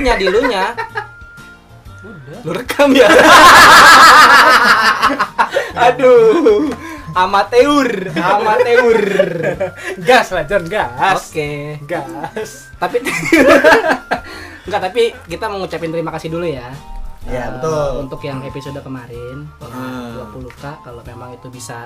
lunya 0.00 0.16
di 0.16 0.26
lunya 0.26 0.64
Udah. 2.00 2.38
lu 2.40 2.50
rekam 2.50 2.88
ya 2.90 3.04
aduh 5.86 6.72
amateur 7.12 7.86
amateur 8.10 8.96
Gas 10.00 10.32
lah 10.32 10.44
John, 10.46 10.64
gas. 10.64 11.28
oke 11.28 11.50
Gas. 11.84 12.72
tapi 12.74 13.04
enggak 14.64 14.80
tapi 14.82 15.02
kita 15.26 15.44
mau 15.46 15.60
ngucapin 15.60 15.90
terima 15.90 16.08
kasih 16.10 16.32
dulu 16.32 16.46
ya 16.46 16.72
Iya, 17.20 17.36
Eh, 17.36 17.48
betul. 17.52 17.88
untuk 18.00 18.20
yang 18.24 18.40
episode 18.40 18.80
kemarin 18.80 19.44
Hmm. 19.60 20.24
20k 20.32 20.64
kalau 20.80 21.04
memang 21.04 21.36
itu 21.36 21.52
bisa 21.52 21.84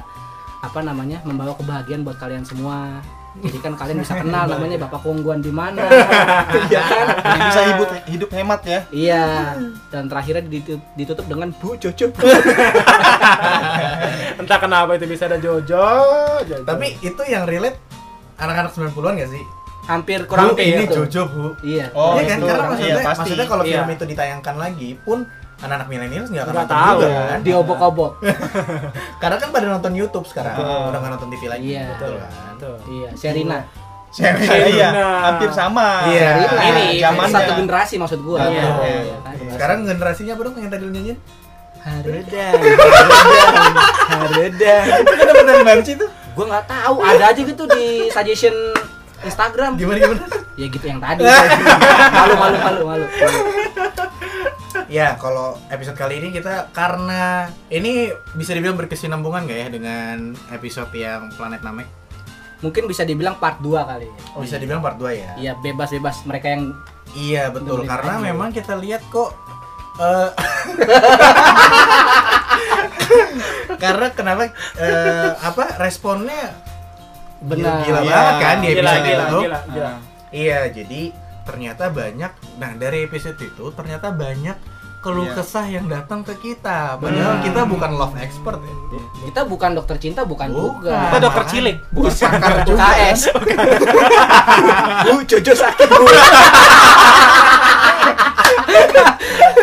apa 0.63 0.79
namanya 0.79 1.19
membawa 1.27 1.59
kebahagiaan 1.59 2.07
buat 2.07 2.15
kalian 2.17 2.47
semua 2.47 3.03
jadi 3.35 3.59
kan 3.59 3.75
kalian 3.75 3.99
bisa 3.99 4.15
kenal 4.15 4.47
namanya 4.47 4.79
bapak 4.81 5.01
kongguan 5.01 5.39
di 5.39 5.51
mana 5.51 5.83
iya 6.65 6.81
kan 6.81 7.07
Jadi 7.19 7.41
bisa 7.45 7.61
hidup 7.67 7.89
hidup 8.07 8.31
hemat 8.31 8.61
ya. 8.63 8.81
iya 8.89 9.25
dan 9.91 10.07
terakhirnya 10.07 10.45
ditutup, 10.45 10.81
ditutup 10.95 11.27
dengan 11.27 11.51
Bu 11.53 11.75
Jojo 11.75 12.15
Entah 14.37 14.59
kenapa 14.59 14.95
itu 14.95 15.07
bisa 15.07 15.27
ada 15.27 15.37
Jojo. 15.37 15.83
Jojo. 16.43 16.63
Tapi 16.63 16.95
itu 17.01 17.23
yang 17.25 17.45
relate 17.45 17.79
anak-anak 18.37 18.71
90-an 18.73 19.15
gak 19.19 19.31
sih? 19.31 19.45
hampir 19.85 20.25
kurang 20.25 20.49
Bu, 20.49 20.57
ini 20.57 20.89
itu. 20.89 20.97
Jojo, 20.97 21.23
Bu. 21.29 21.45
iya 21.61 21.93
Oh, 21.93 22.17
Iya 22.17 22.25
kan? 22.27 22.39
itu 22.39 22.47
Karena 22.47 22.65
maksudnya, 22.67 22.89
iya, 22.89 23.05
pasti. 23.05 23.21
maksudnya 23.21 23.47
kalau 23.47 23.63
Iya. 23.63 23.73
film 23.77 23.89
itu 23.93 24.05
ditayangkan 24.09 24.55
lagi 24.57 24.91
pun 24.97 25.19
anak-anak 25.65 25.89
milenial 25.89 26.25
nggak 26.25 26.45
akan 26.45 26.55
nonton 26.55 26.77
tahu. 26.77 26.99
juga 27.01 27.09
kan? 27.27 27.39
diobok-obok 27.41 28.13
Karena 29.23 29.37
kan 29.37 29.49
pada 29.51 29.67
nonton 29.69 29.93
YouTube 29.93 30.25
sekarang, 30.25 30.55
Betul. 30.55 30.81
udah 30.87 30.99
nggak 30.99 31.13
nonton 31.13 31.29
TV 31.31 31.43
lagi. 31.47 31.67
Iya. 31.71 31.85
Betul 31.91 32.13
kan? 32.15 32.31
Betul. 32.53 32.75
iya 32.89 33.09
Sherina 33.15 33.59
iya, 34.71 34.89
Nah. 34.91 35.21
hampir 35.27 35.51
sama. 35.51 36.07
Iya. 36.07 36.29
Sherina 36.39 36.63
Ini 36.63 36.85
zamannya. 37.01 37.35
satu 37.35 37.53
generasi 37.57 37.95
maksud 37.97 38.21
gua 38.21 38.39
Iya, 38.45 38.47
Iya, 38.47 38.71
iya. 38.79 39.17
iya? 39.35 39.51
Sekarang 39.51 39.79
generasinya 39.83 40.33
apa 40.33 40.43
dong 40.43 40.55
yang 40.57 40.71
tadi 40.71 40.83
lu 40.83 40.93
nyanyiin? 40.93 41.19
Haredan 41.81 42.53
Haredan 44.07 44.85
Itu 44.97 45.13
benar-benar 45.13 45.57
banget 45.63 45.85
sih 45.85 45.95
itu. 45.95 46.07
gua 46.33 46.45
nggak 46.49 46.67
tahu 46.67 46.95
ada 47.01 47.25
aja 47.27 47.41
gitu 47.41 47.63
di 47.69 47.85
suggestion 48.09 48.55
Instagram 49.21 49.75
Gimana 49.75 49.99
gimana? 49.99 50.25
ya 50.55 50.67
gitu 50.67 50.85
yang 50.85 50.99
tadi 50.99 51.27
malu 52.13 52.35
malu 52.37 52.57
malu 52.57 52.81
malu 52.87 53.05
Ya, 54.87 55.17
kalau 55.17 55.57
episode 55.67 55.95
kali 55.95 56.19
ini 56.19 56.29
kita 56.31 56.69
karena 56.71 57.47
ini 57.69 58.09
bisa 58.33 58.53
dibilang 58.53 58.75
berkesinambungan 58.75 59.45
gak 59.45 59.59
ya 59.59 59.69
dengan 59.69 60.17
episode 60.49 60.93
yang 60.93 61.33
Planet 61.33 61.61
Namek? 61.61 61.89
mungkin 62.57 62.89
bisa 62.89 63.05
dibilang 63.05 63.37
part 63.37 63.61
2 63.61 63.77
kali 63.77 64.09
ya 64.09 64.17
bisa 64.41 64.57
dibilang 64.57 64.81
part 64.81 64.97
2 64.97 65.05
ya? 65.13 65.37
iya 65.37 65.53
bebas 65.55 65.93
bebas 65.93 66.25
mereka 66.25 66.49
yang 66.49 66.73
Iya, 67.13 67.53
betul. 67.53 67.85
Karena 67.85 68.17
aja. 68.17 68.25
memang 68.25 68.49
kita 68.51 68.75
lihat 68.75 69.05
kok 69.07 69.37
eh, 69.97 70.31
karena 73.77 74.07
kenapa 74.11 74.49
eh, 74.75 75.31
apa 75.37 75.77
responnya 75.77 76.57
benar 77.39 77.85
gila 77.85 78.01
Iya. 78.01 78.09
banget 78.09 78.35
kan 78.41 78.57
di 78.57 78.67
Gila, 78.67 78.81
episode 78.81 79.05
gila, 79.05 79.13
itu. 79.21 79.39
gila, 79.39 79.59
gila. 79.69 79.85
Nah, 79.87 79.99
Iya, 80.33 80.61
jadi 80.67 81.03
ternyata 81.45 81.85
banyak. 81.87 82.33
Nah 82.57 82.71
dari 82.75 82.99
episode 83.05 83.39
itu 83.39 83.65
ternyata 83.71 84.09
banyak 84.09 84.57
keluh 85.05 85.29
Iya. 85.29 85.37
kesah 85.37 85.67
yang 85.69 85.85
datang 85.85 86.25
ke 86.25 86.33
kita. 86.35 86.97
Padahal 86.97 87.37
Benar. 87.37 87.45
kita 87.45 87.61
bukan 87.69 87.91
love 87.93 88.17
expert 88.17 88.57
ya. 88.59 88.75
kita 89.25 89.41
bukan 89.45 89.71
dokter 89.75 89.97
cinta 89.99 90.25
bukan, 90.25 90.49
Bukan. 90.49 90.81
juga 90.81 90.97
Kita 91.07 91.19
dokter 91.21 91.45
cilik. 91.47 91.77
Bukan. 91.93 92.13
KS 92.73 93.21
Bu 95.05 95.21
Jojo 95.23 95.53
sakit 95.53 95.87
bu 95.87 96.05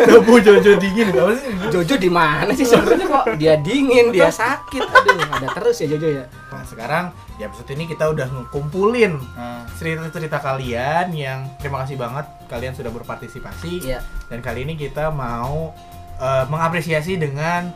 Bu 0.02 0.36
Jojo 0.38 0.76
dingin 0.76 1.08
apa 1.10 1.32
sih? 1.34 1.50
Jojo 1.68 1.94
di 1.96 2.10
mana 2.10 2.50
sih 2.52 2.64
sebenarnya 2.64 3.06
kok 3.06 3.24
dia 3.36 3.54
dingin 3.56 4.10
dia 4.10 4.28
sakit 4.28 4.82
aduh 4.82 5.16
ada 5.30 5.48
terus 5.52 5.76
ya 5.78 5.88
Jojo 5.88 6.08
ya 6.12 6.24
Nah 6.50 6.62
sekarang 6.62 7.04
di 7.32 7.42
episode 7.42 7.70
ini 7.70 7.84
kita 7.86 8.04
udah 8.06 8.26
ngumpulin 8.28 9.16
nah. 9.32 9.62
cerita-cerita 9.72 10.38
kalian 10.38 11.06
yang 11.12 11.38
terima 11.56 11.82
kasih 11.82 11.96
banget 11.96 12.26
kalian 12.44 12.72
sudah 12.72 12.90
berpartisipasi 12.90 13.72
Iya. 13.84 14.00
dan 14.26 14.38
kali 14.40 14.62
ini 14.62 14.74
kita 14.76 15.08
mau 15.08 15.72
eh, 16.18 16.44
mengapresiasi 16.46 17.16
dengan 17.16 17.70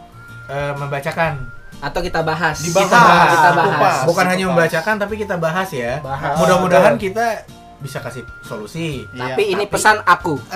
eh, 0.47 0.75
membacakan 0.75 1.41
atau 1.77 2.01
kita 2.01 2.21
bahas 2.21 2.57
Dibahas. 2.59 2.85
kita 2.85 2.97
bahas, 2.99 3.29
kita 3.31 3.51
bahas 3.53 3.69
Kupas. 3.71 3.97
bukan 4.07 4.25
hanya 4.27 4.37
Kupas. 4.41 4.51
membacakan 4.51 4.95
tapi 4.97 5.15
kita 5.17 5.35
bahas 5.37 5.69
ya 5.71 5.93
Bahas. 6.01 6.35
mudah-mudahan 6.37 6.95
kita 6.97 7.45
bisa 7.77 8.01
kasih 8.01 8.25
solusi 8.41 9.05
tapi 9.11 9.43
Iya, 9.47 9.53
ini 9.53 9.65
pesan 9.67 10.01
aku 10.03 10.41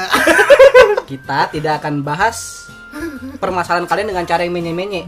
kita 1.10 1.50
tidak 1.50 1.82
akan 1.82 2.02
bahas 2.06 2.68
permasalahan 3.38 3.86
kalian 3.86 4.08
dengan 4.10 4.24
cara 4.26 4.42
yang 4.42 4.54
menye-menye. 4.54 5.06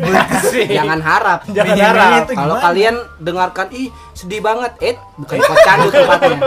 Jangan 0.70 1.00
harap. 1.02 1.40
Jangan 1.50 1.74
Minimalnya 1.74 2.22
harap. 2.22 2.26
kalau 2.30 2.56
kalian 2.62 2.94
dengarkan 3.18 3.66
ih 3.74 3.88
sedih 4.14 4.38
banget. 4.38 4.72
Eh 4.78 4.94
bukan 5.18 5.38
kocandu 5.42 5.88
tempatnya. 5.90 6.38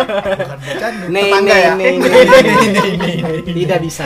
Bukan 0.55 0.93
nih 1.11 1.23
Tetangga 1.27 1.55
nih, 1.55 1.59
ya? 1.59 1.73
nih, 1.75 1.93
nih. 1.99 3.53
tidak 3.63 3.79
bisa. 3.83 4.03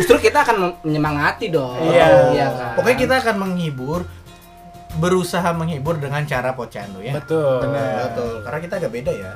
Justru 0.00 0.16
kita 0.18 0.48
akan 0.48 0.80
menyemangati 0.80 1.52
dong. 1.52 1.76
Iya. 1.84 2.06
iya 2.32 2.46
kan? 2.56 2.72
Pokoknya 2.80 2.98
kita 2.98 3.14
akan 3.20 3.36
menghibur 3.36 4.00
berusaha 4.92 5.48
menghibur 5.56 5.96
dengan 6.00 6.24
cara 6.24 6.52
pocandu 6.56 7.00
ya. 7.04 7.16
Betul. 7.20 7.64
betul. 7.68 8.32
Karena 8.44 8.58
kita 8.60 8.74
agak 8.80 8.92
beda 8.92 9.12
ya 9.12 9.32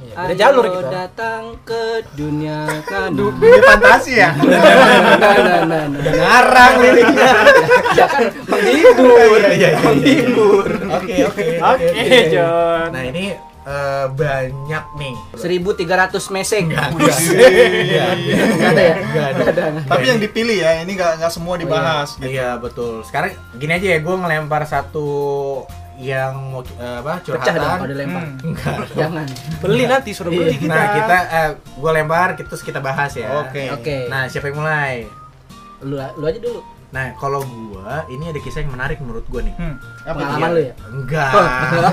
Iya, 0.00 0.14
Beda 0.16 0.34
jalur 0.34 0.64
kita. 0.66 0.88
datang 0.88 1.42
ke 1.60 1.82
dunia 2.12 2.64
ngadu 2.88 3.26
Ini 3.32 3.58
fantasi 3.60 4.12
ya. 4.14 4.30
nah, 4.40 4.60
nah, 5.38 5.62
nah, 5.62 5.82
nah. 5.86 6.00
ngarang 6.10 6.74
liriknya 6.80 7.30
ya 7.98 8.06
kan 8.06 8.22
menghibur 8.44 9.40
Iya, 9.40 9.50
iya, 9.50 9.68
iya. 9.68 9.78
menghibur 9.78 10.66
oke 10.88 11.14
oke 11.26 11.44
Oke, 11.60 12.18
John. 12.28 12.88
nah 12.90 13.02
ini 13.02 13.24
eh, 13.60 14.06
banyak 14.08 14.84
nih 14.96 15.14
1300 15.36 15.84
mesek 16.32 16.60
Enggak. 16.64 16.88
Iya, 16.96 18.06
iya. 18.16 18.34
Ada 18.66 18.82
ya 18.82 18.94
Nggak 19.04 19.26
ada. 19.28 19.42
Ada. 19.44 19.80
Tapi 19.84 20.04
yang 20.06 20.18
dipilih 20.18 20.56
ya, 20.56 20.80
ini 20.80 20.92
nggak 20.92 21.12
nggak 21.18 21.30
semua 21.30 21.54
dibahas. 21.54 22.16
gitu. 22.16 22.24
Iya 22.30 22.56
betul. 22.56 23.04
Sekarang 23.04 23.30
gini 23.54 23.72
aja 23.74 23.86
ya, 23.86 23.98
gue 23.98 24.14
ngelempar 24.16 24.64
satu 24.64 25.08
yang 26.00 26.32
mau 26.48 26.64
eh, 26.64 26.96
apa 27.04 27.20
pecah 27.20 27.36
dong 27.36 27.44
kalau 27.44 27.76
curhatan. 27.84 27.88
dilempar 27.92 28.22
Hmm. 28.24 28.46
Enggak. 28.48 28.76
jangan 28.96 29.26
Beli 29.60 29.84
nanti 29.84 30.10
suruh 30.16 30.32
beli 30.32 30.56
kita. 30.56 30.72
Nah 30.72 30.86
kita, 30.96 31.16
gue 31.76 31.90
lempar, 31.92 32.28
kita 32.40 32.48
terus 32.48 32.64
kita 32.64 32.80
bahas 32.80 33.12
ya. 33.12 33.28
Oke. 33.44 33.68
oke 33.68 33.96
Nah 34.08 34.24
siapa 34.26 34.48
yang 34.48 34.64
mulai? 34.64 35.04
lu 35.80 35.96
lu 35.96 36.24
aja 36.28 36.40
dulu 36.40 36.60
Nah 36.90 37.14
kalau 37.22 37.46
gua 37.46 38.02
ini 38.10 38.34
ada 38.34 38.40
kisah 38.42 38.66
yang 38.66 38.74
menarik 38.74 38.98
menurut 38.98 39.22
gua 39.30 39.46
nih. 39.46 39.54
Hmm. 39.54 39.78
Apa 40.02 40.18
pengalaman 40.18 40.50
lu 40.50 40.60
ya 40.66 40.74
Enggak. 40.90 41.30
Malah 41.30 41.92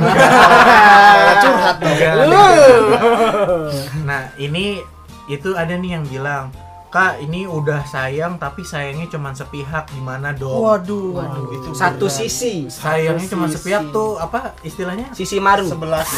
curhat 1.45 1.75
dong. 1.77 1.91
Enggak. 1.93 2.13
Uh. 2.17 3.69
Nah 4.09 4.21
ini 4.41 4.81
itu 5.29 5.53
ada 5.53 5.77
nih 5.77 6.01
yang 6.01 6.03
bilang 6.09 6.49
Kak 6.87 7.19
ini 7.19 7.43
udah 7.43 7.83
sayang 7.83 8.39
tapi 8.39 8.63
sayangnya 8.63 9.11
cuma 9.11 9.35
sepihak 9.35 9.91
gimana 9.91 10.31
dong? 10.31 10.63
Waduh, 10.63 11.11
Waduh, 11.13 11.45
itu 11.51 11.69
satu 11.75 12.07
berat. 12.07 12.15
sisi 12.17 12.71
Sayangnya 12.71 13.27
cuma 13.27 13.45
sisi. 13.45 13.59
sepihak 13.59 13.91
tuh 13.91 14.15
apa 14.15 14.55
istilahnya? 14.63 15.11
sisi 15.11 15.37
maru 15.37 15.67
sebelas. 15.67 16.07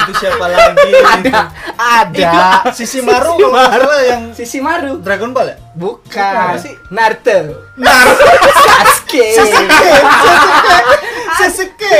itu 0.00 0.12
siapa 0.16 0.44
lagi? 0.46 0.90
ada 1.02 1.48
ada 1.74 2.32
Sisi 2.72 3.00
Maru 3.00 3.36
kalau 3.36 3.52
nggak 3.52 3.72
salah 3.72 4.00
yang 4.02 4.22
sisi 4.32 4.60
maru 4.60 5.00
Dragon 5.00 5.32
Ball 5.32 5.48
ya? 5.48 5.56
bukan 5.72 6.34
Apa 6.36 6.56
sih? 6.56 6.76
Naruto 6.88 7.38
Sasuke 8.64 9.24
Sasuke. 9.32 9.92
Sasuke 11.34 11.94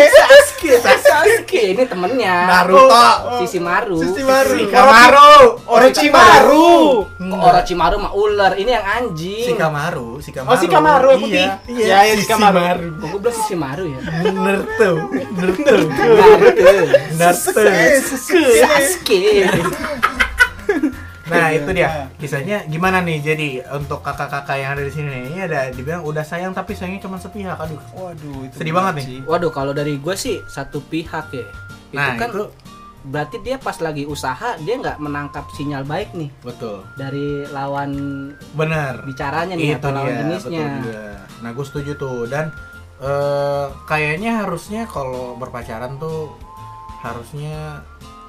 Sasuke 0.80 1.60
ini 1.74 1.84
temennya 1.84 2.34
Naruto. 2.46 3.40
sisi 3.42 3.58
maru 3.58 3.98
Sisi 3.98 4.22
Maru. 4.22 4.56
Shikamaru. 4.56 5.34
Orochimaru. 5.66 6.74
Kok 7.18 7.40
Orochimaru 7.42 7.96
mah 8.00 8.12
ular 8.14 8.52
ini 8.56 8.70
yang 8.70 8.86
anjing 8.86 9.44
Shikamaru, 9.54 10.22
Shikamaru. 10.22 10.52
Oh, 10.54 10.58
Shikamaru 10.58 11.08
yang 11.10 11.20
putih. 11.20 11.34
Iya, 11.34 11.52
iya, 11.68 11.86
Ya, 11.86 11.98
ya, 12.08 12.14
Shikamaru. 12.16 12.88
Kok 12.96 13.06
gue 13.10 13.20
bilang 13.20 13.36
sisi 13.36 13.54
maru 13.54 13.84
ya 13.84 13.98
Naruto. 14.00 14.90
Naruto. 15.34 15.74
Naruto 16.00 16.72
Naruto. 17.18 17.62
Sasuke 18.64 19.20
Nah, 21.34 21.48
itu 21.50 21.70
dia. 21.70 21.86
Nah. 21.86 22.06
Kisahnya 22.14 22.56
gimana 22.64 22.98
nih? 23.00 23.18
Jadi 23.18 23.48
untuk 23.68 24.00
kakak-kakak 24.00 24.56
yang 24.56 24.70
ada 24.72 24.82
di 24.82 24.90
sini 24.90 25.08
nih, 25.08 25.22
ini 25.26 25.40
ada 25.42 25.60
dibilang 25.68 26.02
udah 26.02 26.22
sayang 26.22 26.50
tapi 26.50 26.72
sayangnya 26.72 27.02
cuma 27.02 27.16
sepihak. 27.16 27.56
Aduh. 27.56 27.80
Waduh, 27.92 28.38
itu 28.44 28.54
Sedih 28.54 28.72
banget 28.72 28.92
nih. 28.94 29.04
sih. 29.04 29.18
Waduh 29.22 29.50
kalau 29.50 29.70
dari 29.70 29.96
gue 29.96 30.14
sih 30.14 30.38
satu 30.46 30.78
pihak 30.80 31.26
ya 31.30 31.46
itu 31.90 32.00
Nah, 32.00 32.14
kan 32.16 32.30
itu 32.30 32.44
berarti 33.04 33.36
dia 33.38 33.54
pas 33.54 33.76
lagi 33.78 34.02
usaha 34.02 34.56
dia 34.58 34.74
nggak 34.74 34.96
menangkap 34.96 35.44
sinyal 35.52 35.84
baik 35.84 36.10
nih 36.10 36.32
betul. 36.40 36.82
dari 36.96 37.44
lawan 37.46 37.92
Benar. 38.50 39.04
bicaranya 39.04 39.54
nih 39.54 39.70
itu 39.70 39.78
atau 39.78 39.90
lawan 39.92 40.08
dia, 40.08 40.20
jenisnya 40.24 40.58
betul 40.58 40.76
juga. 40.80 41.02
Nah, 41.38 41.50
gue 41.52 41.64
setuju 41.64 41.92
tuh 41.94 42.18
dan 42.26 42.48
eh, 42.98 43.66
kayaknya 43.84 44.40
harusnya 44.40 44.88
kalau 44.88 45.36
berpacaran 45.36 46.00
tuh 46.00 46.32
harusnya 46.98 47.84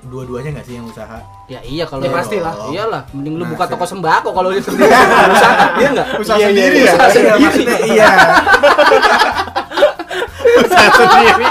dua-duanya 0.05 0.49
nggak 0.53 0.65
sih 0.65 0.73
yang 0.75 0.85
usaha? 0.85 1.17
Ya 1.45 1.59
iya 1.61 1.83
kalau 1.83 2.01
Ya, 2.01 2.09
pastilah. 2.11 2.53
Iyalah, 2.67 3.01
mending 3.11 3.35
lu 3.35 3.43
Nah, 3.43 3.49
buka 3.51 3.63
toko 3.65 3.83
sembako 3.83 4.29
kalau 4.31 4.47
dia 4.49 4.61
sendiri 4.67 4.87
usaha. 4.87 5.53
Iya 5.75 5.87
enggak? 5.91 6.07
Usaha 6.15 6.35
Iya, 6.35 6.47
iya, 6.47 6.49
sendiri 6.49 6.75
iya. 6.75 6.81
ya. 6.81 6.93
Usaha 6.93 7.09
sendiri. 7.09 7.41
maksudnya 7.41 7.77
iya. 7.85 8.07
usaha 10.61 10.87
sendiri. 10.91 11.47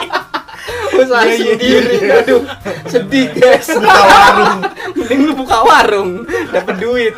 Usaha 0.94 1.20
Iya, 1.20 1.34
iya, 1.34 1.50
sendiri. 1.50 1.94
Aduh, 2.14 2.40
sedih 2.86 3.26
guys. 3.32 3.66
Buka 3.68 4.02
warung. 4.02 4.58
Mending 4.96 5.20
lu 5.22 5.32
buka 5.36 5.56
warung, 5.60 6.10
dapat 6.48 6.74
duit. 6.78 7.14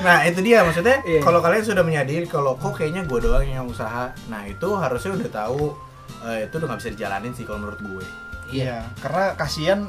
Nah 0.00 0.20
itu 0.22 0.38
dia 0.40 0.60
maksudnya 0.60 1.00
Iya. 1.02 1.18
kalau 1.22 1.38
kalian 1.40 1.62
sudah 1.64 1.80
menyadari 1.80 2.24
kalau 2.26 2.54
kok 2.54 2.74
kayaknya 2.74 3.02
gue 3.02 3.18
doang 3.20 3.42
yang 3.42 3.64
usaha, 3.64 4.10
nah 4.26 4.40
itu 4.44 4.66
harusnya 4.74 5.14
udah 5.14 5.30
tahu 5.32 5.62
eh, 6.24 6.44
itu 6.44 6.52
udah 6.54 6.66
nggak 6.66 6.78
bisa 6.78 6.90
dijalanin 6.92 7.32
sih 7.32 7.42
kalau 7.42 7.58
menurut 7.62 7.80
gue. 7.80 8.04
Iya, 8.54 8.86
karena 8.98 9.34
kasihan 9.34 9.80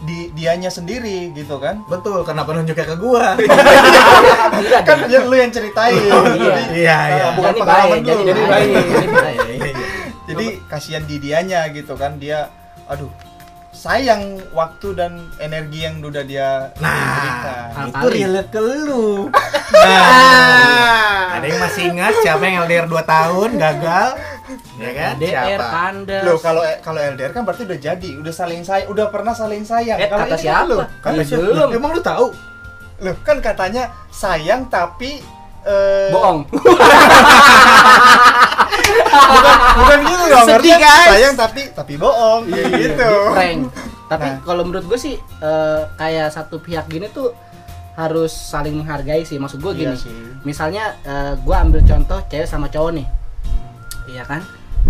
di 0.00 0.32
dianya 0.32 0.66
sendiri 0.66 1.30
gitu 1.30 1.56
kan. 1.56 1.84
Betul, 1.86 2.24
kenapa 2.24 2.50
nunjuknya 2.50 2.86
ke 2.86 2.96
gua? 2.96 3.36
Kan 4.88 4.98
dia 5.06 5.20
lu 5.22 5.36
yang 5.36 5.52
ceritain. 5.52 5.92
Iya. 5.92 6.16
Jadi, 6.26 6.62
Iya, 6.74 6.98
iya. 7.06 7.22
uh, 7.22 7.30
bukan 7.36 7.50
Jadi 7.50 7.60
pengalaman 7.60 7.90
baik, 7.92 8.02
jadi 8.02 8.22
Jadi 8.24 8.40
baik. 8.40 8.48
baik. 8.48 8.86
Jadi 8.88 9.06
baik. 9.08 9.38
Iya, 9.38 9.52
iya, 9.52 9.70
iya. 9.76 9.86
Jadi 10.24 10.46
kasihan 10.64 11.02
di 11.04 11.16
dianya 11.18 11.60
gitu 11.68 11.94
kan 11.94 12.16
dia 12.16 12.48
aduh 12.86 13.10
sayang 13.70 14.22
waktu 14.50 14.92
dan 14.92 15.12
energi 15.38 15.78
yang 15.80 15.98
udah 16.00 16.22
dia 16.22 16.70
Nah, 16.76 16.90
berikan. 16.90 17.68
Ah, 17.70 17.84
itu 17.86 17.96
kali. 18.02 18.18
relate 18.18 18.50
ke 18.50 18.60
lu. 18.60 19.08
Nah, 19.70 21.38
ada 21.38 21.46
yang 21.46 21.60
masih 21.60 21.82
ingat 21.88 22.12
siapa 22.20 22.42
yang 22.42 22.64
LDR 22.64 22.84
2 22.84 23.00
tahun 23.06 23.50
gagal? 23.54 24.08
Ya 24.76 24.90
kan? 24.90 25.12
DR 25.16 25.46
Siapa? 25.56 25.82
Loh 26.22 26.38
kalau 26.38 26.62
kalau 26.80 27.00
LDR 27.00 27.30
kan 27.30 27.42
berarti 27.42 27.62
udah 27.64 27.78
jadi, 27.78 28.10
udah 28.16 28.30
saling 28.30 28.60
sayang, 28.60 28.88
udah 28.88 29.06
pernah 29.08 29.32
saling 29.32 29.62
sayang. 29.62 29.96
Eh, 29.96 30.06
Kalau 30.06 30.22
kata 30.22 30.30
kan 30.30 30.40
siapa? 30.40 30.66
lu. 30.66 30.76
Kata 30.98 31.14
Iya, 31.14 31.22
siapa? 31.24 31.42
belum. 31.46 31.68
Emang 31.72 31.90
lu 31.92 32.00
tahu? 32.00 32.26
Loh, 33.00 33.14
kan 33.20 33.36
katanya 33.38 33.82
sayang 34.08 34.66
tapi 34.66 35.20
eh, 35.62 36.08
bohong. 36.10 36.44
bukan 39.10 39.56
bukan 39.76 39.98
gitu 40.02 40.24
dong 40.26 40.46
Sedih, 40.48 40.76
guys. 40.76 41.08
sayang 41.10 41.34
tapi 41.36 41.62
tapi 41.70 41.94
bohong 41.96 42.42
gitu 42.48 43.10
Prank. 43.30 43.60
Tapi 44.06 44.26
Nah. 44.26 44.36
kalau 44.42 44.62
menurut 44.64 44.84
gue 44.84 44.98
sih 44.98 45.14
eh, 45.16 45.80
kayak 45.94 46.30
satu 46.30 46.58
pihak 46.58 46.86
gini 46.86 47.06
tuh 47.08 47.30
harus 47.92 48.32
saling 48.32 48.74
menghargai 48.74 49.22
sih. 49.22 49.36
Maksud 49.36 49.60
gue 49.60 49.72
gini. 49.76 49.92
Iya 49.92 50.00
sih. 50.00 50.14
Misalnya 50.42 50.96
eh, 51.02 51.32
gue 51.36 51.54
ambil 51.54 51.80
contoh 51.80 52.18
cewek 52.26 52.44
sama 52.44 52.66
cowok 52.66 52.90
nih. 52.92 53.06
Iya 54.10 54.24
kan? 54.24 54.42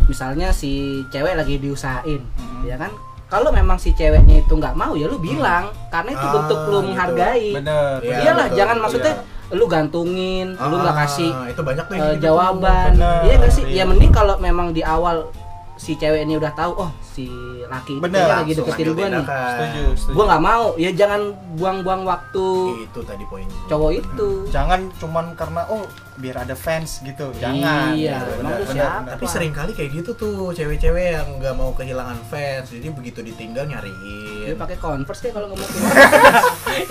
Misalnya 0.07 0.49
si 0.51 0.71
cewek 1.09 1.35
lagi 1.35 1.59
diusahain, 1.59 2.23
Hmm. 2.33 2.63
ya 2.63 2.77
kan? 2.77 2.91
Kalau 3.27 3.51
memang 3.51 3.77
si 3.77 3.93
ceweknya 3.93 4.41
itu 4.41 4.53
nggak 4.53 4.75
mau 4.75 4.93
ya 4.93 5.07
lu 5.07 5.15
bilang, 5.17 5.71
karena 5.87 6.11
itu 6.11 6.25
Ah, 6.25 6.33
bentuk 6.35 6.59
lu 6.65 6.79
gitu. 6.79 6.87
menghargai. 6.89 7.49
bener 7.55 7.99
Iya, 8.01 8.17
Iyalah, 8.21 8.47
betul, 8.47 8.57
jangan 8.57 8.75
betul, 8.75 8.85
maksudnya 8.85 9.15
lu 9.51 9.65
gantungin, 9.67 10.47
lu 10.55 10.77
nggak 10.77 10.97
Ah, 10.97 11.01
kasih 11.01 11.31
itu 11.47 11.61
banyak 11.61 11.85
tuh 11.85 11.95
eh, 11.95 12.01
gitu. 12.09 12.23
jawaban. 12.25 12.91
bener, 12.93 13.21
Iya 13.23 13.35
nggak 13.37 13.53
sih? 13.53 13.65
iya. 13.67 13.77
Ya 13.77 13.85
mending 13.85 14.11
kalau 14.11 14.35
memang 14.37 14.71
di 14.71 14.83
awal 14.83 15.31
si 15.77 15.95
cewek 15.95 16.23
ini 16.23 16.37
udah 16.37 16.53
tahu, 16.53 16.73
oh 16.77 16.91
si 17.01 17.31
laki 17.65 17.97
itu 17.97 18.03
Bener, 18.03 18.27
lagi 18.27 18.51
deketin 18.53 18.87
gue 18.91 19.07
nih. 19.07 19.23
setuju 19.23 19.83
setuju 19.95 20.13
Gue 20.13 20.25
nggak 20.27 20.43
mau, 20.43 20.65
ya 20.77 20.91
jangan 20.93 21.21
buang-buang 21.55 22.03
waktu 22.05 22.47
Itu 22.85 23.01
tadi 23.01 23.25
poin. 23.25 23.47
cowok 23.65 23.91
itu. 23.95 24.29
jangan 24.49 24.91
cuman 24.99 25.33
karena 25.35 25.63
oh 25.67 25.87
biar 26.21 26.37
ada 26.39 26.53
fans 26.53 27.01
gitu 27.01 27.33
jangan 27.35 27.93
Iya, 27.93 28.21
Gitu, 28.21 28.33
bener, 28.39 28.57
bener, 28.59 28.69
siapa? 28.71 28.97
bener. 29.01 29.11
Tapi 29.11 29.25
sering 29.27 29.51
kali 29.51 29.73
kayak 29.73 29.91
gitu 29.95 30.11
tuh 30.13 30.53
cewek-cewek 30.53 31.07
yang 31.15 31.29
nggak 31.37 31.55
mau 31.55 31.73
kehilangan 31.73 32.21
fans, 32.23 32.69
jadi 32.69 32.87
begitu 32.91 33.21
ditinggal 33.21 33.65
Dia 33.65 33.73
nyariin. 33.75 34.55
pakai 34.55 34.77
converse 34.77 35.21
deh 35.23 35.33
kalau 35.33 35.49
ngomong 35.49 35.65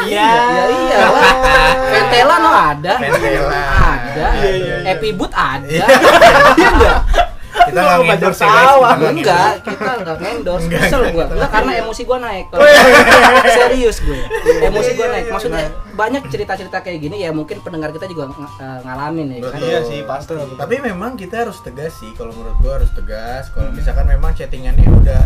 Iya. 0.03 0.29
Ya 0.33 0.63
iya 0.67 0.99
lah. 1.07 1.33
Ventela 1.87 2.35
no 2.37 2.49
ada. 2.51 2.93
Ventela. 2.97 3.61
Ada. 3.79 4.25
Iya, 4.35 4.49
iya, 4.51 4.75
iya. 4.81 4.91
Epibut 4.91 5.31
ada. 5.31 5.63
Iya. 5.63 5.85
Iya 6.55 6.67
enggak? 6.69 6.97
Kita 7.69 7.79
nggak 7.79 8.15
endorse 8.15 8.39
ya 8.39 8.49
sawah. 8.49 8.89
kita 8.89 8.99
nggak 8.99 9.13
Enggak, 9.13 9.51
kita 9.61 9.91
enggak 9.95 10.31
endorse. 10.31 10.65
Enggak, 10.65 10.81
Kesel 10.81 10.99
kita 10.99 11.09
Enggak 11.11 11.27
nggak. 11.29 11.49
karena 11.51 11.71
emosi 11.79 12.01
gua 12.03 12.17
naik. 12.19 12.45
Kalau 12.49 12.65
serius 13.49 13.97
gue. 13.99 14.19
Emosi 14.61 14.91
gua 14.93 15.07
naik. 15.09 15.25
Maksudnya 15.29 15.65
banyak 15.93 16.23
cerita-cerita 16.27 16.77
kayak 16.79 16.99
gini 16.99 17.17
ya 17.19 17.29
mungkin 17.29 17.57
pendengar 17.59 17.89
kita 17.91 18.05
juga 18.05 18.29
eh, 18.31 18.79
ngalamin 18.83 19.27
ya 19.29 19.37
kan. 19.41 19.51
Betul. 19.53 19.67
iya 19.67 19.79
sih 19.83 19.99
pasti 20.03 20.33
Tapi 20.35 20.75
memang 20.79 21.11
kita 21.13 21.43
harus 21.43 21.59
tegas 21.59 21.93
sih, 21.95 22.11
kalau 22.13 22.31
menurut 22.31 22.57
gua 22.59 22.71
harus 22.77 22.91
tegas. 22.91 23.51
Kalau 23.51 23.69
misalkan 23.69 24.05
memang 24.05 24.31
chattingannya 24.31 24.87
udah 24.89 25.21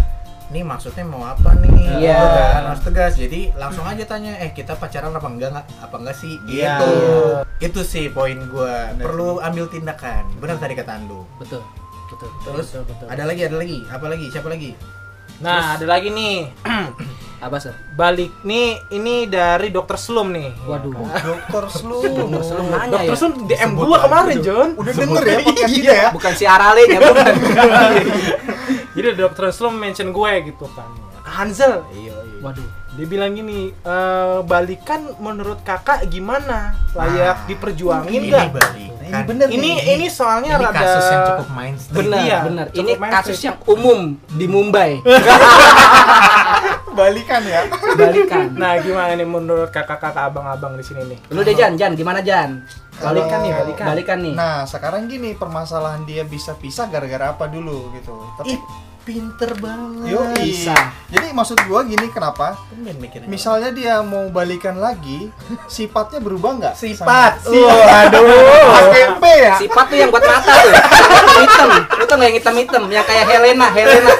nih 0.45 0.61
maksudnya 0.61 1.01
mau 1.01 1.25
apa 1.25 1.57
nih 1.57 1.73
Iya. 1.97 2.13
kan 2.53 2.63
harus 2.69 2.85
tegas 2.85 3.17
jadi 3.17 3.57
langsung 3.57 3.89
aja 3.89 4.05
tanya 4.05 4.37
eh 4.37 4.53
kita 4.53 4.77
pacaran 4.77 5.09
apa 5.09 5.25
enggak 5.25 5.49
nggak 5.49 5.65
apa 5.81 5.95
enggak 5.97 6.13
sih 6.13 6.37
Iya. 6.45 6.77
gitu 6.77 6.85
Iya. 6.85 7.25
itu 7.63 7.81
sih 7.81 8.05
poin 8.07 8.37
gua 8.47 8.93
Bener 8.93 9.01
perlu 9.01 9.41
ambil 9.41 9.65
tindakan 9.65 10.29
benar 10.37 10.61
tadi 10.61 10.77
kata 10.77 10.93
Andu 10.95 11.25
Betul. 11.41 11.65
Betul. 12.13 12.30
terus 12.45 12.68
betul, 12.69 12.83
betul. 12.86 13.07
ada 13.10 13.24
lagi 13.25 13.42
ada 13.44 13.56
lagi 13.57 13.77
apa 13.89 14.06
lagi 14.06 14.25
siapa 14.30 14.48
lagi 14.48 14.71
Nah, 15.42 15.75
ada 15.75 15.86
lagi 15.89 16.07
nih. 16.13 16.48
apa 17.44 17.60
sih? 17.60 17.74
Balik 18.00 18.31
nih 18.48 18.80
ini 18.95 19.27
dari 19.27 19.74
Dokter 19.74 20.00
Slum 20.00 20.31
nih. 20.31 20.54
Waduh. 20.63 20.94
dokter 21.27 21.63
Slu 21.68 21.98
Selalu 22.39 22.63
nanya 22.71 22.92
Dokter 22.94 23.15
ya. 23.15 23.19
Slum 23.19 23.33
DM 23.44 23.50
Disebut 23.50 23.83
gua 23.83 23.98
kemarin. 24.06 24.38
John. 24.39 24.69
udah 24.80 24.94
denger 24.95 25.24
ya 25.25 25.38
podcast 25.44 25.74
kita 25.74 25.94
ya 25.94 26.10
Bukan 26.15 26.33
si 26.38 26.45
Aralin 26.48 26.88
ya, 26.88 27.00
bukan. 27.04 27.25
Jadi 28.95 29.07
Dokter 29.18 29.45
Slum 29.51 29.74
mention 29.75 30.13
gue 30.13 30.31
gitu 30.54 30.65
kan. 30.71 30.88
Hansel, 31.24 31.81
iya 31.98 32.13
iya 32.13 32.39
Waduh. 32.45 32.68
dia 32.94 33.07
bilang 33.10 33.33
gini, 33.33 33.74
eh, 33.74 34.39
balikan 34.45 35.18
menurut 35.18 35.65
kakak 35.65 36.06
gimana? 36.13 36.77
Layak 36.94 37.42
Nah, 37.42 37.48
diperjuangin 37.50 38.21
ini 38.21 38.30
nggak? 38.30 38.92
Nah, 39.13 39.19
ini 39.19 39.21
kan. 39.21 39.30
bener 39.30 39.48
Ini 39.48 39.62
nih. 39.62 39.94
ini 39.94 40.06
soalnya 40.10 40.51
ini 40.51 40.63
rada 40.63 40.74
kasus 40.75 41.06
yang 41.06 41.21
cukup 41.27 41.50
mainstream 41.54 41.98
Benar, 42.00 42.18
Iya, 42.19 42.38
benar. 42.42 42.65
cukup 42.65 42.80
Ini 42.80 42.92
mainstream. 42.92 43.13
kasus 43.15 43.39
yang 43.39 43.57
umum 43.68 44.00
di 44.27 44.45
Mumbai. 44.48 44.92
balikan 46.94 47.42
ya 47.44 47.62
Balikan. 47.94 48.54
Nah, 48.54 48.77
gimana 48.77 49.13
nih 49.13 49.25
menurut 49.25 49.69
kakak-kakak 49.69 50.30
abang-abang 50.30 50.74
di 50.74 50.83
sini 50.83 51.01
nih? 51.07 51.18
Lu 51.30 51.42
deh 51.42 51.54
Jan, 51.54 51.74
Jan 51.74 51.94
gimana 51.94 52.21
Jan? 52.21 52.62
Balikan 52.95 53.39
nih, 53.42 53.51
balikan. 53.51 53.86
Balikan 53.88 54.18
nih. 54.19 54.33
nah 54.33 54.63
sekarang 54.63 55.06
gini 55.06 55.33
permasalahan 55.33 56.06
dia 56.06 56.21
bisa 56.24 56.54
pisah 56.54 56.86
gara-gara 56.88 57.33
apa 57.33 57.45
dulu 57.45 57.89
gitu 57.91 58.13
tapi 58.36 58.53
ih 58.53 58.60
pinter 59.03 59.51
banget 59.60 60.15
Yo, 60.15 60.19
Pisah. 60.31 60.95
Jadi 61.12 61.36
maksud 61.36 61.60
gua 61.67 61.83
gini 61.83 62.07
kenapa? 62.07 62.55
Misalnya 63.27 63.69
dia 63.69 64.00
mau 64.00 64.31
balikan 64.31 64.79
lagi, 64.79 65.27
sifatnya 65.67 66.24
berubah 66.24 66.51
nggak? 66.57 66.74
sifat 66.74 67.43
Sama- 67.43 67.67
waduh 67.67 68.24
Pakai 68.74 69.03
P 69.19 69.24
ya? 69.27 69.53
Sifat 69.60 69.86
tuh 69.88 69.98
yang 70.00 70.10
buat 70.10 70.24
mata 70.24 70.51
tuh. 70.51 70.74
hitam. 71.33 71.69
Lu 72.00 72.03
tau 72.03 72.15
gak 72.15 72.27
yang 72.27 72.38
hitam-hitam? 72.39 72.83
Yang 72.88 73.05
kayak 73.05 73.25
Helena, 73.27 73.67
Helena. 73.69 74.12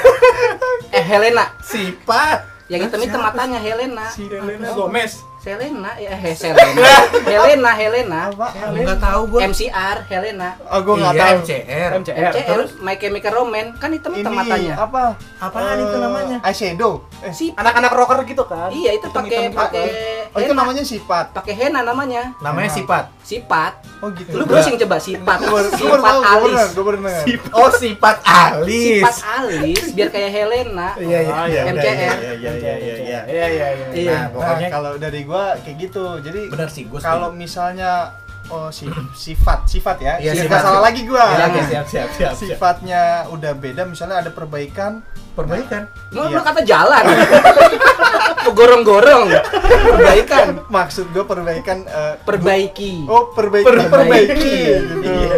Eh 0.92 1.04
Helena. 1.04 1.44
sifat 1.64 2.40
Yang 2.68 2.92
hitam-hitam 2.92 3.20
matanya 3.24 3.60
Helena. 3.60 4.06
Si 4.12 4.28
Helena 4.28 4.68
Gomez. 4.72 5.33
Selena, 5.44 5.92
ya 6.00 6.16
eh 6.16 6.32
Selena. 6.32 6.88
Helena, 7.28 7.72
Helena. 7.76 8.20
Apa? 8.32 8.48
nggak 8.72 8.96
tahu 8.98 9.22
gua 9.28 9.40
MCR, 9.44 9.98
Helena. 10.08 10.56
Oh, 10.64 10.80
gua 10.80 10.96
nggak 10.96 11.14
iya, 11.14 11.22
tahu. 11.22 11.36
MCR 11.38 11.90
MCR. 11.94 12.16
MCR, 12.24 12.48
Terus 12.48 12.70
My 12.80 12.96
Chemical 12.96 13.34
Romance 13.36 13.76
kan 13.76 13.92
hitam-hitam 13.92 14.32
Ini 14.32 14.40
matanya. 14.40 14.74
apa? 14.80 15.04
apaan 15.38 15.78
itu 15.78 15.92
Eh, 15.92 16.00
namanya 16.00 16.38
Eyeshadow. 16.40 17.04
Eh, 17.20 17.36
Sifat. 17.36 17.60
anak-anak 17.60 17.92
rocker 17.92 18.20
gitu 18.24 18.44
kan? 18.48 18.72
Iya, 18.72 18.96
itu 18.96 19.08
pakai 19.12 19.52
pakai 19.52 19.86
oh 20.32 20.40
itu 20.40 20.54
namanya 20.56 20.82
sifat. 20.82 21.36
pakai 21.36 21.54
henna 21.54 21.84
namanya. 21.84 22.32
namanya 22.40 22.72
sifat 22.72 23.12
Sifat. 23.24 23.74
Oh 24.00 24.12
gitu. 24.12 24.36
Lu 24.36 24.44
browsing 24.44 24.76
coba 24.78 25.00
sifat. 25.00 25.40
Gua 25.42 25.64
gua 25.64 25.72
Sifat 25.72 26.00
gua 26.04 26.28
alis. 26.30 26.60
gua 26.72 26.84
bener. 26.92 27.24
oh 27.52 27.70
sifat 27.72 28.18
alis 28.22 29.00
Sifat 29.00 29.16
alis 29.34 29.84
biar 29.92 30.10
kayak 30.10 30.30
Helena. 30.30 30.90
iya 30.96 31.20
iya 31.22 31.34
Oh, 31.34 31.46
iya 31.46 31.62
iya, 31.62 31.72
MCR. 31.72 31.96
iya 31.96 32.12
iya 32.14 32.34
iya 32.34 32.52
iya 32.54 32.74
iya 32.76 33.20
Iya, 33.24 33.46
iya, 33.48 33.68
iya. 33.72 33.88
Iya. 33.90 34.12
nah 34.14 34.26
pokoknya 34.30 34.68
kalau 34.70 34.92
dari 34.96 35.22
gua 35.24 35.56
kayak 35.58 35.78
gitu. 35.82 36.06
Jadi 36.20 36.42
benar 36.48 36.68
sih 36.68 36.84
gue 36.84 37.00
kalau 37.00 37.32
misalnya 37.32 38.12
oh 38.46 38.68
si 38.70 38.92
sifat, 39.16 39.66
sifat 39.66 39.98
ya. 39.98 40.14
Iya, 40.20 40.30
Biar 40.30 40.36
sifat. 40.38 40.52
nggak 40.52 40.64
salah 40.68 40.82
lagi 40.84 41.02
gua. 41.04 41.26
ya, 41.32 41.48
siap 41.48 41.64
siap 41.64 41.88
siap 41.88 42.10
siap 42.12 42.34
Sifatnya 42.36 43.02
udah 43.30 43.52
beda, 43.54 43.82
misalnya 43.84 44.20
ada 44.20 44.30
perbaikan, 44.30 45.00
perbaikan 45.34 45.90
Lu, 46.10 46.22
Iya. 46.24 46.32
lu 46.32 46.42
kata 46.42 46.62
jalan. 46.62 47.04
Gorong-gorong. 48.54 49.34
Perbaikan. 49.64 50.62
maksud 50.68 51.10
gua 51.10 51.24
perbaikan 51.24 51.84
eh, 51.84 52.14
Perbaiki. 52.22 53.08
Oh, 53.08 53.32
perbaiki, 53.32 53.66
Perbaiki. 53.66 53.90
perbaiki. 53.90 54.56
gitu. 54.78 54.96
iya 55.02 55.36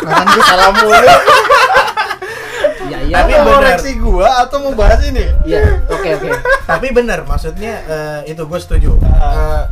Nah, 0.00 0.22
gua 0.24 0.42
salah 0.44 0.70
mulu. 0.72 1.14
Ya 2.84 2.98
iya. 3.00 3.14
Tapi 3.16 3.32
mau 3.34 3.44
bener. 3.48 3.56
koreksi 3.74 3.92
gua 3.96 4.28
atau 4.40 4.56
mau 4.60 4.72
bahas 4.74 5.00
ini? 5.02 5.24
Iya. 5.42 5.80
Oke, 5.88 6.08
oke. 6.14 6.28
tapi 6.62 6.86
benar 6.90 7.24
maksudnya 7.24 7.74
eh, 7.82 8.20
itu 8.28 8.40
gue 8.40 8.60
setuju 8.60 8.90
Ah. 9.02 9.24
Eh, 9.24 9.62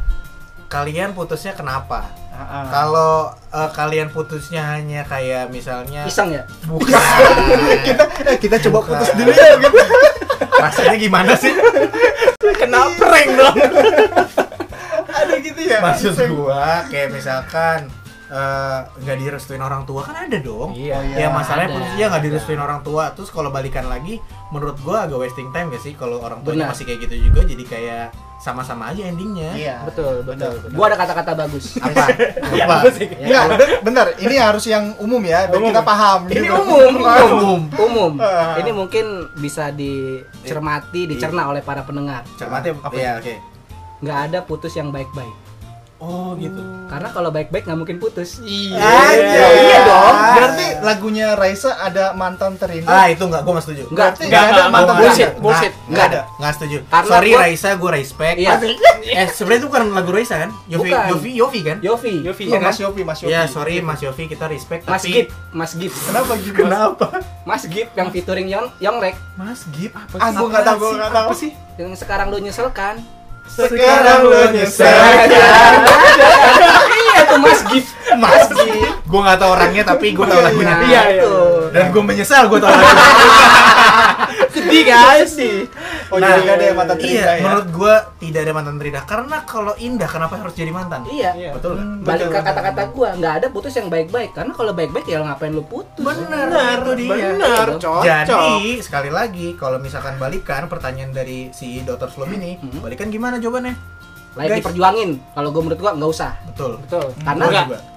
kalian 0.67 1.13
putusnya 1.13 1.53
kenapa 1.53 2.09
Kalau 2.67 3.13
eh, 3.47 3.71
kalian 3.71 4.09
putusnya 4.09 4.65
hanya 4.67 5.05
kayak 5.05 5.49
misalnya 5.49 6.05
Iseng 6.05 6.33
ya? 6.33 6.43
bukan 6.65 6.89
kita 7.87 8.05
eh, 8.25 8.37
kita 8.37 8.57
coba 8.63 8.79
putus 8.83 9.13
dulu 9.13 9.31
ya 9.31 9.53
gitu. 9.59 9.79
rasanya 10.65 10.97
gimana 10.97 11.33
sih 11.35 11.53
Kena 12.55 12.89
prank 12.95 13.29
dong. 13.33 13.57
Ada 15.19 15.35
gitu 15.39 15.61
ya. 15.61 15.79
maksud 15.79 16.15
gua 16.33 16.87
kayak 16.87 17.11
misalkan 17.11 17.91
eh, 18.27 18.79
nggak 18.99 19.17
direstuin 19.19 19.61
orang 19.61 19.85
tua 19.85 20.01
kan 20.01 20.17
ada 20.23 20.39
dong 20.39 20.73
Iya. 20.73 20.99
Ya 21.05 21.19
iya. 21.19 21.29
masalahnya 21.29 21.69
ada, 21.69 21.77
putusnya 21.77 22.05
nggak 22.09 22.17
ada. 22.19 22.29
direstuin 22.29 22.61
orang 22.61 22.81
tua 22.81 23.13
terus 23.13 23.29
kalau 23.29 23.51
balikan 23.51 23.87
lagi 23.87 24.19
menurut 24.53 24.77
gua 24.85 25.09
agak 25.09 25.17
wasting 25.19 25.49
time 25.49 25.73
gak 25.73 25.81
sih 25.81 25.97
kalau 25.97 26.21
orang 26.21 26.45
tuanya 26.45 26.69
Benar. 26.69 26.77
masih 26.77 26.85
kayak 26.85 27.09
gitu 27.09 27.15
juga 27.27 27.41
jadi 27.43 27.65
kayak 27.65 28.07
sama-sama 28.37 28.91
aja 28.91 29.07
endingnya 29.07 29.55
Iya. 29.55 29.77
Betul, 29.87 30.27
betul. 30.27 30.53
Benar. 30.61 30.75
Gua 30.75 30.85
ada 30.91 30.97
kata-kata 30.99 31.33
bagus. 31.39 31.65
apa 31.81 32.05
Iya, 32.53 32.65
apa 32.67 32.75
bagus 32.77 32.95
sih. 32.99 33.07
Enggak, 33.09 33.45
bentar. 33.81 34.07
Ini 34.19 34.35
harus 34.37 34.65
yang 34.67 34.85
umum 34.99 35.23
ya, 35.23 35.47
biar 35.47 35.63
Umum. 35.63 35.71
kita 35.71 35.83
paham. 35.83 36.21
Ini 36.27 36.43
gitu. 36.43 36.53
umum, 36.63 36.93
umum 36.99 37.61
umum. 37.73 38.13
Ah. 38.19 38.59
Ini 38.59 38.71
mungkin 38.75 39.05
bisa 39.39 39.71
dicermati, 39.71 41.07
dicerna 41.07 41.49
oleh 41.49 41.63
para 41.63 41.87
pendengar. 41.87 42.27
cermati 42.35 42.75
Apa 42.75 42.93
ya 42.95 43.17
oke 43.17 43.35
Nggak 44.03 44.19
ada 44.27 44.39
putus 44.43 44.75
yang 44.75 44.91
baik-baik. 44.91 45.31
Oh 46.03 46.35
gitu 46.35 46.59
Karena 46.85 47.09
kalau 47.09 47.31
baik-baik 47.31 47.65
nggak 47.65 47.79
mungkin 47.79 47.97
putus. 47.97 48.37
Iya. 48.43 48.77
Iya, 48.77 49.47
iya 49.65 49.79
dong. 49.83 50.13
Berarti 50.37 50.67
lagunya 50.83 51.33
Raisa 51.33 51.73
ada 51.75 52.13
mantan 52.13 52.53
terindah. 52.55 52.85
ah 52.87 53.07
itu 53.07 53.23
nggak 53.23 53.41
gua 53.41 53.53
nggak 53.55 53.65
setuju 53.65 53.83
Berarti 53.89 54.23
Nggak, 54.23 54.43
nggak 54.43 54.53
ada 54.53 54.65
mantan 54.69 54.95
bullshit, 54.99 55.31
bullshit. 55.39 55.73
nggak, 55.87 56.05
ada 56.07 56.21
nggak 56.37 56.53
setuju 56.53 56.79
Karena 56.85 57.09
sorry 57.09 57.31
gua- 57.31 57.41
Raisa 57.41 57.69
gua 57.75 57.91
respect 57.93 58.37
Iya. 58.37 58.51
eh 59.17 59.27
sebenarnya 59.27 59.59
itu 59.59 59.69
bukan 59.69 59.83
lagu 59.91 60.11
Raisa 60.11 60.35
kan 60.37 60.51
Yofi 60.67 60.85
Bukan. 60.85 61.07
Yofi 61.09 61.31
Yofi 61.33 61.61
kan 61.63 61.77
Yofi. 61.81 62.15
Yofi, 62.21 62.45
Oh, 62.45 62.51
ya 62.51 62.59
kan? 62.59 62.69
Mas 62.69 62.79
Yofi, 62.79 63.03
Mas 63.03 63.19
Yofi. 63.19 63.31
ya 63.31 63.43
sorry 63.47 63.75
Mas 63.81 64.01
Yofi 64.01 64.23
kita 64.27 64.45
respect 64.47 64.83
Mas 64.85 65.01
tapi 65.01 65.09
Gip, 65.15 65.27
Mas 65.51 65.73
Gip. 65.73 65.93
Kenapa 65.97 66.33
gitu? 66.37 66.57
kenapa 66.59 67.07
Mas 67.43 67.63
Gip 67.65 67.89
yang 67.95 68.09
featuring 68.11 68.49
Yong 68.49 68.69
Yongrek 68.79 69.17
Mas 69.33 69.65
Gip 69.71 69.97
Ah, 70.13 70.29
gua 70.31 70.51
nggak 70.51 70.65
tahu, 70.67 70.77
gua 70.79 70.91
nggak 70.99 71.13
tahu. 71.15 71.29
Apa 71.31 71.37
sih? 71.39 71.51
yang 71.75 71.95
sekarang 71.95 72.29
lu 72.29 72.37
nyesel 72.37 72.69
kan? 72.69 73.01
Sekarang 73.45 74.21
lo 74.25 74.41
nyesel. 74.49 74.89
iya 76.89 77.21
tuh 77.25 77.39
Mas 77.39 77.61
Gip. 77.67 77.85
Mas 78.15 78.49
Gip 78.49 78.93
gua 79.05 79.21
nggak 79.23 79.39
tahu 79.39 79.51
orangnya 79.53 79.83
tapi 79.85 80.13
gua 80.13 80.27
tahu 80.27 80.41
lagunya 80.41 80.71
Nah, 80.71 80.81
Iya, 80.83 81.03
iya. 81.11 81.21
itu. 81.21 81.35
dan 81.71 81.85
gua 81.89 82.03
menyesal 82.03 82.43
gua 82.47 82.59
tahu 82.59 82.71
lagunya 82.71 82.97
Sedih 84.63 84.85
guys. 84.85 85.29
Sedih. 85.29 85.67
Oh, 86.09 86.17
Nah, 86.17 86.29
jadi 86.29 86.41
nggak 86.43 86.55
ada 86.55 86.65
yang 86.65 86.77
mantan 86.77 86.97
terindah 86.97 87.25
iya, 87.25 87.33
ya? 87.33 87.43
menurut 87.43 87.69
gua 87.73 87.95
tidak 88.17 88.41
ada 88.41 88.53
mantan 88.53 88.75
terindah 88.77 89.05
karena 89.05 89.37
kalau 89.43 89.73
indah 89.77 90.05
kenapa 90.07 90.35
harus 90.37 90.53
jadi 90.53 90.69
mantan 90.69 91.01
Iya. 91.09 91.31
Iya. 91.33 91.51
betul 91.53 91.73
kan? 91.75 91.87
Balik 92.01 92.21
ke 92.23 92.31
Betul. 92.31 92.45
kata-kata 92.45 92.83
gua, 92.91 93.09
nggak 93.15 93.35
ada 93.35 93.47
putus 93.49 93.73
yang 93.73 93.89
baik-baik. 93.89 94.31
Karena 94.33 94.53
kalau 94.53 94.73
baik-baik 94.73 95.07
ya 95.07 95.19
ngapain 95.21 95.51
lu 95.51 95.65
putus? 95.65 95.99
Bener, 95.99 96.49
itu 96.79 96.93
dia. 96.99 97.11
Benar, 97.11 97.67
Iya, 97.67 97.77
cocok. 97.77 98.03
Jadi 98.05 98.45
sekali 98.79 99.11
lagi 99.11 99.47
kalau 99.55 99.79
misalkan 99.79 100.15
balikan 100.17 100.69
pertanyaan 100.69 101.11
dari 101.11 101.49
si 101.51 101.81
Dr. 101.81 102.09
Slom 102.09 102.29
ini, 102.31 102.57
Hmm. 102.57 102.81
balikan 102.81 103.09
gimana 103.09 103.37
jawabannya? 103.37 103.75
Layak 104.33 104.49
Guys. 104.49 104.59
diperjuangin. 104.65 105.11
Kalau 105.31 105.49
gua 105.51 105.63
menurut 105.63 105.81
gua 105.81 105.93
nggak 105.93 106.11
usah. 106.11 106.33
Betul. 106.47 106.73
Betul. 106.79 107.13
Karena 107.19 107.45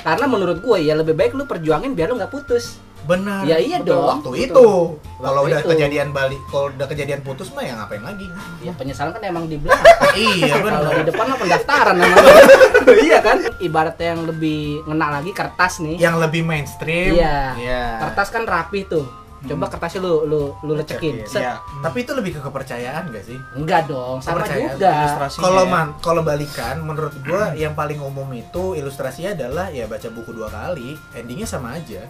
karena 0.01 0.25
menurut 0.25 0.57
gua 0.59 0.77
ya 0.77 0.91
lebih 0.93 1.13
baik 1.13 1.31
lu 1.31 1.43
perjuangin 1.43 1.91
biar 1.91 2.09
lu 2.09 2.15
nggak 2.15 2.27
putus. 2.29 2.79
Benar. 3.05 3.41
Ya 3.45 3.57
iya 3.61 3.77
Betul. 3.79 3.89
dong. 3.93 4.05
Waktu 4.09 4.29
Betul. 4.29 4.45
itu. 4.45 4.67
Kalau 5.15 5.41
udah 5.47 5.59
itu. 5.61 5.69
kejadian 5.71 6.09
balik, 6.11 6.41
kalau 6.49 6.67
udah 6.69 6.87
kejadian 6.89 7.19
putus 7.21 7.47
mah 7.53 7.63
ya 7.63 7.73
ngapain 7.77 8.03
lagi? 8.03 8.27
Ya 8.59 8.71
penyesalan 8.75 9.11
kan 9.15 9.23
emang 9.23 9.45
di 9.45 9.57
belakang. 9.61 9.85
iya 10.17 10.55
Kalau 10.59 10.65
di 10.65 10.85
benar. 10.91 11.05
depan 11.07 11.25
mah 11.29 11.37
pendaftaran 11.39 11.95
namanya. 12.01 12.33
iya 13.07 13.17
kan? 13.21 13.37
Ibaratnya 13.61 14.07
yang 14.17 14.21
lebih 14.27 14.59
ngena 14.85 15.07
lagi 15.21 15.31
kertas 15.31 15.79
nih. 15.79 15.95
Yang 16.01 16.15
lebih 16.27 16.41
mainstream. 16.43 17.15
Iya. 17.15 17.37
Iya. 17.55 17.83
Kertas 18.09 18.27
kan 18.33 18.43
rapih 18.43 18.83
tuh. 18.89 19.05
Coba 19.45 19.69
kertasnya 19.69 20.01
lu 20.01 20.25
lu 20.25 20.41
lu 20.65 20.73
lecekin. 20.73 21.21
Set. 21.29 21.45
Iya. 21.45 21.61
Tapi 21.85 22.01
itu 22.01 22.11
lebih 22.17 22.33
ke 22.33 22.41
kepercayaan 22.41 23.13
gak 23.13 23.23
sih? 23.29 23.37
Enggak 23.53 23.85
dong, 23.85 24.17
sama 24.17 24.41
Kepercayaan, 24.41 24.73
juga. 24.73 24.93
Kalau 25.37 25.63
ya. 25.63 25.69
man, 25.69 25.87
kalau 26.01 26.21
balikan, 26.25 26.81
menurut 26.81 27.13
gua 27.21 27.53
yang 27.53 27.77
paling 27.77 28.01
umum 28.01 28.25
itu 28.33 28.73
ilustrasinya 28.73 29.37
adalah 29.37 29.69
ya 29.69 29.85
baca 29.85 30.09
buku 30.09 30.33
dua 30.33 30.49
kali, 30.49 30.97
endingnya 31.13 31.45
sama 31.45 31.77
aja. 31.77 32.09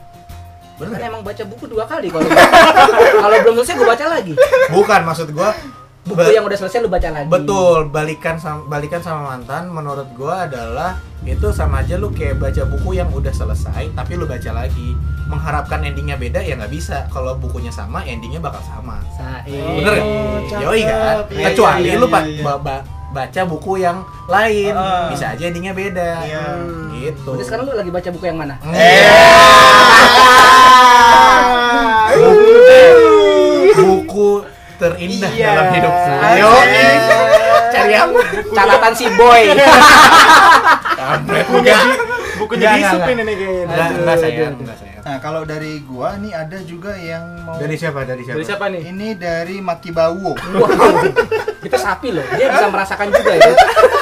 Kan 0.75 0.85
Bener? 0.85 0.99
emang 1.05 1.21
baca 1.21 1.43
buku 1.43 1.65
dua 1.65 1.83
kali 1.83 2.07
kalau 2.07 2.27
kalau 3.23 3.35
belum 3.41 3.55
selesai 3.57 3.75
gue 3.75 3.87
baca 3.87 4.05
lagi. 4.09 4.33
Bukan 4.69 5.01
maksud 5.01 5.27
gua 5.31 5.55
Buku 6.03 6.13
ba- 6.15 6.29
yang 6.29 6.43
udah 6.43 6.53
selesai 6.55 6.79
lu 6.79 6.87
baca 6.87 7.09
lagi. 7.09 7.25
betul 7.27 7.89
balikan 7.89 8.35
sama 8.35 8.61
balikan 8.67 8.99
sama 8.99 9.25
mantan 9.27 9.65
menurut 9.67 10.05
gua 10.13 10.45
adalah 10.45 10.93
itu 11.23 11.49
sama 11.49 11.81
aja 11.81 11.97
lu 11.97 12.11
kayak 12.11 12.37
baca 12.37 12.61
buku 12.63 12.93
yang 12.93 13.09
udah 13.09 13.31
selesai 13.31 13.89
tapi 13.89 14.13
lu 14.13 14.23
baca 14.23 14.53
lagi 14.53 14.93
mengharapkan 15.25 15.81
endingnya 15.81 16.13
beda 16.13 16.37
ya 16.39 16.53
nggak 16.55 16.69
bisa 16.69 17.09
kalau 17.09 17.33
bukunya 17.33 17.73
sama 17.73 18.05
endingnya 18.05 18.37
bakal 18.37 18.61
sama 18.61 19.01
Sa- 19.09 19.41
bener 19.41 19.93
iya. 19.95 20.05
nggak? 20.45 20.61
Yoi 20.61 20.81
kan 20.83 21.15
Iya, 21.25 21.45
kecuali 21.49 21.87
iya, 21.87 21.97
lu 21.97 22.05
iya, 22.05 22.13
pa- 22.13 22.21
iya. 22.23 22.43
ba- 22.43 22.61
ba- 22.61 22.83
baca 23.15 23.41
buku 23.47 23.79
yang 23.79 23.97
lain 24.27 24.75
Ah. 24.75 25.07
bisa 25.07 25.31
aja 25.31 25.43
endingnya 25.47 25.71
beda 25.71 26.19
Iya. 26.21 26.43
gitu 26.91 27.31
Berarti 27.31 27.47
sekarang 27.47 27.63
lu 27.63 27.73
lagi 27.73 27.87
baca 27.89 28.09
buku 28.11 28.25
yang 28.25 28.35
mana? 28.35 28.59
buku 33.75 34.43
terindah 34.75 35.31
Iya. 35.31 35.47
dalam 35.49 35.67
hidup 35.71 35.93
Asik. 35.93 36.35
Yo, 36.35 36.51
cari 37.71 37.93
yang 37.93 38.11
Catatan 38.51 38.93
si 38.93 39.05
boy. 39.15 39.43
kampret 40.99 41.47
Bukunya 42.35 42.65
enggak 42.65 42.75
di 42.75 42.77
Enggak, 42.77 42.93
enggak, 42.93 43.09
ini 43.09 43.21
nih 43.21 43.35
kayaknya. 43.35 43.63
enggak 43.63 43.85
Aduh, 43.85 43.95
enggak 43.95 44.15
aduh. 44.15 44.57
enggak 44.57 44.77
sayang 44.77 45.03
Nah, 45.05 45.21
kalau 45.21 45.45
dari 45.45 45.71
gua 45.81 46.17
nih 46.17 46.33
ada 46.33 46.57
juga 46.59 46.91
yang 46.95 47.23
mau 47.41 47.53
dari 47.55 47.75
siapa 47.75 48.01
dari 48.03 48.21
siapa 48.21 48.35
Dari 48.35 48.45
siapa 48.45 48.65
nih? 48.67 48.81
Ini 48.89 49.07
dari 49.15 49.57
Maki 49.59 49.91
Bawo. 49.91 50.33
Itu 51.61 51.77
sapi 51.77 52.09
loh. 52.09 52.25
Dia 52.31 52.47
bisa 52.49 52.67
merasakan 52.67 53.07
juga 53.09 53.31
ya. 53.31 53.51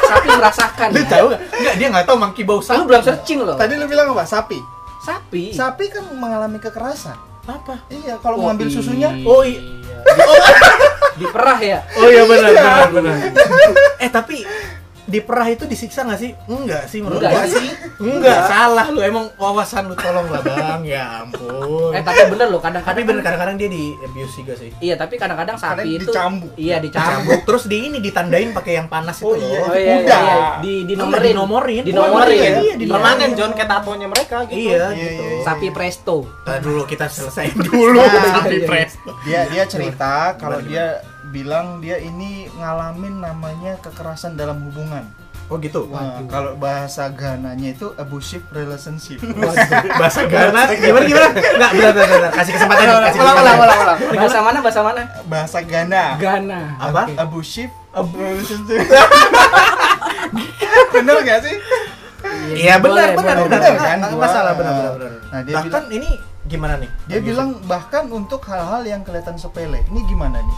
Sapi 0.06 0.28
merasakan. 0.30 0.88
lu 0.90 1.04
tahu 1.06 1.26
nggak 1.28 1.42
enggak 1.54 1.76
dia 1.76 1.88
nggak 1.90 2.06
tahu 2.06 2.18
monkey 2.18 2.44
bau 2.44 2.58
Lu 2.58 2.64
sapi 2.64 2.84
belum 2.84 3.02
searching 3.02 3.40
loh. 3.42 3.56
Tadi 3.56 3.74
lu 3.76 3.86
bilang 3.86 4.10
apa? 4.10 4.24
Sapi. 4.24 4.60
Sapi. 4.98 5.52
Sapi 5.52 5.86
kan 5.88 6.08
mengalami 6.10 6.58
kekerasan. 6.58 7.20
apa 7.44 7.76
Iya, 7.88 8.16
kalau 8.18 8.40
Oh, 8.40 8.48
mengambil 8.48 8.72
susunya 8.72 9.12
Oh, 9.22 9.44
iya. 9.44 9.60
Diperah 11.14 11.60
ya. 11.60 11.80
oh 11.94 12.08
iya 12.08 12.24
benar 12.24 12.50
benar 12.50 12.90
benar 12.90 13.16
eh 14.04 14.10
tapi 14.10 14.48
di 15.06 15.20
perah 15.20 15.46
itu 15.46 15.64
disiksa 15.64 16.02
nggak 16.02 16.16
sih 16.16 16.32
enggak 16.46 16.84
sih 16.86 17.00
menurut 17.00 17.20
Enggak 17.20 17.32
gua 17.34 17.44
sih. 17.46 17.68
enggak 18.00 18.40
salah 18.46 18.88
lu 18.88 19.00
emang 19.00 19.26
wawasan 19.36 19.86
lu 19.86 19.96
tolong 19.96 20.26
lah 20.26 20.40
bang 20.40 20.82
ya 20.86 21.04
ampun 21.22 21.92
Eh 21.92 22.00
tapi 22.00 22.24
bener 22.26 22.48
loh 22.48 22.58
kadang-kadang. 22.58 22.96
tapi 22.96 23.02
bener 23.04 23.22
kadang-kadang 23.22 23.56
dia 23.56 23.68
di 23.68 23.92
abuse 24.00 24.34
juga 24.34 24.54
sih 24.56 24.72
Iya 24.80 24.96
tapi 24.96 25.16
kadang-kadang 25.16 25.56
Kadang 25.56 25.78
sapi 25.78 25.90
itu. 25.94 26.08
dicambuk. 26.08 26.52
Iya 26.56 26.80
dicambuk. 26.80 27.12
cambuk 27.30 27.42
terus 27.44 27.64
di 27.66 27.78
ini 27.84 27.98
ditandain 28.00 28.50
pakai 28.50 28.74
yang 28.76 28.88
panas 28.88 29.18
itu 29.18 29.26
Oh, 29.26 29.36
iya. 29.36 29.44
loh 29.54 29.60
Oh 29.62 29.76
iya, 29.76 29.96
Kuda. 29.98 30.18
iya, 30.18 30.36
di 30.60 30.74
di 30.84 30.94
nomorin. 30.94 31.24
Dinomorin. 31.26 31.84
Dinomorin. 31.84 32.32
Iya, 32.34 32.50
iya, 32.62 32.74
dinomorin. 32.74 32.90
Permanen 32.90 33.32
John 33.34 33.52
kayak 33.52 33.70
tatonya 33.70 34.08
mereka 34.08 34.38
gitu. 34.46 34.56
iya 34.58 34.88
Iya, 34.90 35.10
gitu 35.12 35.24
iya, 35.26 35.44
Sapi 35.44 35.68
presto. 35.70 36.16
Nah, 36.42 36.58
dulu 36.58 36.82
kita 36.84 37.06
selesaiin 37.08 37.58
dulu 37.62 38.00
Nah, 38.00 38.40
sapi 38.40 38.50
iya, 38.50 38.58
iya. 38.58 38.68
presto 38.68 39.10
Dia 39.22 39.42
dia 39.46 39.64
cerita 39.66 40.14
kalau 40.36 40.58
Gimana, 40.58 40.72
dia 40.72 40.86
bilang 41.34 41.82
dia 41.82 41.98
ini 41.98 42.46
ngalamin 42.54 43.20
namanya 43.20 43.82
kekerasan 43.82 44.38
dalam 44.38 44.70
hubungan. 44.70 45.02
oh 45.50 45.58
gitu 45.60 45.90
Nah, 45.92 46.24
kalau 46.30 46.56
bahasa 46.56 47.10
Gananya 47.12 47.74
itu 47.74 47.92
abusive 47.98 48.46
relationship. 48.50 49.20
bahasa 50.00 50.24
Ghana 50.24 50.72
gimana 50.72 51.04
gimana 51.04 51.28
nggak 51.34 51.72
benar 51.74 51.92
benar 51.92 52.08
benar. 52.08 52.32
kasih 52.32 52.54
kesempatan 52.56 52.86
kasih 53.04 53.20
ulang, 53.20 53.36
ulang, 53.36 53.58
ulang, 53.60 53.80
ulang. 53.84 53.98
Bahasa 54.16 54.40
mana? 54.40 54.58
Bahasa 54.64 54.82
mana? 54.82 55.02
Bahasa 55.26 55.60
Ghana. 55.62 56.04
Ghana. 56.16 56.60
Apa? 56.80 57.02
Oke. 57.10 57.14
Abusive 57.20 57.74
relationship. 58.16 58.88
Bener 60.94 61.16
gak 61.22 61.40
sih? 61.44 61.56
Iya 62.56 62.80
benar 62.80 63.12
boleh, 63.12 63.18
benar 63.20 63.36
benar 63.44 63.60
Benar, 63.60 63.76
kan 63.76 64.00
kan? 64.00 64.12
masalah 64.16 64.52
benar 64.56 64.74
benar 64.74 64.92
benar 64.96 65.12
Nah, 65.28 65.40
dia 65.44 65.56
bahkan 65.60 65.84
ini 65.92 66.10
gimana 66.46 66.80
nih 66.80 66.90
Dia 67.10 67.20
bilang 67.20 67.60
bahkan 67.68 68.08
untuk 68.08 68.40
hal-hal 68.48 68.80
yang 68.88 69.02
kelihatan 69.04 69.36
sepele. 69.36 69.84
Ini 69.92 70.00
gimana 70.08 70.40
nih? 70.40 70.58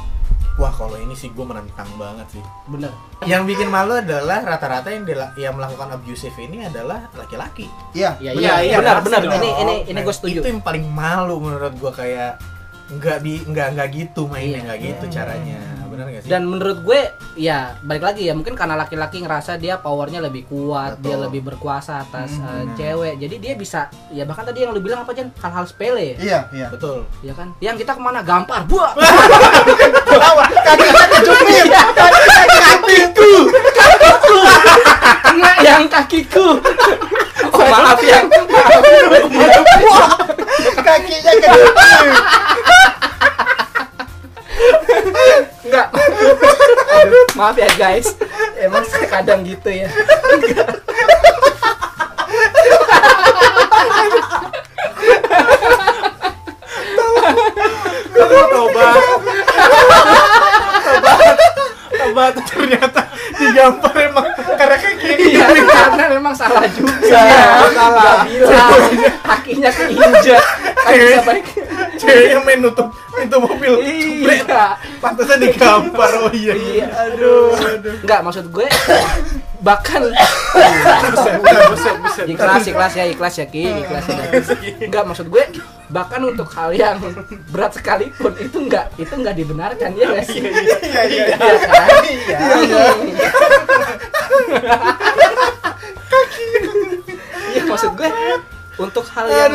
Wah 0.56 0.70
kalau 0.70 0.96
ini 0.96 1.12
sih 1.12 1.30
gue 1.30 1.44
menentang 1.44 1.88
banget 1.96 2.28
sih 2.32 2.44
Bener. 2.66 2.92
yang 3.24 3.44
bikin 3.44 3.68
malu 3.68 3.94
adalah 3.94 4.40
rata-rata 4.42 4.88
yang 4.88 5.04
dila- 5.04 5.36
yang 5.36 5.54
melakukan 5.54 5.92
abusive 5.94 6.32
ini 6.38 6.64
adalah 6.64 7.12
laki-laki 7.12 7.68
Iya. 7.92 8.16
Iya, 8.18 8.32
Benar, 8.32 8.42
iya, 8.42 8.54
iya, 8.62 8.78
benar, 8.78 8.98
benar. 9.02 9.22
Ini 9.26 9.50
ini 9.58 9.76
ini 9.86 9.94
Nah, 9.94 10.04
gue 10.04 10.14
setuju. 10.14 10.40
itu 10.40 10.48
yang 10.48 10.62
paling 10.62 10.86
malu 10.86 11.40
menurut 11.40 11.74
gue 11.74 11.92
kayak 11.92 12.40
nggak 12.88 13.18
bi 13.20 13.42
nggak 13.44 13.68
nggak 13.74 13.88
gitu 13.92 14.22
mainnya 14.26 14.52
Iya. 14.54 14.64
nggak 14.64 14.80
gitu 14.82 15.06
caranya 15.12 15.60
benar 15.96 16.06
nggak 16.06 16.22
sih 16.22 16.30
Dan 16.30 16.42
menurut 16.46 16.78
gue 16.82 17.00
ya 17.36 17.60
balik 17.80 18.04
lagi 18.04 18.22
ya 18.24 18.34
mungkin 18.34 18.54
karena 18.54 18.76
laki-laki 18.76 19.20
ngerasa 19.20 19.56
dia 19.56 19.80
powernya 19.80 20.20
lebih 20.20 20.46
kuat, 20.46 21.00
dia 21.00 21.16
Betul. 21.16 21.24
lebih 21.26 21.42
berkuasa 21.46 22.00
atas 22.02 22.36
Hmm, 22.36 22.44
benar. 22.68 22.76
cewek. 22.76 23.14
Jadi 23.18 23.36
dia 23.40 23.54
bisa 23.56 23.80
ya 24.10 24.24
bahkan 24.24 24.44
tadi 24.44 24.62
yang 24.62 24.72
lu 24.72 24.80
bilang 24.80 25.02
apa 25.02 25.12
Jan? 25.12 25.32
Hal-hal 25.36 25.66
sepele 25.66 26.04
ya. 26.14 26.18
Iya, 26.18 26.40
iya. 26.52 26.68
betul 26.68 27.08
Ya 27.22 27.32
kan? 27.32 27.56
Yang 27.58 27.76
kita 27.82 27.96
ke 27.96 28.02
mana? 28.02 28.20
Gampar. 28.22 28.68
Buah. 28.68 28.92
Kakinya 30.66 31.06
kejepit. 31.10 31.66
kakiku. 31.72 33.32
Kakiku. 33.72 34.38
Enggak 35.32 35.58
yang 35.62 35.84
kakiku. 35.88 36.48
Oh, 37.46 37.66
maaf 37.66 38.00
ya. 38.02 38.20
Kakinya 40.78 41.32
kejepit. 41.34 42.14
Maaf 47.46 47.62
ya 47.62 47.70
guys. 47.78 48.10
Emang 48.58 48.82
saya 48.90 49.06
kadang 49.06 49.46
gitu 49.46 49.70
ya. 49.70 49.86
Tobat. 58.18 58.50
Tobat. 58.50 59.02
Tobat 61.94 62.34
ternyata 62.50 63.02
digampar 63.38 63.94
emang 63.94 64.26
karena 64.58 64.76
kayak 64.82 64.98
gini. 64.98 65.38
iya 65.38 65.46
karena 65.54 66.04
memang 66.18 66.34
salah 66.34 66.66
juga. 66.74 66.98
Salah, 67.14 67.70
salah. 67.70 68.26
Bilang. 68.26 68.72
Kakinya 69.22 69.70
keinjak. 69.70 70.42
Kan 70.82 70.98
bisa 70.98 71.22
baik. 71.22 71.46
Cewek 72.02 72.26
yang 72.34 72.42
main 72.42 72.58
nutup 72.66 72.90
pintu 73.14 73.38
mobil. 73.38 73.74
Iya 73.86 74.82
Pantesan 75.06 75.38
digampar. 75.38 76.12
Oh 76.18 76.34
iya. 76.34 76.54
iya 76.58 76.88
Aduh, 76.90 77.54
aduh. 77.54 77.94
Enggak, 78.02 78.20
maksud 78.26 78.46
gue 78.50 78.66
bahkan 79.66 80.02
ikhlas 82.30 82.64
ikhlas 82.70 82.94
ya 82.94 83.06
ikhlas 83.10 83.34
ya 83.42 83.46
ki 83.50 83.66
ikhlas 83.82 84.06
ya 84.06 84.22
enggak 84.78 85.04
maksud 85.10 85.26
gue 85.26 85.42
bahkan 85.90 86.22
untuk 86.22 86.46
hal 86.54 86.70
yang 86.70 87.02
berat 87.50 87.74
sekalipun 87.74 88.38
itu 88.38 88.58
enggak 88.62 88.94
itu 89.02 89.10
enggak 89.10 89.34
dibenarkan 89.34 89.90
ya 89.98 90.06
nggak 90.06 90.26
sih 90.30 90.38
Iya, 90.46 90.78
iya, 90.86 91.02
iya. 91.10 91.26
Iya 91.34 91.56
kan? 91.66 91.90
Iya. 92.06 92.38
Iya 97.56 97.62
maksud 97.66 97.92
gue 97.98 98.10
untuk 98.78 99.06
hal 99.18 99.26
yang 99.26 99.54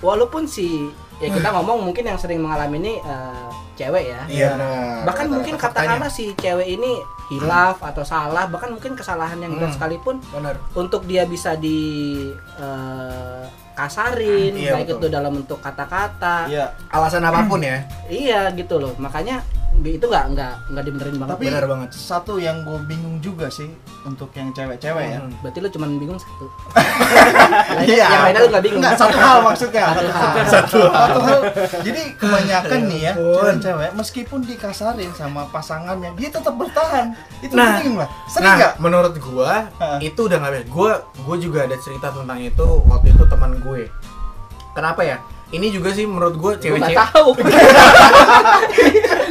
walaupun 0.00 0.48
si 0.48 0.88
ya 1.16 1.28
kita 1.30 1.48
ngomong 1.50 1.80
mungkin 1.82 2.04
yang 2.04 2.16
sering 2.16 2.38
mengalami 2.38 2.76
ini 2.78 2.92
eh, 2.98 3.48
cewek 3.74 4.04
ya. 4.08 4.20
Iya. 4.26 4.50
Bahkan 5.04 5.26
mungkin 5.28 5.54
katakanlah 5.56 6.08
si 6.08 6.32
cewek 6.34 6.64
ini 6.66 6.96
hilaf 7.28 7.80
atau 7.80 8.00
salah, 8.00 8.46
bahkan 8.46 8.70
mungkin 8.70 8.94
kesalahan 8.94 9.36
yang 9.36 9.52
berat 9.52 9.72
Hmm. 9.72 9.76
sekalipun 9.76 10.16
Benar. 10.30 10.54
untuk 10.72 11.04
dia 11.04 11.24
bisa 11.24 11.56
di 11.56 11.78
eh, 12.56 13.44
kasarin, 13.74 14.56
Iya, 14.56 14.72
baik 14.72 14.86
betul. 14.88 14.98
itu 14.98 15.06
dalam 15.12 15.32
bentuk 15.34 15.58
kata-kata. 15.60 16.48
Iya. 16.48 16.72
Alasan 16.88 17.20
apa 17.22 17.44
pun 17.44 17.60
ya. 17.60 17.84
Iya 18.08 18.48
gitu 18.52 18.80
loh. 18.80 18.96
Makanya 18.96 19.44
itu 19.78 20.02
nggak 20.02 20.24
nggak 20.32 20.52
nggak 20.68 20.84
dibenerin 20.84 21.16
banget. 21.16 21.32
Tapi 21.32 21.44
Benar 21.46 21.64
banget. 21.66 21.88
satu 21.92 22.32
yang 22.36 22.62
gue 22.62 22.78
bingung 22.84 23.16
juga 23.18 23.46
sih 23.46 23.68
untuk 24.02 24.32
yang 24.32 24.50
cewek-cewek 24.50 25.04
ya. 25.06 25.18
Hmm. 25.20 25.34
Berarti 25.40 25.58
lu 25.58 25.68
cuman 25.68 25.90
bingung 25.96 26.16
satu. 26.16 26.46
Iya. 27.78 28.06
Yang 28.06 28.22
lainnya 28.22 28.40
lu 28.40 28.48
nggak 28.48 28.64
bingung. 28.64 28.80
Enggak, 28.80 28.94
satu 28.96 29.16
hal 29.16 29.38
maksudnya. 29.40 29.84
Satu 29.86 30.08
hal. 30.08 30.30
Satu 30.46 30.78
hal. 30.82 31.06
Satu 31.06 31.20
hal. 31.20 31.40
Jadi 31.82 32.02
kebanyakan 32.16 32.80
nih 32.86 33.00
ya, 33.00 33.12
cewek-cewek 33.14 33.90
meskipun 33.94 34.40
dikasarin 34.42 35.12
sama 35.12 35.42
pasangannya, 35.48 36.10
dia 36.14 36.28
tetap 36.28 36.54
bertahan. 36.54 37.12
Itu 37.38 37.52
Nah, 37.52 37.78
bingung 37.78 37.96
lah. 37.98 38.08
Sering 38.26 38.46
Nah, 38.46 38.56
nggak? 38.56 38.72
menurut 38.78 39.14
gua 39.18 39.68
Heeh. 39.76 39.98
itu 40.06 40.20
udah 40.22 40.36
nggak. 40.36 40.66
Gua 40.68 40.90
gua 41.22 41.36
juga 41.36 41.64
ada 41.64 41.76
cerita 41.76 42.08
tentang 42.08 42.38
itu 42.38 42.66
waktu 42.84 43.12
itu 43.12 43.24
teman 43.24 43.52
gue. 43.58 43.86
Kenapa 44.72 45.00
ya? 45.02 45.16
Ini 45.46 45.70
juga 45.70 45.90
sih 45.90 46.02
menurut 46.04 46.34
gua 46.34 46.52
Gue 46.54 46.74
nggak 46.74 46.90
cewek-cewek. 46.90 46.98
tahu. 47.06 47.28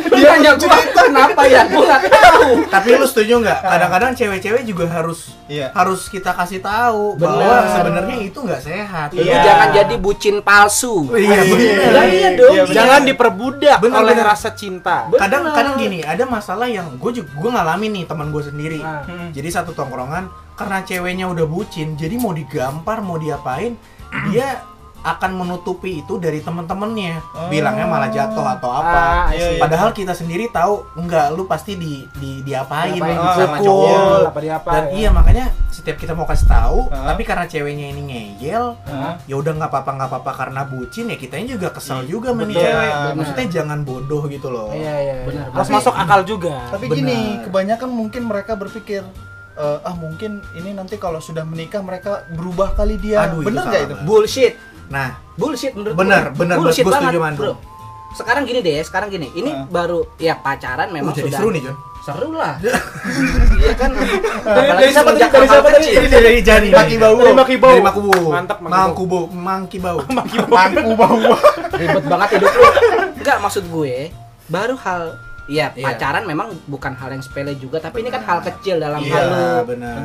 Dia 0.07 0.31
nanya 0.31 0.55
gua 0.55 0.79
kenapa 0.87 1.41
ya? 1.43 1.67
Gue 1.67 1.83
nggak 1.83 2.03
tahu. 2.07 2.47
Tapi 2.65 2.87
lu 2.93 3.03
setuju 3.03 3.33
nggak? 3.37 3.59
Kadang-kadang 3.61 4.11
cewek-cewek 4.13 4.63
juga 4.63 4.87
harus 4.89 5.35
Iya. 5.45 5.69
harus 5.71 6.07
kita 6.07 6.31
kasih 6.31 6.57
tahu 6.57 7.13
Benar. 7.13 7.35
bahwa 7.35 7.55
sebenarnya 7.69 8.15
itu 8.23 8.37
nggak 8.37 8.61
sehat. 8.63 9.07
Lu 9.11 9.21
Iya. 9.21 9.43
jangan 9.43 9.67
jadi 9.75 9.95
bucin 9.97 10.35
palsu. 10.39 11.11
Iya, 11.11 11.41
bener. 11.45 11.91
Lah 11.91 12.05
iya 12.07 12.29
dong. 12.33 12.53
Iya, 12.53 12.63
bener. 12.63 12.75
Jangan 12.75 13.01
diperbudak 13.03 13.77
Bener, 13.77 13.97
oleh 13.99 14.15
bener. 14.15 14.25
rasa 14.25 14.49
cinta. 14.51 14.97
Bener. 15.05 15.19
kadang 15.19 15.43
kadang 15.51 15.75
gini 15.75 15.99
ada 15.99 16.23
masalah 16.23 16.65
yang 16.65 16.95
gue 16.95 17.11
juga 17.13 17.29
gue 17.29 17.49
ngalamin 17.51 17.91
nih 17.93 18.05
teman 18.05 18.29
gue 18.29 18.39
sendiri 18.41 18.79
Ah. 18.79 19.03
Hmm. 19.03 19.29
jadi 19.29 19.49
satu 19.51 19.71
tongkrongan 19.71 20.25
karena 20.55 20.79
ceweknya 20.81 21.25
udah 21.27 21.43
bucin 21.43 21.93
jadi 21.93 22.15
mau 22.15 22.31
digampar 22.31 23.01
mau 23.01 23.17
diapain 23.17 23.75
dia 24.25 24.63
akan 25.05 25.31
menutupi 25.35 26.01
itu 26.01 26.17
dari 26.17 26.41
temen-temennya 26.41 27.21
Oh. 27.31 27.45
bilangnya 27.45 27.85
malah 27.85 28.09
jatuh 28.09 28.41
atau 28.49 28.67
Ah, 28.67 28.81
apa 28.81 29.01
iya, 29.31 29.53
iya. 29.53 29.59
padahal 29.61 29.89
kita 29.91 30.11
sendiri 30.11 30.49
tahu 30.49 30.81
enggak 30.95 31.29
lu 31.29 31.45
pasti 31.45 31.75
di, 31.75 32.01
di 32.11 32.41
diapain 32.41 32.97
Diapain, 32.97 33.13
sama 33.37 33.55
dipukul. 33.55 33.65
cowok, 33.85 34.25
apa 34.25 34.39
diapa, 34.41 34.69
dan 34.71 34.83
ya. 34.83 34.91
iya 34.95 35.09
makanya 35.09 35.45
setiap 35.69 35.95
kita 35.95 36.11
mau 36.11 36.25
kasih 36.25 36.47
tahu 36.47 36.89
Ah. 36.89 37.05
tapi 37.07 37.21
karena 37.21 37.45
ceweknya 37.45 37.85
ini 37.87 38.01
ngeyel 38.03 38.65
Hah? 38.83 39.13
ya 39.21 39.35
udah 39.35 39.51
nggak 39.53 39.69
apa-apa 39.69 39.89
nggak 39.93 40.09
apa-apa 40.09 40.31
karena 40.35 40.61
bucin 40.63 41.05
ya 41.05 41.15
kitanya 41.15 41.53
juga 41.53 41.69
kesel 41.69 42.01
Iya, 42.01 42.09
juga 42.09 42.27
sama 42.31 42.43
cewek 42.43 42.65
Benar. 42.89 43.13
maksudnya 43.13 43.45
jangan 43.53 43.79
bodoh 43.81 44.23
gitu 44.25 44.47
loh 44.49 44.69
Iya, 44.71 44.93
iya. 44.97 45.15
Benar. 45.23 45.45
Harus 45.51 45.61
Tapi- 45.63 45.75
masuk 45.77 45.93
akal 45.95 46.21
juga. 46.23 46.55
Tapi 46.67 46.85
Benar. 46.85 46.97
gini, 46.97 47.19
kebanyakan 47.43 47.89
mungkin 47.91 48.21
mereka 48.23 48.53
berpikir 48.53 49.05
eh, 49.55 49.79
ah 49.81 49.95
mungkin 49.95 50.43
ini 50.51 50.71
nanti 50.71 50.95
kalau 50.95 51.17
sudah 51.17 51.43
menikah 51.43 51.79
mereka 51.79 52.27
berubah 52.29 52.73
kali 52.73 52.97
dia. 52.97 53.23
Aduh, 53.23 53.39
itu 53.39 53.47
Bener 53.47 53.63
nggak 53.63 53.81
itu? 53.81 53.87
banget. 53.89 54.03
Bullshit. 54.03 54.53
Nah 54.87 55.17
Bullshit 55.35 55.73
menurut 55.73 55.95
Benar, 55.95 56.23
gue. 56.29 56.39
benar, 56.39 56.55
Bullshit 56.57 56.83
gua 56.83 56.97
banget, 56.97 57.35
bro. 57.35 57.53
Sekarang 58.15 58.47
gini 58.47 58.63
deh, 58.63 58.79
sekarang 58.79 59.11
gini. 59.11 59.27
Ini 59.29 59.51
Ah. 59.51 59.67
baru 59.67 60.07
ya 60.15 60.39
pacaran 60.39 60.87
memang 60.87 61.11
Uh, 61.11 61.17
jadi 61.17 61.27
sudah 61.27 61.37
seru 61.37 61.49
nih 61.51 61.61
John 61.61 61.75
Seru 61.99 62.29
lah. 62.31 62.53
Iya 63.57 63.73
kan. 63.75 63.89
Dari- 63.91 64.21
Apalagi 64.45 64.77
dari 64.77 64.91
siapa 64.93 65.09
tadi? 65.11 65.21
Dari 65.25 65.47
siapa 65.49 65.69
tadi? 65.69 65.87
Ini 65.89 66.07
dari 66.07 66.39
Jani 66.39 66.67
Maki 66.69 66.95
bau. 66.95 67.15
Dari 67.17 67.33
Maki 67.33 67.55
Bau. 67.57 67.71
Dari 67.71 67.83
Makubu 67.83 68.11
Mantap, 68.29 68.57
Maki 68.57 68.69
Bau. 68.69 68.77
Mangkubo 68.79 69.19
Mangki 69.49 69.77
Bau 69.81 69.97
Mangku 70.47 70.91
bau. 70.95 71.17
Ribet 71.81 72.05
banget 72.05 72.29
hidup 72.37 72.51
lu. 72.53 72.69
Enggak 73.17 73.37
maksud 73.41 73.63
gue, 73.67 73.95
baru 74.47 74.75
hal 74.77 75.01
ya 75.45 75.73
Iya. 75.73 75.83
pacaran 75.83 76.23
memang 76.23 76.53
bukan 76.65 76.93
hal 76.93 77.09
yang 77.11 77.19
sepele 77.19 77.57
juga, 77.57 77.77
tapi 77.77 77.99
ini 77.99 78.09
kan 78.09 78.21
hal 78.21 78.39
kecil 78.39 78.79
dalam 78.79 79.01
Iya, 79.01 79.11
hal 79.11 79.27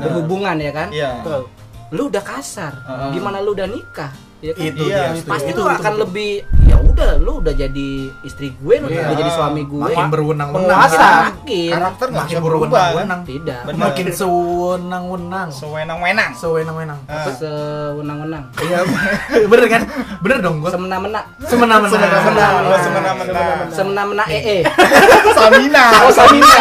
berhubungan 0.01 0.57
ya 0.57 0.73
kan. 0.75 0.89
Iya. 0.91 1.21
Betul. 1.21 1.47
Lu 1.91 2.09
udah 2.09 2.23
kasar, 2.23 2.73
Heeh. 2.81 3.11
gimana 3.13 3.39
lu 3.39 3.53
udah 3.53 3.67
nikah? 3.67 4.09
Ya 4.41 4.53
kan? 4.53 4.65
Itu 4.65 4.83
Iya, 4.83 5.13
dia. 5.13 5.21
Pasti 5.23 5.51
itu 5.51 5.61
lu 5.61 5.69
itu 5.69 5.77
akan 5.77 5.93
betul. 5.93 6.03
lebih 6.03 6.31
ya 6.63 6.77
udah 6.81 7.11
lu 7.19 7.33
udah 7.41 7.53
jadi 7.53 7.89
istri 8.23 8.55
gue, 8.55 8.75
lu 8.79 8.87
Iya. 8.87 9.05
udah 9.05 9.17
jadi 9.19 9.31
suami 9.31 9.63
gue. 9.63 9.83
makin 9.83 10.07
berwenang-wenang 10.09 10.65
Penguasa. 10.67 10.97
kan? 10.97 11.21
Makin 11.37 11.71
Karakter 11.71 12.07
nggak 12.07 12.25
makin 12.25 12.39
berubah 12.39 12.57
kan? 12.57 12.71
berwenang-wenang 12.71 13.21
tidak. 13.23 13.59
Benar. 13.63 13.81
makin 13.83 14.07
sewenang-wenang 14.11 15.49
Sewenang-wenang. 15.51 16.31
sewenang-wenang 16.33 16.99
Ah. 17.07 17.29
Sewenang-wenang. 17.31 18.45
iya 18.61 18.79
bener 19.51 19.67
kan 19.69 19.83
bener 20.21 20.39
dong 20.41 20.57
gua 20.59 20.71
Semena-mena. 20.71 21.21
semena-mena 21.43 21.89
Semena-mena. 21.91 22.47
Oh, 22.57 22.71
Nah, 22.71 22.81
semena-mena. 22.81 23.65
Semena-mena 23.71 24.25
ee. 24.27 24.65
Samina. 25.37 25.85
Oh, 26.01 26.11
Samina. 26.11 26.61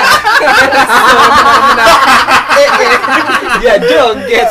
Dia 3.60 3.76
joget. 3.78 4.50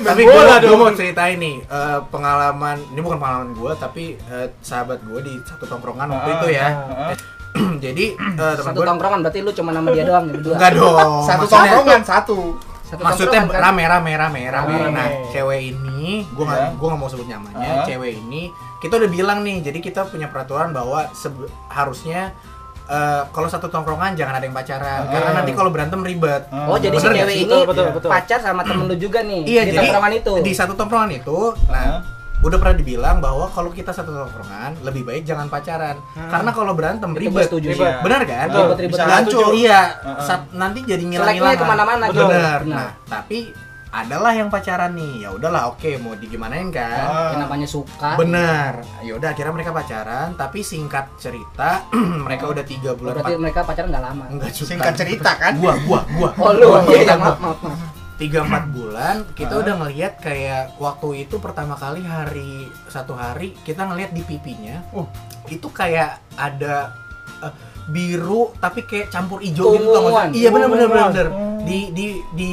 tapi 0.00 0.20
gue 0.22 0.32
gue 0.60 0.76
mau 0.76 0.90
ceritain 0.90 1.36
nih 1.36 1.56
eh, 1.60 1.98
pengalaman 2.08 2.76
ini 2.86 3.00
bukan 3.00 3.18
pengalaman 3.18 3.50
gue 3.52 3.72
tapi 3.74 4.04
eh, 4.20 4.48
sahabat 4.60 5.02
gue 5.02 5.20
di 5.20 5.34
satu 5.42 5.64
tongkrongan 5.66 6.06
waktu 6.08 6.28
Ah, 6.28 6.36
itu 6.36 6.46
ya 6.50 6.68
ah, 6.68 7.10
ah. 7.10 7.16
jadi 7.84 8.04
eh, 8.14 8.54
teman 8.54 8.72
Satu 8.72 8.80
tongkrongan 8.80 9.18
berarti 9.20 9.38
lu 9.40 9.50
cuma 9.50 9.70
nama 9.70 9.88
dia 9.88 10.04
doang 10.04 10.24
ya 10.24 10.32
berdua. 10.32 10.54
enggak 10.54 10.72
dong 10.72 11.12
Satu 11.20 11.38
maksudnya- 11.40 11.50
tongkrongan 11.50 12.02
satu. 12.02 12.38
Satu 12.82 13.00
maksudnya 13.00 13.40
kan? 13.44 13.70
rame 13.70 13.84
rame 13.84 14.12
rame 14.12 14.40
rame 14.44 14.74
Rame. 14.76 14.90
nah 14.90 15.06
cewek 15.30 15.60
ini 15.70 16.26
gue 16.26 16.42
nggak 16.42 16.58
Iya. 16.60 16.70
gue 16.74 16.86
nggak 16.86 17.00
mau 17.00 17.06
sebut 17.06 17.26
namanya 17.28 17.58
Ah. 17.62 17.84
cewek 17.84 18.12
ini 18.18 18.50
kita 18.78 18.96
udah 18.96 19.06
bilang 19.08 19.38
nih 19.40 19.60
jadi 19.60 19.78
kita 19.78 20.06
punya 20.06 20.26
peraturan 20.26 20.70
bahwa 20.70 21.06
harusnya 21.68 22.34
eh, 22.90 23.22
kalau 23.30 23.46
satu 23.46 23.66
tongkrongan 23.66 24.12
jangan 24.12 24.34
ada 24.34 24.44
yang 24.44 24.52
pacaran 24.52 25.00
karena 25.06 25.30
nanti 25.32 25.52
kalau 25.52 25.70
berantem 25.70 26.00
ribet 26.00 26.42
Oh, 26.50 26.74
jadi 26.74 26.96
si 26.96 27.06
cewek 27.06 27.36
ini 27.38 27.46
Betul, 27.46 27.64
betul, 27.64 27.86
betul. 27.94 28.10
pacar 28.10 28.38
sama 28.38 28.62
temen 28.62 28.84
lu 28.84 28.96
juga 28.96 29.22
nih 29.22 29.42
iya 29.44 29.62
di 29.62 29.70
jadi 29.70 29.86
tongkrongan 29.86 30.12
itu. 30.16 30.32
di 30.40 30.52
satu 30.52 30.72
tongkrongan 30.74 31.10
itu 31.14 31.38
nah 31.66 32.02
udah 32.40 32.56
pernah 32.56 32.72
dibilang 32.74 33.16
bahwa 33.18 33.46
kalau 33.46 33.68
kita 33.68 33.92
satu 33.92 34.10
tongkrongan 34.10 34.80
lebih 34.80 35.04
baik 35.04 35.22
jangan 35.22 35.46
pacaran 35.46 36.00
karena 36.16 36.50
kalau 36.50 36.72
berantem 36.72 37.12
Itu 37.12 37.28
gue 37.28 37.44
ribet. 37.44 37.48
Ribet. 37.52 37.94
benar 38.00 38.20
kan 38.24 38.46
Bisa 38.80 38.96
banget. 38.98 39.12
hancur. 39.28 39.50
iya 39.52 39.80
Heeh. 39.94 40.24
saat 40.24 40.42
nanti 40.50 40.80
jadi 40.80 40.98
Seleknya 40.98 41.12
ngilang-ngilang 41.12 41.54
ke 41.54 41.66
mana-mana 41.66 42.04
gitu. 42.08 42.24
benar 42.24 42.58
Benar. 42.60 42.74
nah 42.74 42.88
tapi 43.06 43.52
adalah 43.90 44.30
yang 44.30 44.46
pacaran 44.46 44.92
nih 44.92 45.22
ya 45.22 45.30
udahlah 45.30 45.66
oke 45.68 45.98
mau 45.98 46.14
digimanain 46.14 46.70
kan 46.70 46.94
Ah. 47.02 47.28
Yang 47.28 47.40
namanya 47.40 47.68
suka. 47.68 48.10
benar 48.14 48.72
ya 49.00 49.12
udah 49.12 49.28
akhirnya 49.28 49.50
mereka 49.52 49.70
pacaran 49.70 50.28
tapi 50.34 50.62
singkat 50.62 51.10
cerita 51.16 51.82
mereka 52.26 52.46
udah 52.46 52.62
tiga 52.62 52.90
Oh, 52.90 52.94
bulan 52.94 53.12
berarti 53.16 53.32
empat 53.32 53.42
mereka 53.42 53.60
pacaran 53.62 53.88
nggak 53.88 54.04
lama. 54.04 54.24
enggak 54.28 54.50
juga 54.52 54.68
Singkat 54.68 54.94
cerita 54.94 55.30
kan? 55.34 55.52
gua 55.56 55.74
gua 55.80 56.00
gua 56.12 56.30
Oh 56.40 56.52
lu, 56.52 56.66
Gua, 56.68 56.80
iya, 56.86 56.98
iya, 57.00 57.04
gua. 57.08 57.22
maaf, 57.24 57.38
maaf, 57.40 57.58
maaf. 57.60 57.78
tiga 58.16 58.38
empat 58.40 58.64
bulan 58.68 59.16
kita 59.32 59.52
Ah. 59.52 59.60
udah 59.60 59.74
ngelihat 59.76 60.12
kayak 60.18 60.62
waktu 60.76 61.08
itu 61.20 61.36
pertama 61.36 61.74
kali 61.74 62.00
hari 62.00 62.52
satu 62.86 63.12
hari 63.12 63.58
kita 63.60 63.82
ngelihat 63.84 64.12
di 64.12 64.22
pipinya 64.22 64.86
Uh. 64.92 65.06
itu 65.46 65.66
kayak 65.68 66.20
ada 66.32 66.94
eh, 67.40 67.52
biru 67.88 68.54
tapi 68.56 68.84
kayak 68.84 69.08
campur 69.08 69.40
hijau 69.40 69.72
gitu 69.72 69.88
tau 69.88 70.06
nggak 70.06 70.30
iya 70.32 70.46
benar 70.48 70.68
benar 70.68 70.86
benar 70.86 71.08
benar. 71.10 71.26
Oh. 71.28 71.58
di 71.60 71.90
di 71.90 72.06
di 72.32 72.50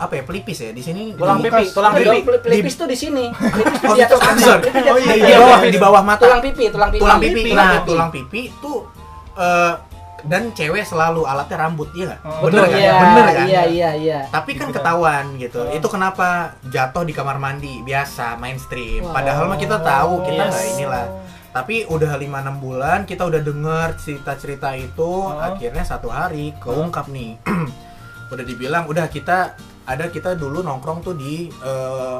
apa 0.00 0.12
ya 0.14 0.22
pelipis 0.24 0.58
ya 0.58 0.70
di 0.70 0.80
sini 0.80 1.12
Tulang 1.12 1.38
pipi, 1.38 1.64
tulang 1.70 1.92
Tapi 1.92 2.02
pipi. 2.02 2.32
pelipis 2.48 2.74
tuh 2.74 2.88
di 2.88 2.96
sini. 2.96 3.28
Pelipis 3.28 3.78
tuh 3.78 3.86
Oh, 3.86 3.94
di 3.94 4.00
atas. 4.00 4.16
Pelipis 4.16 4.44
di 4.74 4.80
Oh, 4.86 4.96
iya, 4.98 5.12
di 5.14 5.20
iya. 5.22 5.36
bawah 5.38 5.58
di 5.62 5.78
bawah 5.78 6.02
mata 6.02 6.24
Tulang 6.24 6.40
pipi, 6.40 6.64
tulang 6.68 6.88
pipi. 6.88 7.00
tulang 7.00 7.20
pipi, 7.20 7.40
nah 7.52 7.72
tulang 7.82 8.10
pipi 8.10 8.42
tuh 8.58 8.88
eh, 9.36 9.74
dan 10.22 10.52
cewek 10.52 10.84
selalu 10.84 11.24
alatnya 11.24 11.56
rambut 11.58 11.88
iya 11.94 12.12
nggak? 12.12 12.20
Oh, 12.22 12.44
bener 12.44 12.60
kan 12.62 12.76
iya, 12.78 12.92
bener 12.94 13.24
kan 13.30 13.46
iya, 13.46 13.62
iya, 13.66 13.90
iya. 13.94 14.18
tapi 14.28 14.52
kan 14.52 14.68
ketahuan 14.68 15.36
gitu 15.36 15.60
Oh. 15.62 15.72
itu 15.72 15.86
kenapa 15.86 16.28
jatuh 16.66 17.04
di 17.04 17.12
kamar 17.12 17.36
mandi 17.36 17.80
biasa 17.80 18.36
mainstream 18.36 19.00
padahal 19.06 19.48
mah 19.48 19.56
kita 19.56 19.80
tahu 19.80 20.20
kita 20.22 20.42
Yes. 20.42 20.50
nggak 20.50 20.66
inilah 20.74 21.06
tapi 21.50 21.88
udah 21.88 22.12
5-6 22.14 22.28
bulan 22.58 22.98
kita 23.04 23.22
udah 23.24 23.40
denger 23.40 23.88
cerita-cerita 23.96 24.76
itu 24.76 25.08
Oh. 25.24 25.32
akhirnya 25.32 25.84
satu 25.84 26.08
hari 26.08 26.52
keungkap 26.58 27.08
nih 27.08 27.40
udah 28.32 28.44
dibilang 28.44 28.84
udah 28.86 29.08
kita 29.08 29.56
ada 29.90 30.06
kita 30.06 30.34
dulu 30.34 30.62
nongkrong 30.62 31.02
tuh 31.02 31.12
di 31.12 31.50
eh, 31.50 32.18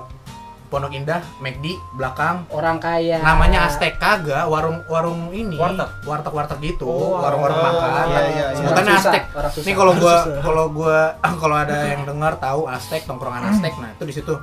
Pondok 0.67 0.95
Indah 0.95 1.19
McD 1.39 1.67
belakang. 1.93 2.47
Orang 2.47 2.79
kaya. 2.79 3.19
namanya 3.19 3.67
Aztec 3.67 3.99
kagak 3.99 4.47
warung 4.47 4.87
warung 4.87 5.31
ini. 5.33 5.59
Warteg? 5.59 5.91
warteg 6.05 6.31
warteg 6.31 6.59
gitu 6.65 6.87
Oh, 6.87 7.19
warung-warung 7.19 7.59
oh, 7.59 7.65
makan. 7.65 7.91
iya, 8.07 8.07
iya, 8.07 8.23
iya. 8.31 8.47
sebutannya 8.55 8.95
Aztec. 8.95 9.23
ini 9.61 9.73
kalau 9.75 9.93
gua 9.95 10.15
kalau 10.39 10.65
gua 10.71 10.99
kalau 11.43 11.57
ada 11.57 11.75
yang 11.89 12.07
dengar 12.07 12.39
tahu 12.39 12.67
Aztec 12.67 13.03
tongkrongan 13.03 13.51
Aztec 13.51 13.75
nah 13.77 13.91
itu 13.91 14.05
di 14.05 14.15
situ. 14.15 14.35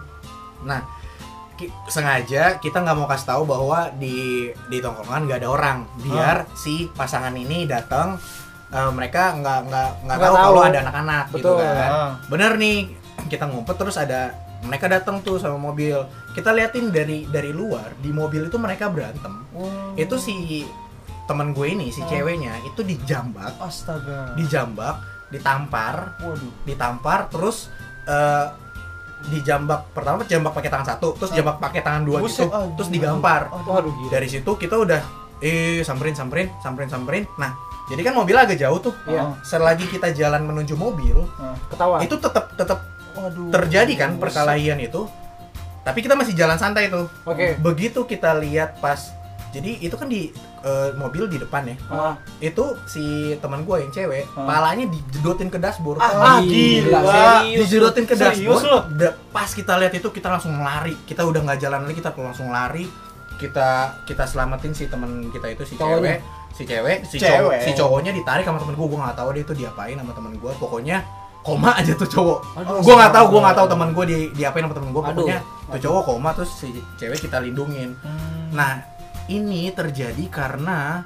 Nah 0.63 0.84
ki- 1.56 1.72
sengaja 1.88 2.60
kita 2.60 2.76
nggak 2.78 2.98
mau 2.98 3.08
kasih 3.08 3.28
tahu 3.30 3.42
bahwa 3.48 3.88
di 3.96 4.52
di 4.68 4.78
tongkrongan 4.78 5.32
nggak 5.32 5.40
ada 5.40 5.50
orang. 5.50 5.78
Biar 5.98 6.44
si 6.54 6.92
pasangan 6.92 7.32
ini 7.32 7.63
datang 7.63 8.20
eh, 8.68 8.92
mereka 8.92 9.32
nggak 9.32 9.60
nggak 9.63 9.90
nggak 10.04 10.18
tahu 10.20 10.36
tahu. 10.36 10.44
kalau 10.44 10.62
ada 10.62 10.80
anak-anak 10.84 11.26
gitu 11.32 11.52
kan. 11.56 11.72
Ah. 11.88 12.12
bener 12.28 12.60
nih 12.60 13.07
kita 13.25 13.45
ngumpet 13.45 13.75
terus 13.75 13.95
ada 13.95 14.32
mereka 14.60 14.86
datang 14.88 15.19
tuh 15.19 15.38
sama 15.38 15.58
mobil 15.58 15.97
kita 16.32 16.49
liatin 16.49 16.89
dari 16.89 17.25
dari 17.25 17.49
luar 17.49 17.97
di 17.97 18.10
mobil 18.10 18.45
itu 18.45 18.58
mereka 18.58 18.88
berantem 18.88 19.34
Oh. 19.51 19.65
itu 19.95 20.15
si 20.15 20.65
teman 21.25 21.49
gue 21.49 21.67
ini 21.67 21.89
si 21.89 21.99
Oh. 21.99 22.08
ceweknya 22.08 22.62
itu 22.63 22.82
dijambak 22.82 23.58
Astaga. 23.58 24.32
dijambak 24.34 25.01
ditampar 25.27 26.13
Waduh. 26.19 26.53
ditampar 26.63 27.27
terus 27.27 27.67
eh, 28.06 28.45
dijambak 29.27 29.91
pertama 29.91 30.21
jambak 30.23 30.53
pakai 30.53 30.69
tangan 30.69 30.88
satu 30.88 31.17
terus 31.17 31.34
jambak 31.34 31.58
pakai 31.58 31.82
tangan 31.82 32.06
dua 32.06 32.21
Buset, 32.21 32.45
gitu 32.45 32.47
aduh. 32.47 32.73
terus 32.77 32.89
digampar 32.89 33.49
Waduh 33.49 33.91
gila. 33.91 34.10
dari 34.13 34.27
situ 34.27 34.51
kita 34.53 34.77
udah 34.77 35.01
eh 35.39 35.82
samperin 35.82 36.13
samperin 36.13 36.53
samperin 36.60 36.88
samperin 36.88 37.23
nah 37.36 37.51
jadi 37.88 38.01
kan 38.03 38.13
mobil 38.15 38.36
agak 38.36 38.56
jauh 38.56 38.77
tuh 38.80 38.93
Iya. 39.06 39.36
selagi 39.41 39.86
kita 39.88 40.12
jalan 40.12 40.43
menuju 40.43 40.73
mobil 40.73 41.17
Ketawa. 41.67 41.97
itu 41.99 42.15
tetap 42.15 42.53
tetap 42.53 42.80
Waduh. 43.17 43.49
terjadi 43.51 43.93
kan 43.97 44.12
perkelahian 44.15 44.77
itu 44.80 45.10
tapi 45.82 45.99
kita 45.99 46.13
masih 46.13 46.34
jalan 46.34 46.56
santai 46.56 46.88
tuh 46.88 47.08
Oke. 47.23 47.56
begitu 47.58 48.03
kita 48.03 48.36
lihat 48.36 48.77
pas 48.77 49.12
jadi 49.47 49.80
itu 49.80 49.95
kan 49.95 50.06
di 50.06 50.30
eh, 50.60 50.89
mobil 50.93 51.25
di 51.25 51.38
depan 51.38 51.63
ya 51.63 51.75
Ah. 51.88 52.13
itu 52.38 52.62
si 52.84 53.01
teman 53.38 53.63
gue 53.63 53.77
yang 53.80 53.89
cewek 53.89 54.27
Ah. 54.32 54.43
palanya 54.45 54.86
dijedotin 54.86 55.47
ke 55.47 55.56
dashboard 55.56 55.97
Ah, 55.97 56.38
Gila, 56.38 56.43
gila. 56.43 56.99
serius. 57.39 57.58
dijedotin 57.63 58.03
ke 58.03 58.13
Serius 58.13 58.60
dashboard 58.60 58.63
lo? 58.65 58.80
Pas 59.30 59.49
kita 59.49 59.73
lihat 59.77 59.93
itu 59.93 60.08
kita 60.08 60.27
langsung 60.30 60.53
lari 60.58 60.93
kita 61.01 61.23
udah 61.23 61.39
nggak 61.41 61.60
jalan 61.60 61.80
lagi 61.82 61.95
kita 61.95 62.12
langsung 62.13 62.49
lari 62.49 62.86
kita 63.36 63.67
kita 64.03 64.23
selamatin 64.25 64.71
si 64.71 64.86
teman 64.86 65.30
kita 65.30 65.47
itu 65.47 65.63
si 65.63 65.73
Cowoknya? 65.73 66.19
cewek 66.19 66.19
si 66.49 66.63
cewek 66.65 66.97
si 67.06 67.15
Cewek. 67.15 67.32
cowok 67.32 67.53
si 67.62 67.71
cowoknya 67.71 68.12
ditarik 68.12 68.43
sama 68.43 68.58
temen 68.58 68.73
gue 68.73 68.88
gue 68.88 68.99
nggak 68.99 69.13
tahu 69.15 69.30
dia 69.32 69.43
itu 69.43 69.53
diapain 69.56 69.93
sama 69.93 70.12
temen 70.12 70.34
gue 70.36 70.51
pokoknya 70.53 70.97
koma 71.47 71.71
aja 71.73 71.95
tuh 71.95 72.03
cowok 72.05 72.39
Aduh. 72.57 72.83
gue 72.83 72.93
nggak 72.93 73.13
tahu 73.13 73.25
gue 73.29 73.39
nggak 73.39 73.55
tahu 73.55 73.67
teman 73.67 73.89
gue 73.89 74.05
di 74.05 74.17
diapain 74.36 74.62
sama 74.62 74.75
temen 74.75 74.89
gue 74.91 74.99
Aduh. 75.01 75.10
pokoknya 75.15 75.39
tuh 75.65 75.79
cowok 75.79 76.01
koma 76.03 76.29
terus 76.33 76.51
si 76.51 76.67
cewek 76.95 77.19
kita 77.21 77.39
lindungin 77.39 77.95
Hmm. 77.97 78.51
Nah, 78.53 78.79
ini 79.27 79.67
terjadi 79.69 80.23
karena 80.27 81.03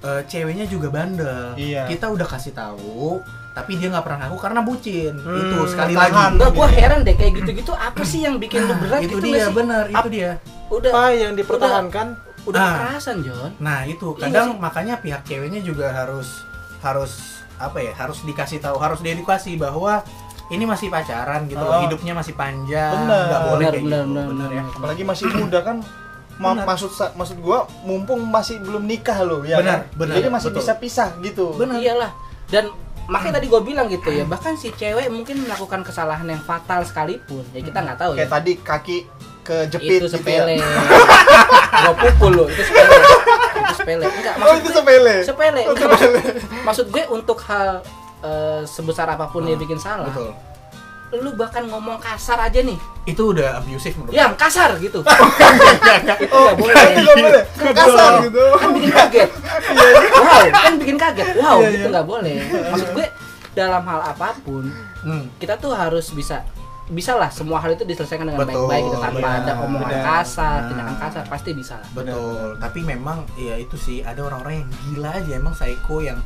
eh, 0.00 0.22
ceweknya 0.24 0.62
juga 0.64 0.88
bandel. 0.88 1.56
Iya. 1.56 1.88
Kita 1.88 2.06
udah 2.06 2.22
kasih 2.24 2.52
tahu, 2.52 3.18
tapi 3.50 3.74
dia 3.74 3.88
nggak 3.88 4.04
pernah 4.04 4.18
ngaku 4.22 4.38
karena 4.38 4.60
bucin. 4.60 5.14
Hmm, 5.16 5.40
itu 5.40 5.58
sekali 5.66 5.96
lagi. 5.96 6.14
Enggak, 6.14 6.52
gua 6.52 6.68
heran 6.68 7.00
deh 7.02 7.14
kayak 7.14 7.32
gitu-gitu 7.36 7.72
apa 7.72 8.04
sih 8.04 8.22
yang 8.22 8.36
bikin 8.36 8.62
lu 8.62 8.68
Nah, 8.68 8.78
berat 8.78 9.00
itu 9.00 9.16
gitu 9.16 9.26
dia 9.26 9.48
benar, 9.48 9.84
itu 9.88 10.08
dia. 10.08 10.30
Udah 10.68 10.90
Apa 10.92 11.04
yang 11.10 11.32
dipertahankan? 11.34 12.06
udah 12.44 12.60
Ah. 12.60 12.70
kekerasan, 12.92 13.16
John. 13.24 13.50
Nah, 13.58 13.82
itu 13.82 14.06
Iya 14.12 14.22
kadang 14.22 14.48
sih. 14.52 14.60
makanya 14.60 14.94
pihak 15.00 15.22
ceweknya 15.24 15.60
juga 15.64 15.88
harus 15.90 16.44
harus 16.78 17.33
apa 17.56 17.78
ya? 17.78 17.92
Harus 17.92 18.22
dikasih 18.22 18.58
tahu, 18.58 18.76
harus 18.76 18.98
diedukasi 18.98 19.54
bahwa 19.54 20.02
ini 20.46 20.62
masih 20.62 20.88
pacaran 20.88 21.46
gitu, 21.46 21.58
Oh. 21.58 21.80
hidupnya 21.80 22.12
masih 22.12 22.34
panjang, 22.34 22.92
Benar. 23.00 23.24
nggak 23.26 23.42
boleh 23.42 23.56
Benar, 23.56 23.72
kayak 23.72 23.84
benar, 23.84 24.02
gitu, 24.04 24.12
benar, 24.12 24.26
benar 24.28 24.50
ya. 24.50 24.62
apalagi 24.70 25.02
masih 25.02 25.24
muda 25.32 25.60
kan 25.60 25.76
Ma- 26.34 26.50
Benar. 26.52 26.66
maksud 26.66 26.90
maksud 27.14 27.36
gua 27.38 27.58
mumpung 27.80 28.18
masih 28.20 28.58
belum 28.58 28.82
nikah 28.84 29.22
loh 29.22 29.40
ya 29.40 29.56
Benar, 29.56 29.86
kan? 29.86 29.96
benar, 29.96 30.14
jadi 30.18 30.28
masih 30.28 30.50
betul. 30.50 30.60
bisa 30.60 30.72
pisah 30.76 31.08
gitu 31.18 31.54
Benar. 31.54 31.78
Iyalah. 31.78 32.10
Dan 32.44 32.74
makanya 33.04 33.38
tadi 33.38 33.46
gue 33.46 33.60
bilang 33.62 33.86
gitu 33.86 34.10
ya, 34.10 34.24
bahkan 34.24 34.52
si 34.54 34.68
cewek 34.70 35.08
mungkin 35.08 35.40
melakukan 35.40 35.80
kesalahan 35.80 36.26
yang 36.26 36.40
fatal 36.40 36.82
sekalipun, 36.82 37.44
ya 37.52 37.60
kita 37.60 37.78
nggak 37.78 37.96
tahu 37.96 38.12
ya. 38.12 38.18
kayak 38.20 38.32
tadi 38.32 38.52
kaki 38.58 38.98
kejepit 39.44 39.86
itu 39.94 39.96
gitu 40.00 40.06
sepele. 40.10 40.56
ya. 40.56 40.64
Gua 41.84 41.94
pukul 42.00 42.32
lo, 42.34 42.44
itu 42.46 42.62
sepele. 42.62 42.96
itu 43.54 43.74
sepele. 43.76 44.04
Enggak, 44.06 44.34
oh 44.34 44.40
maksud 44.40 44.56
itu 44.56 44.64
gue 44.64 44.74
sepele 44.74 45.14
sepele. 45.22 45.62
Oh, 45.62 45.72
Enggak, 45.72 45.88
maksud, 45.90 46.10
maksud 46.64 46.86
gue 46.88 47.04
untuk 47.08 47.38
hal 47.42 47.84
eh, 48.20 48.62
sebesar 48.64 49.06
apa 49.06 49.26
pun 49.26 49.42
dia 49.42 49.52
Hmm, 49.52 49.60
bikin 49.60 49.76
salah, 49.76 50.08
Betul. 50.08 50.32
lu 51.14 51.30
bahkan 51.32 51.62
ngomong 51.62 51.94
kasar 51.96 52.40
aja 52.40 52.58
nih, 52.58 52.74
Itu 53.04 53.30
udah 53.30 53.60
abusive 53.60 53.94
menurut 53.94 54.10
yang 54.12 54.34
kasar 54.34 54.74
gitu. 54.78 54.98
itu 54.98 55.06
oh 56.26 56.42
nggak 56.42 56.56
boleh. 56.56 56.74
berarti 56.74 57.00
nggak 57.00 57.16
boleh 57.20 57.42
kasar 57.70 58.12
gitu 58.24 58.42
kan 58.56 58.68
bikin 58.72 58.90
kaget. 58.90 59.30
wow, 60.18 60.42
kan 60.48 60.72
bikin 60.74 60.96
kaget. 60.96 61.26
Wow, 61.36 61.58
Iya, 61.60 61.68
gitu 61.70 61.78
iya. 61.80 61.92
nggak 61.92 62.06
boleh. 62.08 62.36
Maksud 62.66 62.88
gue 62.92 63.06
dalam 63.52 63.82
hal 63.84 64.00
apa 64.08 64.28
pun 64.40 64.64
Hmm. 65.04 65.28
kita 65.36 65.54
tuh 65.54 65.70
harus 65.70 66.08
bisa 66.10 66.42
bisa 66.92 67.16
lah 67.16 67.32
semua 67.32 67.56
hal 67.64 67.72
itu 67.72 67.84
diselesaikan 67.88 68.28
dengan 68.28 68.44
baik-baik 68.44 68.82
gitu 68.92 68.98
tanpa 69.00 69.24
iya. 69.24 69.40
ada 69.40 69.52
omongan 69.64 69.88
Benar. 69.88 70.04
kasar, 70.04 70.56
Nah. 70.60 70.68
tindakan 70.68 70.96
kasar 71.00 71.24
pasti 71.32 71.50
bisa 71.56 71.74
lah. 71.80 71.88
Betul, 71.96 72.48
tapi 72.60 72.80
memang 72.84 73.24
ya 73.40 73.56
itu 73.56 73.76
sih 73.80 74.04
ada 74.04 74.20
orang-orang 74.20 74.60
yang 74.60 74.70
gila 74.84 75.10
aja 75.16 75.32
emang 75.32 75.54
psycho 75.56 76.04
yang 76.04 76.20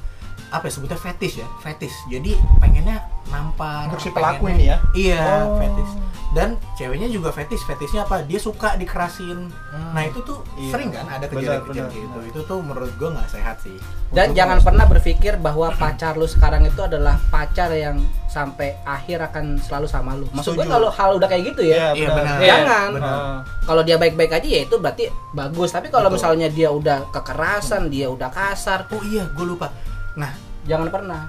apa 0.49 0.65
ya 0.65 0.73
sebutnya 0.73 0.97
fetish 0.97 1.35
ya, 1.39 1.47
fetish. 1.59 1.95
Jadi 2.09 2.33
pengennya 2.59 2.99
nampar 3.29 3.87
Untuk 3.87 4.01
si 4.01 4.09
pelaku 4.09 4.49
ini 4.49 4.73
ya? 4.73 4.77
Iya, 4.93 5.25
Oh. 5.45 5.61
fetish. 5.61 5.93
Dan 6.29 6.57
ceweknya 6.75 7.09
juga 7.09 7.29
fetish. 7.29 7.65
Fetishnya 7.65 8.05
apa? 8.05 8.21
Dia 8.21 8.37
suka 8.37 8.77
dikerasin. 8.77 9.49
Hmm. 9.49 9.93
Nah, 9.93 10.05
itu 10.05 10.21
tuh 10.23 10.45
Iya. 10.57 10.73
sering 10.73 10.93
kan 10.93 11.05
ada 11.05 11.25
Benar, 11.25 11.33
kejadian-kejadian 11.33 11.89
benar, 11.89 11.97
gitu. 11.97 12.19
benar. 12.21 12.31
Itu 12.33 12.41
tuh 12.45 12.59
menurut 12.61 12.93
gua 12.97 13.09
nggak 13.17 13.29
sehat 13.31 13.57
sih. 13.61 13.77
Dan 14.09 14.25
Untuk 14.27 14.37
jangan 14.37 14.59
pernah 14.61 14.85
berpikir 14.85 15.33
bahwa 15.37 15.69
pacar 15.73 16.17
lu 16.17 16.25
sekarang 16.25 16.65
itu 16.65 16.81
adalah 16.81 17.17
pacar 17.29 17.73
yang 17.73 17.97
sampai 18.29 18.77
akhir 18.85 19.25
akan 19.25 19.57
selalu 19.59 19.89
sama 19.89 20.13
lu. 20.15 20.29
Maksud 20.31 20.53
gue 20.53 20.69
kalau 20.69 20.89
hal 20.89 21.17
udah 21.17 21.29
kayak 21.29 21.45
gitu 21.49 21.65
ya, 21.65 21.93
Iya, 21.93 22.09
benar. 22.13 22.37
Jangan. 22.41 22.89
Benar. 22.93 23.09
Ah. 23.09 23.39
kalau 23.65 23.85
dia 23.85 23.97
baik-baik 23.97 24.33
aja 24.33 24.49
ya 24.49 24.61
itu 24.65 24.77
berarti 24.77 25.05
bagus. 25.33 25.73
Tapi 25.73 25.89
kalau 25.89 26.09
misalnya 26.09 26.49
dia 26.49 26.73
udah 26.73 27.09
kekerasan, 27.13 27.89
dia 27.89 28.09
udah 28.09 28.29
kasar, 28.29 28.89
Oh 28.89 29.01
iya, 29.05 29.29
gue 29.29 29.45
lupa. 29.45 29.69
Nah, 30.19 30.33
jangan 30.67 30.89
pernah. 30.91 31.21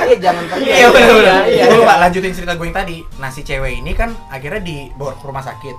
Iya, 0.00 0.16
jangan 0.24 0.44
pernah. 0.46 0.66
Iya 0.66 0.86
benar 0.90 1.12
benar. 1.14 1.42
Iya, 1.44 1.64
Gue 1.64 1.70
iya. 1.70 1.78
lupa 1.78 1.94
lanjutin 1.98 2.32
cerita 2.32 2.52
gue 2.54 2.64
yang 2.64 2.76
tadi. 2.76 2.96
Nah 3.16 3.28
si 3.28 3.40
cewek 3.40 3.72
ini 3.76 3.92
kan 3.92 4.10
akhirnya 4.28 4.60
dibawa 4.60 5.12
ke 5.14 5.24
rumah 5.24 5.44
sakit. 5.44 5.76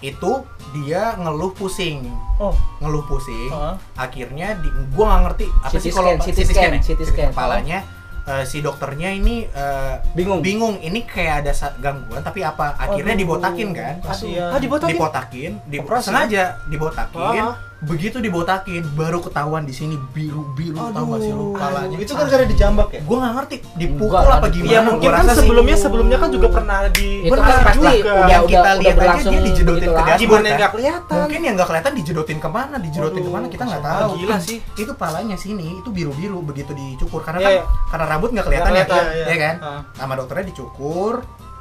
Itu 0.00 0.44
dia 0.74 1.14
ngeluh 1.16 1.54
pusing, 1.54 2.10
oh 2.36 2.52
ngeluh 2.78 3.06
pusing. 3.06 3.48
ah. 3.48 3.78
Akhirnya 3.96 4.58
di, 4.58 4.68
gue 4.68 5.04
nggak 5.04 5.22
ngerti 5.24 5.44
apa 5.62 5.76
sih 5.78 5.88
kalau 5.88 6.18
CT 6.18 6.38
scan, 6.44 6.70
ya? 6.74 6.80
CT 6.82 7.00
scan. 7.04 7.28
kepalanya. 7.30 7.80
eh, 8.24 8.40
si 8.42 8.58
dokternya 8.58 9.12
ini 9.12 9.44
eh, 9.44 9.94
Bingung. 10.16 10.40
bingung 10.40 10.80
ini 10.80 11.04
kayak 11.04 11.44
ada 11.44 11.52
gangguan 11.76 12.24
tapi 12.24 12.40
apa 12.40 12.72
akhirnya 12.74 13.12
Aduh, 13.12 13.20
dibotakin 13.20 13.68
kan 13.70 13.94
kasihan. 14.00 14.48
Ah, 14.48 14.56
dibotakin? 14.56 14.92
dibotakin 14.96 15.52
di, 15.68 15.76
sengaja 16.00 16.44
dibotakin. 16.66 17.32
Begitu 17.80 18.16
dibotakin 18.16 18.80
baru 18.92 19.18
ketahuan 19.20 19.62
di 19.62 19.70
sini 19.70 19.98
biru 20.08 20.46
biru 20.52 20.78
tau 20.88 21.04
gak 21.06 21.20
sih 21.20 21.30
lu 21.30 21.52
kepalanya 21.52 21.96
itu 21.96 22.12
kan 22.12 22.26
gara 22.26 22.44
dijambak 22.44 22.88
ya 22.88 23.00
gue 23.00 23.16
nggak 23.18 23.34
ngerti 23.34 23.56
dipukul 23.74 24.08
Enggak, 24.14 24.36
apa 24.36 24.46
gimana 24.48 24.70
Ya 24.70 24.80
mungkin 24.80 25.08
kan 25.10 25.24
sih- 25.24 25.36
sebelumnya 25.36 25.76
sebelumnya 25.76 26.16
kan 26.16 26.28
juga 26.30 26.48
pernah 26.48 26.78
di 26.88 27.08
Itu 27.20 27.32
Benar, 27.34 27.44
kan 27.44 27.58
pasti 27.66 27.80
juga. 27.80 27.92
udah 27.92 28.14
Yang 28.24 28.40
udah 28.40 28.48
kita 28.48 28.60
udah 28.60 28.74
lihat 28.76 28.96
aja 28.96 29.20
dia 29.24 29.40
dijedotin 29.42 29.66
begitu 29.74 29.90
ke 29.90 30.00
dashboard. 30.00 30.20
gimana 30.22 30.44
kan? 30.44 30.56
nggak 30.56 30.70
kelihatan? 30.72 31.16
mungkin 31.18 31.40
yang 31.40 31.54
nggak 31.54 31.68
kelihatan 31.68 31.92
dijedotin 31.94 32.38
ke 32.38 32.48
mana 32.48 32.76
dijedotin 32.78 33.20
ke 33.20 33.30
mana 33.30 33.46
kita 33.46 33.64
nggak 33.64 33.82
tahu 33.82 34.10
Gila 34.16 34.36
sih. 34.38 34.58
itu 34.74 34.92
palanya 34.94 35.36
sini 35.36 35.66
itu 35.76 35.88
biru 35.90 36.12
biru 36.12 36.38
begitu 36.40 36.72
dicukur 36.72 37.20
karena 37.20 37.38
Iya, 37.38 37.44
kan 37.44 37.54
iya. 37.54 37.64
karena 37.90 38.04
rambut 38.06 38.30
nggak 38.30 38.44
ya, 38.44 38.48
kelihatan, 38.64 39.02
ya, 39.04 39.24
iya. 39.26 39.36
kan 39.36 39.54
Ah. 39.60 39.80
sama 39.92 40.12
dokternya 40.14 40.46
dicukur 40.46 41.14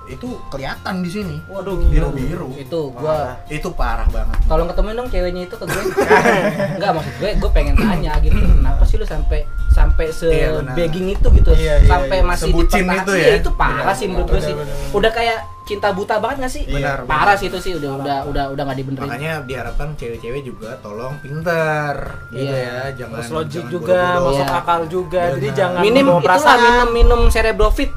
itu 0.05 0.27
kelihatan 0.47 0.99
di 0.99 1.09
sini 1.09 1.37
Waduh, 1.45 1.79
biru 1.81 2.09
biru 2.09 2.47
Itu 2.53 2.91
gua 2.91 3.39
itu 3.45 3.67
parah 3.69 4.03
banget 4.05 4.35
tolong 4.43 4.67
ketemuin 4.67 4.95
dong 4.95 5.07
ceweknya 5.07 5.41
itu 5.43 5.55
ke 5.55 5.63
gue 5.63 5.83
enggak 6.75 6.91
maksud 6.93 7.13
gue 7.17 7.29
gue 7.35 7.51
pengen 7.51 7.75
tanya 7.75 8.19
gitu 8.19 8.35
kenapa 8.35 8.83
sih 8.83 8.95
lu 8.95 9.05
sampai 9.05 9.39
sampai 9.69 10.05
se 10.09 10.27
Iya, 10.27 10.59
begging 10.69 11.07
itu 11.09 11.27
gitu 11.31 11.51
Iya, 11.51 11.79
iya, 11.79 11.87
sampai 11.87 12.17
iya. 12.17 12.25
masih 12.25 12.49
Sebucin 12.49 12.85
itu 12.85 13.11
Iya, 13.11 13.25
ya. 13.25 13.35
itu 13.39 13.49
parah 13.53 13.83
Benar, 13.85 13.95
sih 13.95 14.07
menurut 14.07 14.27
gue 14.29 14.41
sih 14.41 14.53
benar, 14.53 14.67
benar. 14.67 14.93
udah 14.93 15.11
kayak 15.13 15.39
cinta 15.63 15.89
buta 15.89 16.19
banget 16.19 16.37
gak 16.41 16.51
sih? 16.51 16.63
Benar, 16.67 17.07
Parah 17.07 17.23
benar. 17.25 17.39
sih 17.39 17.47
itu 17.47 17.57
sih 17.57 17.71
udah 17.73 17.91
udah 17.95 18.17
udah 18.27 18.45
udah 18.51 18.63
nggak 18.65 18.77
dibenerin. 18.77 19.07
makanya 19.07 19.33
diharapkan 19.41 19.95
cewek-cewek 19.95 20.43
juga 20.43 20.75
tolong 20.77 21.15
pinter 21.17 21.95
gitu 22.29 22.43
Iya. 22.45 22.59
ya 22.59 22.77
jangan 22.93 23.17
Terus 23.17 23.31
logik 23.31 23.55
jangan 23.57 23.71
juga, 23.71 23.87
bodoh-bodoh. 23.95 24.27
masuk 24.27 24.43
Iya. 24.45 24.59
akal 24.59 24.81
juga. 24.85 25.21
Jadi 25.31 25.39
Benar. 25.41 25.55
jangan 25.55 25.79
minim 25.79 26.03
membawa 26.03 26.19
itulah 26.19 26.27
perasaan. 26.27 26.59
minum 26.59 26.89
minum 26.91 27.21
cerebrofit. 27.29 27.91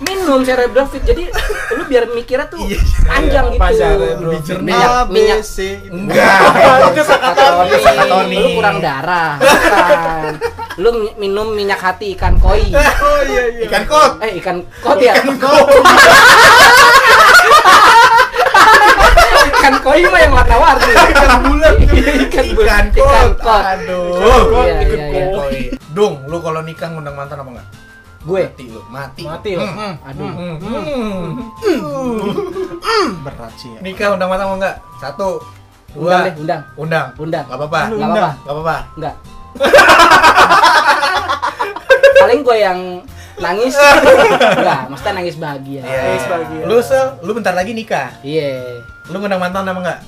Minum 0.00 0.40
cerebrofit. 0.40 1.02
Jadi 1.02 1.24
lu 1.76 1.82
biar 1.84 2.08
mikirnya 2.08 2.46
tuh 2.46 2.60
Iya, 2.62 2.78
panjang 3.02 3.46
apa 3.50 3.66
gitu. 3.68 3.86
Lebih 4.18 4.40
jernih 4.42 4.66
Minyak 4.66 5.04
minyak 5.08 5.38
ABC 5.38 5.56
itu. 5.86 5.94
enggak 5.94 6.40
Itu 6.88 7.02
Sakatoni. 7.02 7.70
Sakatoni. 7.78 8.36
Lu 8.36 8.48
kurang 8.54 8.76
darah. 8.78 9.36
Bukan. 9.36 10.32
Lu 10.76 10.90
mi- 10.96 11.16
minum 11.18 11.48
minyak 11.50 11.78
hati 11.78 12.12
ikan 12.14 12.36
koi. 12.36 12.64
Oh 13.00 13.20
iya 13.22 13.44
iya. 13.50 13.64
ikan 13.66 13.84
kot 13.84 14.12
Eh 14.20 14.36
ikan 14.38 14.56
kot 14.78 14.98
ya? 14.98 15.14
ikan 19.50 19.74
koi 19.80 20.02
mah 20.04 20.20
yang 20.20 20.32
warna-warni. 20.32 20.92
Ikan 20.92 21.32
bulan. 21.42 21.74
ikan 22.26 22.46
bulan. 22.50 22.84
ikan 22.88 22.98
Ikan 22.98 23.28
kot 23.36 23.62
aduh 23.62 24.08
Iya, 24.58 24.76
iya, 24.80 25.04
iya. 25.06 25.24
koi 25.30 25.60
dung 25.90 26.24
lu 26.24 26.38
kalau 26.38 26.60
nikah 26.60 26.88
ngundang 26.88 27.12
mantan 27.12 27.38
apa 27.38 27.50
enggak 27.50 27.66
Gue. 28.20 28.44
mati 28.44 28.64
lu 28.68 28.80
mati 28.92 29.22
Mati 29.24 29.50
lo. 29.56 29.64
Hmm. 29.64 29.94
Aduh. 30.04 30.28
Hmm. 30.28 30.54
Hmm. 31.60 33.10
Berat 33.24 33.52
sih 33.56 33.72
ya. 33.72 33.78
nikah 33.80 34.12
undang 34.12 34.28
mantan 34.28 34.46
apa 34.46 34.54
enggak 34.60 34.76
satu 35.00 35.40
Undang 35.90 36.22
dua 36.22 36.30
deh, 36.30 36.34
undang. 36.38 36.62
undang 36.78 37.06
Undang. 37.18 37.44
Gak 37.50 37.58
apa-apa 37.58 37.80
Nggak 37.90 38.06
apa-apa. 38.06 38.30
Gak 38.44 38.54
apa-apa 38.54 38.76
Enggak. 38.94 39.14
Paling 42.20 42.40
gue 42.44 42.56
yang 42.60 42.80
nangis. 43.40 43.72
Enggak, 44.60 44.80
maksudnya 44.92 45.12
nangis 45.16 45.36
bahagia. 45.40 45.82
Iya. 45.82 46.00
Nangis 46.04 46.24
bahagia. 46.28 46.62
Lu 46.68 46.76
sel, 46.84 47.06
lu 47.24 47.32
bentar 47.32 47.56
lagi 47.56 47.72
nikah. 47.72 48.12
Iya. 48.20 48.84
Lu 49.08 49.16
ngundang 49.18 49.40
mantan 49.40 49.64
apa 49.66 49.80
enggak? 49.80 50.00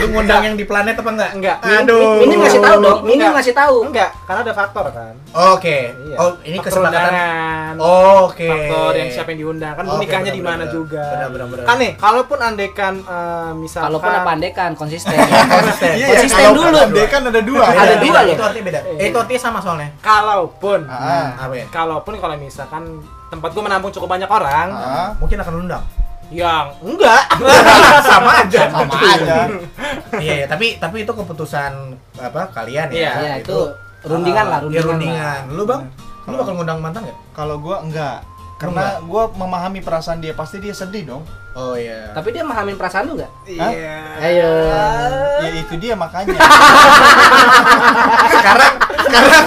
Lu 0.00 0.06
ngundang 0.10 0.42
yang 0.42 0.56
di 0.56 0.64
planet 0.64 0.96
apa 0.96 1.10
enggak? 1.10 1.30
Enggak. 1.36 1.56
Aduh. 1.60 2.24
Minim 2.24 2.38
ngasih 2.40 2.60
tahu 2.60 2.76
dong. 2.80 2.98
Enggak. 3.04 3.30
ngasih 3.36 3.54
tahu. 3.54 3.76
Enggak, 3.84 4.10
karena 4.24 4.40
ada 4.40 4.54
faktor 4.54 4.86
kan. 4.88 5.12
Oke. 5.54 5.78
Iya. 5.92 6.16
Oh, 6.16 6.30
ini 6.40 6.56
kesepakatan. 6.56 7.00
undangan. 7.12 7.74
Oke. 8.24 8.48
Faktor 8.48 8.92
yang 8.96 9.08
siapa 9.12 9.28
yang 9.30 9.40
diundang 9.40 9.74
kan 9.76 9.84
Oke, 9.86 10.00
nikahnya 10.00 10.32
di 10.32 10.42
mana 10.42 10.64
juga. 10.66 11.04
Benar, 11.04 11.28
benar. 11.46 11.64
Kan 11.64 11.76
nih, 11.76 11.92
kalaupun 11.96 12.38
andekan 12.40 12.94
eh, 12.98 13.50
misalkan 13.54 13.86
Kalaupun 13.92 14.10
apa 14.10 14.30
andekan 14.32 14.70
konsisten. 14.74 15.16
Konsisten. 15.54 15.92
Iya, 15.94 16.06
Konsisten 16.08 16.42
kalau 16.42 16.56
dulu. 16.56 16.80
Dia 16.90 17.06
kan 17.06 17.22
ada 17.22 17.40
dua. 17.42 17.64
Ada 17.66 17.94
beda. 17.94 18.00
dua 18.00 18.18
loh. 18.20 18.34
Itu 18.34 18.42
artinya 18.42 18.64
beda. 18.66 18.80
Eh, 18.96 19.06
itu 19.08 19.18
artinya 19.18 19.40
sama 19.40 19.58
soalnya. 19.60 19.88
Kalaupun 20.00 20.80
Ah. 20.88 21.36
Apa 21.38 21.54
ya? 21.54 21.66
kalaupun 21.68 22.14
kalau 22.16 22.34
misalkan 22.36 22.82
tempat 23.28 23.52
gua 23.52 23.62
menampung 23.62 23.90
cukup 23.90 24.08
banyak 24.10 24.26
orang 24.26 24.68
Ah, 24.70 25.08
Mungkin 25.16 25.38
akan 25.38 25.54
undang. 25.60 25.82
Yang 26.30 26.70
enggak 26.80 27.22
sama 28.06 28.30
aja. 28.40 28.62
sama 28.66 28.94
aja. 28.96 29.36
Iya, 30.14 30.34
iya, 30.36 30.46
tapi 30.46 30.76
tapi 30.76 31.02
itu 31.02 31.10
keputusan 31.10 31.72
apa 32.16 32.46
kalian 32.50 32.86
ya. 32.88 32.94
Iya, 32.94 33.12
Iya, 33.16 33.32
itu 33.42 33.58
rundingan 34.02 34.46
lah, 34.46 34.58
Iya, 34.62 34.80
rundingan. 34.80 34.80
lah. 34.80 34.90
rundingan. 34.94 35.40
Lu, 35.52 35.62
Bang? 35.64 35.82
Lu 36.24 36.34
bakal 36.36 36.52
ngundang 36.54 36.78
mantan 36.78 37.02
enggak? 37.04 37.18
Kalau 37.30 37.58
gua 37.58 37.82
enggak. 37.82 38.22
Karena 38.56 39.00
gua 39.02 39.26
memahami 39.28 39.80
perasaan 39.80 40.20
dia, 40.20 40.30
pasti 40.30 40.58
dia 40.58 40.70
sedih 40.70 41.08
dong. 41.08 41.24
Oh 41.50 41.74
iya. 41.74 42.12
Tapi 42.12 42.30
dia 42.30 42.40
memahamin 42.40 42.76
perasaan 42.76 43.04
lu 43.04 43.16
enggak? 43.16 43.32
iya 43.44 43.98
Ayo. 44.16 44.50
Ya 45.40 45.50
itu 45.56 45.74
dia 45.76 45.94
makanya. 45.94 46.38
sekarang 48.30 48.72
sekarang 49.00 49.44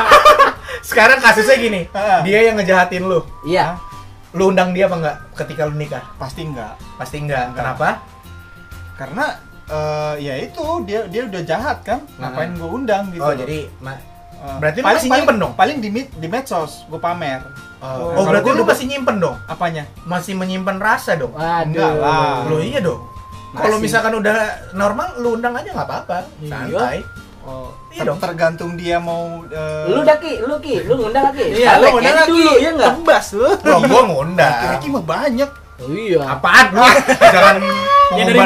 sekarang 0.90 1.18
kasusnya 1.20 1.56
gini 1.56 1.80
dia 2.22 2.38
yang 2.42 2.56
ngejahatin 2.56 3.04
lu 3.04 3.20
Iya. 3.42 3.76
Lu 4.32 4.48
undang 4.48 4.70
dia 4.70 4.84
apa 4.84 4.96
enggak 4.96 5.16
ketika 5.36 5.62
lu 5.64 5.74
nikah 5.74 6.04
pasti 6.14 6.44
enggak. 6.44 6.78
pasti 6.94 7.16
enggak, 7.18 7.50
Enggak. 7.50 7.56
kenapa 7.56 7.88
Karena 8.94 9.24
eh, 9.66 10.14
ya 10.20 10.34
itu 10.36 10.60
dia 10.84 11.00
dia 11.06 11.24
udah 11.24 11.42
jahat 11.42 11.78
kan. 11.80 11.98
Ngapain 12.16 12.52
gua 12.54 12.68
undang 12.70 13.08
gitu. 13.08 13.20
oh 13.20 13.28
loh. 13.28 13.36
jadi 13.36 13.66
ma- 13.78 14.08
Eh, 14.40 14.56
berarti 14.56 14.80
lu 14.80 14.88
masih 14.88 15.08
nyimpen 15.10 15.36
dong? 15.36 15.52
Paling 15.52 15.76
di 15.78 15.88
med- 15.90 16.14
di 16.14 16.24
medsos 16.26 16.88
gua 16.88 16.96
pamer. 16.98 17.44
oh, 17.78 18.12
Oh, 18.14 18.24
berarti 18.24 18.50
lu 18.50 18.64
masih 18.64 18.86
nyimpen 18.86 19.16
dong 19.18 19.36
Apanya? 19.44 19.84
masih 20.02 20.32
menyimpan 20.32 20.76
rasa 20.76 21.12
dong 21.14 21.32
Enggak 21.32 21.92
Waduh. 21.92 22.00
lah. 22.00 22.48
lu 22.48 22.56
iya 22.58 22.80
dong 22.80 23.04
kalau 23.50 23.76
misalkan 23.76 24.14
udah 24.14 24.36
normal 24.72 25.12
lu 25.16 25.34
undang 25.34 25.52
aja 25.52 25.68
nggak 25.70 25.84
apa-apa 25.84 26.18
Iya. 26.40 27.04
Oh, 27.40 27.72
Iya 27.88 28.00
ter- 28.00 28.06
dong. 28.06 28.18
tergantung 28.18 28.70
dia 28.74 28.96
mau 28.96 29.40
eh, 29.44 29.88
Lu 29.88 30.00
dah 30.00 30.16
Ki, 30.16 30.38
lu 30.40 30.60
Ki, 30.60 30.84
lu 30.84 30.94
ngundang 30.94 31.32
Ki. 31.32 31.56
iya 31.56 31.80
lu 31.80 31.96
udah 31.96 32.12
aja 32.14 32.24
dulu, 32.24 32.52
ya 32.56 32.70
enggak? 32.70 32.92
tebas 32.94 33.26
lu 33.32 33.48
Bro, 33.56 33.76
gua 33.82 34.02
ngundang 34.06 34.52
Laki-laki 34.52 34.86
mah 34.88 35.04
banyak. 35.04 35.50
Oh, 35.80 35.88
iya. 35.88 36.20
apaan 36.20 36.66
lu 36.70 36.84
jangan 37.24 37.56
yang 38.12 38.26
dari 38.26 38.38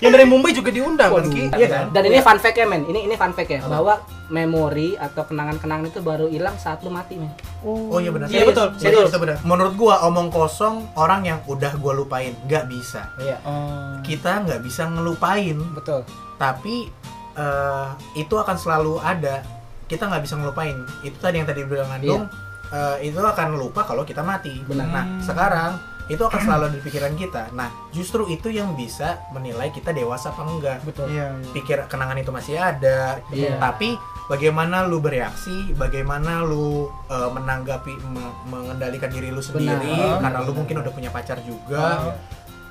yang 0.00 0.12
dari 0.14 0.24
Mumbai 0.24 0.50
juga 0.50 0.70
diundang 0.70 1.10
kan 1.10 1.20
Waduh. 1.20 1.28
Ki 1.28 1.44
Iya 1.52 1.66
kan? 1.68 1.84
Dan 1.90 2.02
ini 2.06 2.18
fun 2.18 2.38
fact 2.38 2.56
ya 2.56 2.64
men, 2.64 2.82
ini 2.82 3.04
ini 3.04 3.14
fun 3.14 3.30
fact 3.30 3.50
ya 3.50 3.60
bahwa 3.60 4.00
memori 4.28 4.94
atau 4.94 5.20
kenangan-kenangan 5.22 5.84
itu 5.86 6.00
baru 6.00 6.26
hilang 6.26 6.56
saat 6.56 6.80
lu 6.80 6.88
mati 6.88 7.16
men. 7.16 7.28
Oh 7.60 7.98
iya 7.98 8.08
benar. 8.08 8.28
Iya, 8.28 8.46
betul, 8.46 8.72
Serius, 8.74 9.04
betul. 9.04 9.10
itu 9.10 9.18
benar. 9.20 9.36
Menurut 9.42 9.74
gua 9.74 10.00
omong 10.02 10.28
kosong 10.28 10.88
orang 10.94 11.26
yang 11.26 11.38
udah 11.44 11.76
gua 11.76 11.92
lupain 11.92 12.32
nggak 12.42 12.64
bisa. 12.66 13.12
Iya. 13.18 13.36
Oh. 13.42 14.00
Kita 14.00 14.40
nggak 14.40 14.60
bisa 14.62 14.86
ngelupain, 14.86 15.60
Betul. 15.74 16.08
tapi 16.36 16.88
eh, 17.38 17.86
itu 18.16 18.34
akan 18.34 18.56
selalu 18.56 18.98
ada. 18.98 19.40
Kita 19.86 20.04
nggak 20.04 20.20
bisa 20.20 20.34
ngelupain. 20.34 20.74
Itu 21.00 21.16
tadi 21.16 21.38
yang 21.38 21.46
tadi 21.46 21.62
bilang 21.62 21.88
Andung, 21.88 22.26
eh, 22.68 22.96
itu 23.06 23.16
akan 23.16 23.54
lupa 23.54 23.86
kalau 23.86 24.02
kita 24.02 24.20
mati. 24.20 24.58
Benar. 24.60 24.86
Nah 24.86 25.04
sekarang 25.22 25.72
itu 26.08 26.20
akan 26.20 26.40
selalu 26.40 26.62
ada 26.64 26.74
di 26.74 26.82
pikiran 26.82 27.12
kita. 27.14 27.52
Nah 27.52 27.68
justru 27.90 28.24
itu 28.26 28.48
yang 28.48 28.72
bisa 28.74 29.20
menilai 29.30 29.68
kita 29.70 29.92
dewasa 29.92 30.28
apa 30.28 30.42
enggak. 30.42 30.78
Betul. 30.82 31.08
Iya, 31.08 31.30
iya. 31.30 31.52
Pikir 31.52 31.78
kenangan 31.86 32.16
itu 32.16 32.28
masih 32.28 32.56
ada, 32.56 33.20
Iya. 33.28 33.60
tapi 33.60 33.92
bagaimana 34.24 34.84
lu 34.84 35.00
bereaksi, 35.00 35.72
bagaimana 35.74 36.40
lu 36.42 36.88
uh, 37.08 37.28
menanggapi, 37.30 37.92
me- 38.04 38.36
mengendalikan 38.46 39.08
diri 39.08 39.28
lu 39.28 39.40
sendiri, 39.40 39.88
Benar. 39.88 40.20
karena 40.20 40.38
lu 40.44 40.52
mungkin 40.52 40.76
udah 40.80 40.92
punya 40.92 41.08
pacar 41.08 41.40
juga, 41.40 42.08
Oh. 42.08 42.16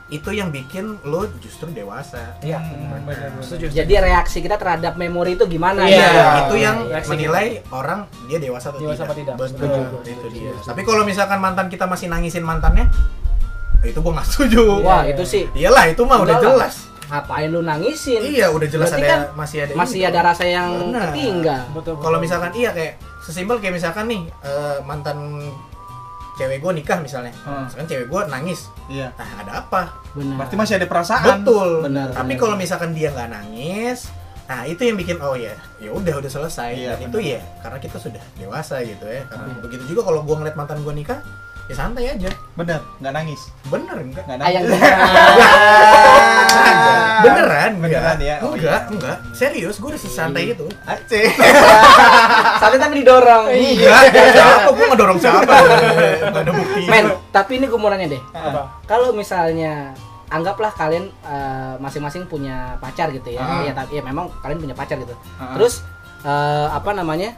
Itu 0.08 0.30
yang 0.32 0.48
bikin 0.50 0.96
lu 1.04 1.28
justru 1.38 1.68
dewasa. 1.70 2.40
Iya. 2.40 2.58
Hmm, 2.58 3.04
benar. 3.04 3.28
Jadi 3.68 3.94
reaksi 3.94 4.40
kita 4.40 4.56
terhadap 4.56 4.96
memori 4.96 5.36
itu 5.36 5.44
gimana? 5.46 5.84
Iya, 5.84 6.08
ya? 6.08 6.26
itu 6.48 6.56
yang 6.58 6.88
Reaksi 6.88 7.10
menilai 7.12 7.46
orang 7.70 8.08
dia 8.26 8.40
dewasa 8.40 8.72
atau 8.72 8.80
Dewasa 8.80 9.04
tidak. 9.04 9.36
apa 9.36 9.48
tidak. 9.52 9.60
Betul, 9.60 9.84
itu 10.06 10.28
dia. 10.32 10.52
Tapi 10.64 10.82
kalau 10.82 11.04
misalkan 11.04 11.38
mantan 11.38 11.68
kita 11.68 11.84
masih 11.84 12.08
nangisin 12.08 12.42
mantannya, 12.42 12.88
itu 13.82 14.00
gua 14.00 14.16
nggak 14.16 14.28
setuju. 14.28 14.80
Wah, 14.80 15.04
itu 15.04 15.24
sih 15.24 15.44
Iyalah, 15.52 15.92
itu 15.92 16.02
mah 16.02 16.24
udah 16.24 16.40
jelas. 16.40 16.88
ngapain 17.08 17.48
lu 17.48 17.60
nangisin? 17.62 18.20
Iya, 18.20 18.52
udah 18.52 18.68
jelas 18.68 18.92
Berarti 18.92 19.00
ada 19.02 19.08
kan 19.08 19.22
masih 19.34 19.58
ada 19.62 19.72
Masih 19.76 20.00
ini 20.02 20.08
ada 20.08 20.20
rasa 20.22 20.44
yang 20.44 20.68
Benar. 20.88 21.08
ketinggal. 21.12 21.62
betul 21.72 21.92
betul. 21.96 22.04
kalau 22.04 22.18
misalkan 22.20 22.52
iya 22.52 22.70
kayak 22.72 22.94
sesimpel 23.20 23.60
kayak 23.60 23.76
misalkan 23.76 24.06
nih 24.08 24.22
eh, 24.40 24.78
mantan 24.84 25.40
cewek 26.38 26.58
gue 26.58 26.72
nikah 26.76 26.98
misalnya 26.98 27.32
Hmm. 27.40 27.66
misalkan 27.66 27.86
cewek 27.88 28.06
gue 28.06 28.22
nangis 28.28 28.60
Iya. 28.88 29.08
nah 29.12 29.28
ada 29.38 29.52
apa 29.60 29.82
Benar. 30.14 30.36
Berarti 30.40 30.54
masih 30.56 30.74
ada 30.76 30.86
perasaan. 30.86 31.24
betul 31.42 31.70
Benar, 31.84 32.06
tapi 32.12 32.24
benar. 32.30 32.40
kalau 32.40 32.54
misalkan 32.56 32.90
dia 32.92 33.08
nggak 33.10 33.28
nangis 33.32 33.98
nah 34.46 34.64
itu 34.64 34.80
yang 34.80 34.96
bikin 34.96 35.18
oh 35.18 35.34
ya 35.34 35.52
ya 35.76 35.90
udah 35.90 36.14
udah 36.16 36.30
selesai 36.30 36.70
Iya, 36.72 36.96
dan 36.96 37.06
itu 37.06 37.18
ya 37.28 37.40
karena 37.60 37.78
kita 37.78 37.98
sudah 37.98 38.22
dewasa 38.36 38.80
gitu 38.80 39.04
ya 39.04 39.26
karena 39.26 39.46
Iya. 39.50 39.60
begitu 39.60 39.84
juga 39.88 40.02
kalau 40.06 40.20
gue 40.22 40.34
ngeliat 40.34 40.54
mantan 40.54 40.78
gue 40.80 40.94
nikah 40.94 41.18
ya 41.66 41.74
santai 41.76 42.06
aja 42.10 42.30
Bener, 42.54 42.80
nggak 42.98 43.12
nangis. 43.12 43.42
bener 43.66 43.98
enggak 43.98 44.24
Nggak 44.24 44.40
Ayang 44.40 44.64
nangis. 44.64 44.80
beneran 47.24 47.72
Beneran 47.78 48.16
enggak 48.18 48.18
ya? 48.22 48.36
Oh, 48.44 48.54
enggak 48.54 48.82
iya. 48.88 48.94
enggak 48.94 49.18
serius 49.34 49.76
gue 49.82 49.90
udah 49.94 50.02
sesantai 50.02 50.54
itu 50.54 50.68
Aceh. 50.86 51.28
Sampai 52.62 52.78
tapi 52.78 52.94
didorong. 53.02 53.46
enggak 53.54 54.32
siapa 54.36 54.70
gue 54.74 54.86
ngedorong 54.92 55.20
siapa 55.20 55.54
nggak 56.32 56.44
ada 56.44 56.52
bukti 56.52 56.82
Men, 56.88 57.06
tapi 57.34 57.52
ini 57.60 57.66
gue 57.68 57.80
mau 57.80 57.90
nanya 57.90 58.08
deh. 58.12 58.22
Kalau 58.88 59.12
misalnya 59.14 59.92
anggaplah 60.28 60.72
kalian 60.76 61.08
eh, 61.24 61.76
masing-masing 61.80 62.28
punya 62.28 62.76
pacar 62.84 63.12
gitu 63.16 63.32
ya. 63.32 63.42
Ah. 63.42 63.64
Ya, 63.64 63.72
tapi 63.72 64.00
ya 64.00 64.04
memang 64.04 64.28
kalian 64.44 64.60
punya 64.60 64.76
pacar 64.76 65.00
gitu. 65.00 65.16
Ah. 65.40 65.56
Terus 65.56 65.84
eh, 66.28 66.68
apa 66.68 66.92
namanya? 66.92 67.36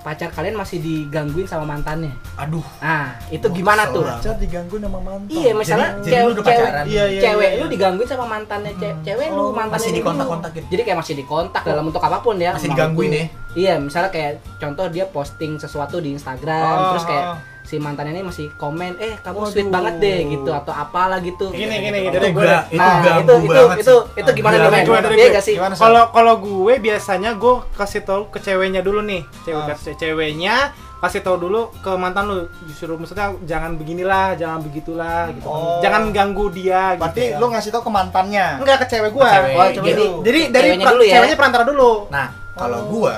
Pacar 0.00 0.28
kalian 0.28 0.56
masih 0.56 0.80
digangguin 0.80 1.44
sama 1.44 1.68
mantannya. 1.68 2.08
aduh 2.34 2.64
Nah, 2.80 3.12
itu 3.28 3.44
gimana 3.50 3.84
tuh? 3.86 4.00
Pacar 4.00 4.32
diganggu 4.34 4.76
sama 4.76 4.96
mantan. 4.96 5.28
Iya, 5.28 5.52
misalnya 5.52 5.92
Jadi- 5.98 6.08
jadi 6.08 6.24
lu 6.24 6.32
cewek, 6.34 6.46
pacaran. 6.46 6.84
Iya, 6.88 7.04
iya, 7.06 7.20
cewek 7.20 7.50
iya, 7.50 7.60
lu 7.60 7.66
digangguin 7.68 8.08
sama 8.08 8.24
mantannya 8.26 8.72
ce- 8.74 8.96
cewek 9.02 9.28
lu, 9.28 9.36
Oh, 9.38 9.48
mantannya 9.50 9.76
masih 9.76 9.90
dulu. 9.90 9.98
dikontak-kontak 10.00 10.50
gitu. 10.52 10.66
Jadi 10.70 10.82
kayak 10.82 10.98
masih 10.98 11.14
dikontak 11.14 11.62
dalam 11.62 11.82
bentuk 11.84 12.00
apa 12.00 12.18
pun 12.18 12.36
ya. 12.36 12.50
Masih 12.50 12.68
digangguin 12.70 13.10
ya? 13.12 13.24
Iya, 13.52 13.74
misalnya 13.76 14.08
kayak 14.08 14.32
contoh 14.56 14.86
dia 14.88 15.04
posting 15.04 15.52
sesuatu 15.54 15.98
di 15.98 16.14
Instagram, 16.14 16.76
Oh, 16.78 16.88
terus 16.90 17.04
kayak 17.04 17.24
oh. 17.26 17.36
Si 17.62 17.76
mantannya 17.76 18.12
ini 18.12 18.22
masih 18.22 18.50
komen, 18.54 18.96
"Eh, 18.96 19.14
kamu 19.16 19.38
Waduh. 19.38 19.50
sweet 19.50 19.68
banget 19.68 19.94
deh" 19.96 20.18
gitu 20.28 20.50
atau 20.50 20.70
apalah 20.70 21.18
gitu. 21.18 21.48
Gini, 21.50 21.70
gini, 21.80 21.98
itu 22.04 22.12
dari 22.12 22.30
gue 22.30 22.42
itu 22.42 22.76
Nah, 22.76 22.94
itu 23.16 23.32
itu 23.38 23.54
itu 23.78 23.94
sih. 24.10 24.18
itu 24.18 24.30
gimana 24.32 24.54
nih, 24.56 24.68
men? 24.68 24.82
gue, 24.82 24.98
dari 24.98 25.14
Iya 25.14 25.24
gue. 25.24 25.34
gak 25.34 25.44
sih? 25.44 25.54
Kalau 25.56 26.02
kalau 26.08 26.34
gue 26.36 26.74
biasanya 26.76 27.30
gue 27.32 27.54
kasih 27.72 28.02
tau 28.02 28.26
ke 28.26 28.38
ceweknya 28.38 28.80
dulu 28.80 29.00
nih, 29.00 29.22
cewek 29.42 29.62
Ah. 29.62 29.68
kasih 29.70 29.94
ceweknya 29.94 30.56
kasih 30.98 31.20
tahu 31.20 31.40
dulu 31.40 31.72
ke 31.76 31.88
mantan 31.94 32.28
lu 32.28 32.36
disuruh 32.62 32.92
maksudnya 32.94 33.32
jangan 33.42 33.72
beginilah 33.74 34.36
jangan 34.36 34.60
begitulah 34.60 35.30
gitu 35.30 35.48
kan. 35.48 35.56
Oh. 35.56 35.80
jangan 35.80 36.02
ganggu 36.10 36.52
dia 36.52 36.92
Berarti 36.94 37.24
gitu. 37.26 37.40
lu 37.40 37.46
ngasih 37.48 37.70
tau 37.70 37.80
ke 37.80 37.88
mantannya. 37.88 38.60
enggak 38.60 38.76
ke 38.80 38.86
cewek 38.86 39.10
gua 39.10 39.24
Ke 39.24 39.32
cewek. 39.32 39.54
Oh, 39.54 39.68
Jadi- 39.80 40.12
jadi 40.20 40.40
dari 40.52 40.68
ceweknya 40.70 40.86
dulu 40.92 41.02
ya? 41.02 41.14
ceweknya 41.16 41.36
perantara 41.36 41.64
dulu 41.64 41.92
Nah, 42.10 42.26
kalau 42.52 42.78
Oh. 42.78 42.84
gua 42.90 43.16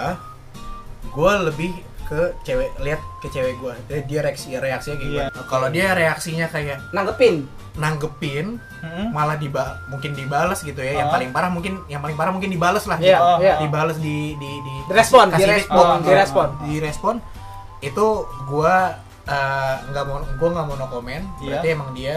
gua 1.10 1.32
lebih 1.42 1.74
ke 2.12 2.20
cewek 2.44 2.68
lihat 2.78 3.00
ke 3.18 3.26
cewek 3.26 3.56
gua 3.56 3.72
dia, 3.82 4.04
dia 4.04 4.20
reaksi 4.20 4.52
reaksinya 4.52 4.68
kayak 4.94 5.08
Iya. 5.08 5.24
gimana. 5.32 5.48
Kalau 5.48 5.68
dia 5.70 5.86
reaksinya 5.92 6.46
kayak 6.46 6.78
nanggepin 6.90 7.34
nanggepin 7.74 8.46
Mm-mm. 8.82 9.06
malah 9.10 9.34
diba 9.34 9.80
mungkin 9.86 10.12
dibales 10.12 10.60
gitu 10.60 10.76
ya. 10.78 10.92
Yang 10.94 11.08
Ah. 11.08 11.14
paling 11.14 11.30
parah 11.30 11.48
mungkin 11.48 11.80
yang 11.86 11.98
paling 11.98 12.12
parah 12.12 12.28
mungkin 12.30 12.48
dibales 12.48 12.84
lah 12.84 12.98
Iya, 12.98 13.16
gitu. 13.16 13.32
iya. 13.40 13.54
Dibales 13.58 13.96
di 13.96 14.36
di 14.36 14.50
di 14.60 14.74
Direspon, 14.84 15.26
kasih 15.30 15.40
direspon, 15.40 15.72
feedback, 15.72 15.96
oh, 15.96 16.04
direspon. 16.04 16.48
direspon. 16.62 17.14
Itu 17.80 18.06
gua 18.44 18.76
eh, 19.22 19.74
nggak 19.88 20.04
mau 20.04 20.18
gua 20.36 20.48
nggak 20.52 20.66
mau 20.66 20.76
no 20.76 20.86
comment. 20.86 21.24
Iya. 21.38 21.48
Berarti 21.48 21.68
emang 21.70 21.90
dia 21.92 22.16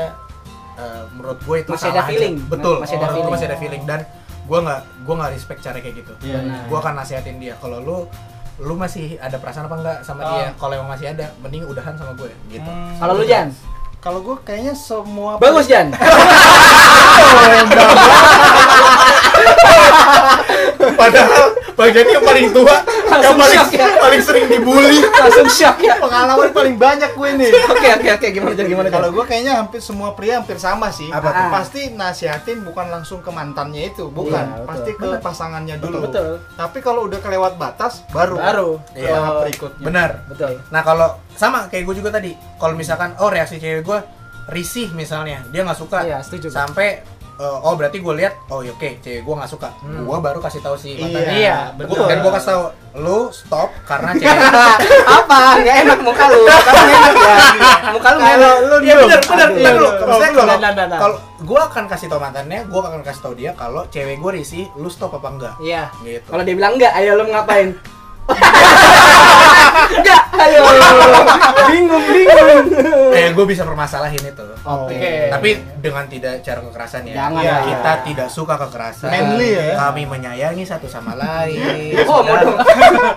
eh, 0.75 1.03
menurut 1.09 1.39
gue 1.39 1.57
itu 1.61 1.71
Masih 1.71 1.81
salah 1.81 1.95
ada 1.95 2.01
aja. 2.03 2.09
feeling. 2.11 2.35
Betul. 2.45 2.75
Masih 2.83 2.95
ada 2.97 3.07
feeling. 3.07 3.31
masih 3.31 3.45
ada 3.47 3.57
feeling 3.57 3.83
dan 3.85 3.99
gua 4.43 4.59
nggak 4.59 4.81
gua 5.01 5.13
nggak 5.15 5.31
respect 5.31 5.59
cara 5.61 5.77
kayak 5.79 5.95
gitu 5.95 6.13
Iya. 6.21 6.37
Benar. 6.37 6.61
gue 6.67 6.77
akan 6.77 6.93
nasihatin 6.95 7.37
dia 7.39 7.53
kalau 7.55 7.79
lu 7.79 7.97
lu 8.57 8.73
masih 8.73 9.19
ada 9.19 9.35
perasaan 9.35 9.67
apa 9.67 9.75
enggak 9.75 9.97
sama 9.99 10.21
Oh. 10.21 10.29
dia 10.31 10.47
kalau 10.55 10.73
emang 10.73 10.89
masih 10.89 11.09
ada 11.09 11.25
mending 11.39 11.63
udahan 11.65 11.93
sama 11.93 12.11
gue 12.15 12.31
gitu. 12.49 12.63
Hmm. 12.63 12.95
kalau 12.95 13.13
lu 13.13 13.23
Jan? 13.23 13.51
Kalau 13.99 14.21
gue 14.21 14.35
kayaknya 14.41 14.71
semua 14.71 15.35
bagus 15.35 15.65
Jan. 15.65 15.91
Padahal 20.95 21.43
bang 21.75 21.91
Jani 21.91 22.09
yang 22.13 22.23
paling 22.23 22.47
tua 22.51 22.75
Langsung 23.05 23.37
paling 23.37 23.53
shock 23.53 23.69
ya. 23.71 23.87
paling 23.95 24.21
sering 24.21 24.45
dibully 24.45 24.97
langsung 25.05 25.47
shock 25.47 25.77
ya 25.77 25.93
pengalaman 25.97 26.49
paling 26.49 26.75
banyak 26.75 27.11
gue 27.11 27.29
nih. 27.37 27.51
oke 27.65 27.87
oke 27.95 28.09
oke 28.13 28.27
gimana 28.29 28.53
Jan 28.53 28.65
gimana 28.65 28.87
Kalau 28.87 29.09
gue 29.11 29.23
kayaknya 29.23 29.53
hampir 29.57 29.79
semua 29.79 30.13
pria 30.13 30.39
hampir 30.39 30.57
sama 30.57 30.89
sih. 30.89 31.07
Apa 31.07 31.27
tuh? 31.27 31.47
Pasti 31.51 31.81
nasihatin 31.91 32.61
bukan 32.61 32.89
langsung 32.89 33.19
ke 33.19 33.29
mantannya 33.29 33.89
itu, 33.89 34.07
bukan. 34.07 34.33
Iya, 34.33 34.55
betul. 34.57 34.67
Pasti 34.67 34.91
ke 34.93 35.07
pasangannya 35.19 35.75
dulu. 35.77 35.97
betul 36.03 36.27
Tapi 36.51 36.77
kalau 36.79 37.05
udah 37.05 37.19
kelewat 37.19 37.55
batas, 37.55 38.01
baru 38.09 38.35
baru 38.35 38.69
ke 38.89 38.99
Iya. 38.99 39.11
tahap 39.13 39.33
berikutnya. 39.41 39.83
benar 39.83 40.09
betul 40.25 40.51
nah 40.67 40.81
kalau 40.81 41.07
sama 41.31 41.67
kayak 41.67 41.83
gue 41.83 41.95
juga 41.97 42.09
tadi 42.09 42.31
kalau 42.57 42.73
misalkan 42.73 43.13
oh 43.17 43.27
reaksi 43.27 43.57
cewek 43.57 43.81
gue 43.81 43.99
risih 44.47 44.89
misalnya 44.91 45.41
dia 45.49 45.61
nggak 45.61 45.75
suka 45.75 46.03
iya 46.03 46.19
setuju 46.19 46.49
sampai 46.49 47.01
eh, 47.35 47.57
oh 47.61 47.73
berarti 47.73 47.97
gue 47.97 48.13
lihat 48.15 48.33
oh 48.47 48.59
ya 48.59 48.71
oke 48.71 48.89
cewek 48.99 49.21
gue 49.21 49.33
nggak 49.33 49.47
suka 49.47 49.69
Hmm. 49.77 50.03
gue 50.03 50.17
baru 50.17 50.39
kasih 50.39 50.59
tahu 50.59 50.75
si 50.75 50.93
Iya, 50.93 51.03
mantannya 51.03 51.35
Iya, 51.35 51.57
Gua- 51.57 51.77
betul. 51.81 52.05
dan 52.05 52.17
gue 52.17 52.31
kasih 52.33 52.49
tahu 52.49 52.63
lu 52.95 53.19
stop 53.29 53.69
karena 53.83 54.11
cewek 54.17 54.39
apa 55.05 55.37
nggak 55.57 55.75
enak 55.81 55.99
muka 56.01 56.25
lu 56.27 56.41
muka 56.47 56.71
lu 56.71 56.81
nggak 56.81 57.01
enak 57.01 57.15
ya 57.15 57.35
muka 57.89 58.09
lu 58.09 58.19
Kalau 58.19 58.19
enak 58.25 58.55
lu 58.61 58.75
Iya 58.77 58.81
diem. 58.81 58.97
benar 59.01 59.19
benar 59.21 59.45
Aduh. 59.45 59.55
benar 59.55 59.73
lu. 59.73 59.85
Iya, 59.85 59.95
iya. 60.17 60.29
kalau 60.31 60.55
Nah, 60.55 60.71
nah, 60.71 60.85
nah. 60.87 60.99
kalau 60.99 61.15
gue 61.37 61.61
akan 61.61 61.83
kasih 61.85 62.07
tau 62.07 62.17
mantannya, 62.17 62.59
gue 62.63 62.79
akan 62.81 63.01
kasih 63.01 63.21
tau 63.21 63.33
dia 63.33 63.51
kalau 63.53 63.83
cewek 63.87 64.17
gue 64.17 64.31
risih, 64.33 64.65
lu 64.73 64.87
stop 64.87 65.13
apa 65.13 65.27
enggak? 65.29 65.53
iya 65.59 65.91
Gitu. 66.01 66.25
kalau 66.25 66.41
dia 66.41 66.55
bilang 66.55 66.73
enggak 66.73 66.95
ayo 66.95 67.11
lu 67.15 67.27
ngapain 67.27 67.75
enggak 69.85 70.21
ayo 70.35 70.61
bingung 71.69 72.05
bingung 72.05 72.65
eh 73.15 73.31
gue 73.31 73.45
bisa 73.47 73.63
permasalahin 73.63 74.19
itu. 74.19 74.45
Oke. 74.61 75.29
Tapi 75.31 75.49
dengan 75.79 76.03
tidak 76.05 76.41
cara 76.41 76.59
kekerasan 76.59 77.05
ya. 77.05 77.15
Jangan 77.15 77.41
Ya, 77.41 77.55
kita 77.63 77.91
tidak 78.03 78.27
suka 78.27 78.55
kekerasan. 78.57 79.07
Manly 79.07 79.49
ya. 79.55 79.77
Kami 79.79 80.03
menyayangi 80.03 80.63
satu 80.65 80.85
sama 80.85 81.15
lain. 81.15 81.95
Oh, 82.05 82.21
Saudara- 82.21 82.43
bodoh. 82.43 82.57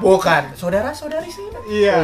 Bukan, 0.01 0.42
saudara-saudari 0.55 1.29
sih. 1.29 1.44
Iya. 1.68 1.99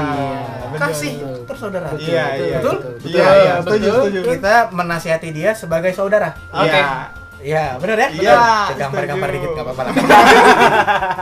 benar, 0.69 0.91
Kasih 0.91 1.13
tersaudara. 1.47 1.89
Iya, 1.97 2.25
iya. 2.37 2.59
Betul? 2.59 2.77
Iya, 3.05 3.29
iya, 3.35 3.53
betul. 3.59 3.79
setuju. 3.81 4.21
Kita 4.27 4.55
menasihati 4.71 5.29
dia 5.31 5.55
sebagai 5.55 5.95
saudara. 5.95 6.35
Oke. 6.51 6.69
Iya. 6.69 7.24
Iya, 7.45 7.77
benar 7.77 7.97
ya? 7.99 8.09
Iya, 8.11 8.37
Gambar-gambar 8.75 9.29
dikit 9.31 9.51
enggak 9.53 9.65
apa-apa 9.69 9.83
lah. 9.85 9.93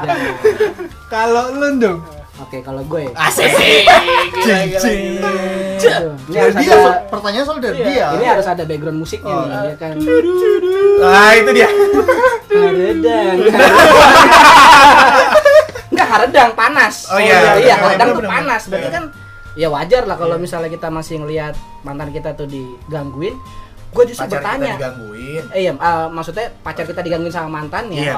Ya. 0.03 0.17
Kalau 1.09 1.53
lu 1.53 1.79
dong. 1.79 1.99
oke 2.35 2.59
kalau 2.59 2.83
gue 2.83 3.07
Asik. 3.13 3.55
Cincin. 4.43 5.21
ini 6.27 6.37
harus 6.37 6.55
Dia 6.57 6.75
ada 6.75 7.07
pertanyaan 7.07 7.45
soal 7.45 7.61
dari 7.61 7.79
dia. 7.79 8.11
ini 8.13 8.25
harus 8.25 8.43
ada 8.45 8.63
background 8.65 8.99
musiknya 8.99 9.31
Oh. 9.31 9.47
nih 9.47 9.59
ya 9.65 9.77
kan 9.77 9.95
Nah, 10.99 11.31
itu 11.37 11.51
dia. 11.53 11.69
haredang 12.51 13.37
enggak 15.89 16.09
haredang 16.09 16.51
panas 16.53 16.95
Oh, 17.09 17.19
iya, 17.21 17.37
iya 17.39 17.53
iya, 17.61 17.75
haredang 17.77 18.09
tuh 18.13 18.25
panas 18.25 18.63
berarti 18.67 18.83
Iya. 18.85 18.93
kan 18.93 19.05
ya 19.53 19.69
wajar 19.69 20.03
lah 20.05 20.17
kalau 20.17 20.37
misalnya 20.37 20.67
kita 20.67 20.89
masih 20.89 21.21
ngelihat 21.21 21.55
mantan 21.83 22.11
kita 22.11 22.33
tuh 22.33 22.49
digangguin 22.49 23.37
gue 23.93 24.05
justru 24.09 24.25
Pacar 24.25 24.33
kita 24.33 24.41
bertanya 24.41 24.75
digangguin. 24.81 25.45
Eh, 25.53 25.61
iya, 25.69 25.73
uh, 25.77 26.09
maksudnya 26.09 26.49
pacar 26.65 26.85
kita 26.89 27.01
digangguin 27.05 27.29
sama 27.33 27.61
mantannya. 27.61 28.09
Iya. 28.09 28.17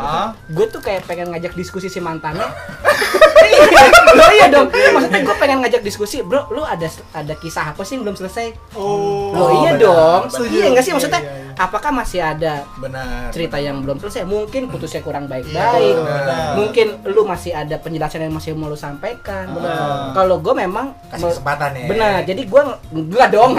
Gue 0.55 0.67
tuh 0.71 0.79
kayak 0.79 1.03
pengen 1.11 1.35
ngajak 1.35 1.53
diskusi 1.59 1.91
si 1.91 1.99
mantannya. 1.99 2.47
iya, 3.51 3.83
lo 4.15 4.27
iya 4.31 4.47
dong. 4.55 4.71
Maksudnya 4.71 5.21
gue 5.27 5.37
pengen 5.37 5.59
ngajak 5.67 5.83
diskusi, 5.83 6.23
bro. 6.23 6.47
Lu 6.55 6.63
ada 6.63 6.87
ada 7.11 7.35
kisah 7.35 7.75
apa 7.75 7.83
sih 7.83 7.99
yang 7.99 8.07
belum 8.07 8.17
selesai? 8.17 8.55
Oh. 8.79 9.35
Lo 9.35 9.45
iya 9.67 9.75
benar, 9.75 9.83
dong. 9.83 10.21
benar. 10.31 10.47
Iya 10.47 10.67
nggak 10.79 10.85
sih 10.87 10.93
maksudnya? 10.95 11.21
Iya, 11.21 11.27
iya, 11.27 11.39
iya. 11.43 11.43
Apakah 11.55 11.90
masih 11.90 12.19
ada 12.19 12.67
Benar. 12.77 13.31
cerita 13.31 13.57
yang 13.57 13.79
belum 13.79 13.97
selesai? 13.97 14.23
Mungkin 14.23 14.67
putusnya 14.67 15.01
kurang 15.01 15.25
baik-baik. 15.25 15.95
benar. 15.95 16.55
Mungkin 16.55 16.87
lu 17.07 17.23
masih 17.23 17.53
ada 17.53 17.77
penjelasan 17.77 18.23
yang 18.23 18.35
masih 18.35 18.53
mau 18.53 18.67
lu 18.67 18.75
sampaikan. 18.75 19.51
Benar. 19.51 20.12
Kalau 20.12 20.38
gue 20.38 20.51
memang 20.53 20.90
kasih 21.09 21.31
kesempatan 21.31 21.71
ya. 21.75 21.87
Benar, 21.87 22.14
jadi 22.25 22.43
gua 22.45 22.62
enggak 22.90 23.29
dong. 23.31 23.53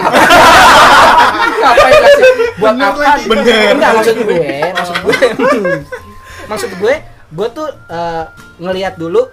Ngapain 1.56 1.94
kasih 1.98 2.30
buat 2.56 2.74
Bener 2.74 2.86
apa? 2.86 3.00
lagi. 3.02 3.24
Bener. 3.26 3.68
Enggak 3.72 3.90
maksud 3.94 4.14
gue, 4.18 4.36
maksud 4.78 4.96
gue. 5.00 5.16
maksud 6.50 6.70
gue, 6.76 6.94
gue 7.32 7.48
tuh 7.50 7.68
eh, 7.88 8.24
ngelihat 8.58 8.96
dulu 8.96 9.24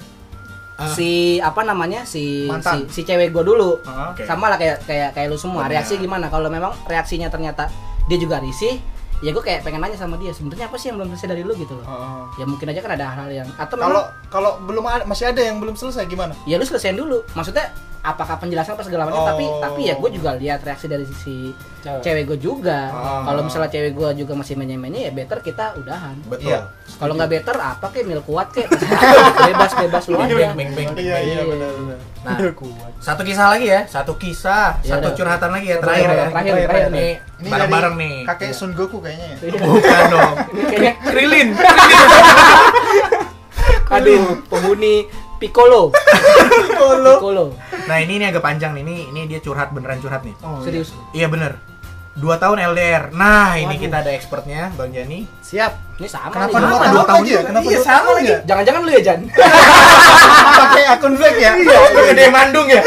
Ah. 0.73 0.89
si 0.89 1.37
apa 1.37 1.61
namanya 1.61 2.01
si 2.01 2.43
si, 2.43 2.49
Mantan. 2.49 2.89
si 2.89 3.05
cewek 3.05 3.29
gue 3.29 3.45
dulu. 3.45 3.77
Ah, 3.85 4.09
Oke. 4.09 4.25
Sama 4.25 4.49
lah 4.49 4.57
kayak 4.57 4.81
kayak 4.83 5.13
kayak 5.13 5.29
lu 5.29 5.37
semua. 5.37 5.69
Bener. 5.69 5.77
Reaksi 5.77 6.01
gimana? 6.01 6.33
Kalau 6.33 6.49
memang 6.49 6.73
reaksinya 6.89 7.29
ternyata 7.29 7.69
dia 8.07 8.17
juga 8.19 8.43
risih, 8.43 8.79
ya 9.23 9.31
gue 9.31 9.43
kayak 9.43 9.63
pengen 9.63 9.79
nanya 9.79 9.95
sama 9.95 10.19
dia 10.19 10.35
sebenarnya 10.35 10.67
apa 10.67 10.75
sih 10.75 10.91
yang 10.91 10.99
belum 10.99 11.15
selesai 11.15 11.29
dari 11.31 11.43
lu 11.47 11.55
gitu 11.55 11.79
loh. 11.79 11.85
Oh. 11.87 12.27
Ya 12.35 12.43
mungkin 12.43 12.67
aja 12.67 12.79
kan 12.83 12.91
ada 12.99 13.07
hal 13.07 13.27
yang 13.31 13.47
atau 13.55 13.75
Kalau 13.79 13.87
memang 13.87 14.07
kalau 14.27 14.51
belum 14.67 14.83
ada, 14.83 15.03
masih 15.07 15.31
ada 15.31 15.41
yang 15.41 15.57
belum 15.63 15.75
selesai 15.79 16.03
gimana? 16.11 16.35
ya 16.43 16.59
lu 16.59 16.65
selesaiin 16.67 16.99
dulu. 16.99 17.23
Maksudnya 17.31 17.71
apakah 18.03 18.35
penjelasan 18.35 18.75
apa 18.75 18.83
segala 18.83 19.07
macam 19.07 19.23
tapi 19.25 19.45
Oh. 19.45 19.63
tapi 19.63 19.87
ya 19.87 19.95
gue 19.95 20.09
juga 20.11 20.35
lihat 20.35 20.59
reaksi 20.59 20.85
dari 20.85 21.07
sisi 21.07 21.55
Cewek. 21.79 21.99
cewek 21.99 22.23
gue 22.25 22.37
juga 22.37 22.91
Ah. 22.91 23.23
kalau 23.23 23.41
misalnya 23.41 23.69
cewek 23.69 23.91
gue 23.91 24.09
juga 24.19 24.33
masih 24.35 24.55
menye-menye 24.55 25.07
ya 25.07 25.11
better 25.11 25.39
kita 25.39 25.71
udahan 25.75 26.19
Betul. 26.25 26.51
Iya. 26.51 26.67
kalau 26.99 27.15
nggak 27.15 27.31
better 27.31 27.55
apa 27.55 27.85
kek 27.89 28.03
mil 28.03 28.19
kuat 28.21 28.51
kek 28.51 28.67
bebas 29.47 29.71
bebas 29.73 30.03
lu 30.05 30.15
Bing, 30.17 30.27
aja 30.29 30.35
bing, 30.35 30.51
bing, 30.53 30.71
bing, 30.75 30.89
Iya, 30.93 31.17
iya 31.17 31.41
benar 31.43 31.71
benar. 31.73 31.97
Nah, 32.23 32.39
satu 32.97 33.19
kisah 33.21 33.47
lagi 33.49 33.67
ya, 33.67 33.83
satu 33.83 34.15
kisah, 34.15 34.79
Ya 34.79 34.95
satu 34.95 35.11
curhatan 35.11 35.51
lagi 35.51 35.67
ya 35.69 35.77
Terakhir, 35.77 36.07
terakhir 36.07 36.07
ya. 36.07 36.23
terakhir, 36.23 36.53
Terakhir, 36.53 36.67
terakhir 36.67 36.87
Ini 36.87 37.07
Ini 37.35 37.49
bareng-bareng 37.51 37.93
nih. 37.99 38.15
Kakek 38.23 38.51
Sun 38.53 38.71
Goku 38.71 38.97
kayaknya 38.99 39.27
ya. 39.27 39.59
Bukan 39.59 40.03
dong. 40.07 40.33
Kayaknya 40.71 40.93
Krilin. 41.03 41.47
aduh 43.89 44.41
penghuni 44.47 45.05
Piccolo 45.43 45.91
Piccolo 45.91 47.51
Nah, 47.83 47.99
ini 47.99 48.15
ini 48.15 48.25
agak 48.31 48.39
panjang 48.39 48.71
nih. 48.79 48.83
Ini 48.87 48.95
ini 49.11 49.21
dia 49.27 49.43
curhat 49.43 49.75
beneran 49.75 49.99
curhat 49.99 50.23
nih. 50.23 50.31
Oh, 50.39 50.63
serius 50.63 50.95
Iya 51.11 51.27
bener. 51.27 51.72
Dua 52.13 52.37
tahun 52.37 52.61
LDR. 52.69 53.09
Nah, 53.09 53.57
ini 53.57 53.65
Waduh. 53.67 53.81
kita 53.81 53.95
ada 53.99 54.11
expertnya, 54.11 54.69
Bang 54.77 54.93
Jani. 54.93 55.25
Siap. 55.41 55.73
ini 55.93 56.05
sama 56.05 56.29
Kenapa 56.29 56.49
nih. 56.49 56.53
dua 56.53 56.61
Kenapa 56.63 56.77
tahun 56.79 56.93
dua 56.93 57.05
tahun 57.05 57.21
aja? 57.21 57.29
juga? 57.29 57.41
Kenapa 57.45 57.65
Iya, 57.65 57.79
sama 57.79 58.09
lagi. 58.11 58.25
ya? 58.25 58.37
jangan-jangan 58.43 58.81
lu 58.81 58.89
ya 58.89 59.01
Jan 59.03 59.19
Pakai 60.59 60.83
akun 60.87 61.13
fake 61.15 61.39
ya? 61.39 61.51
Iya, 61.55 61.79
lu 61.85 61.99
gede 62.03 62.25
mandung 62.29 62.67
ya. 62.67 62.81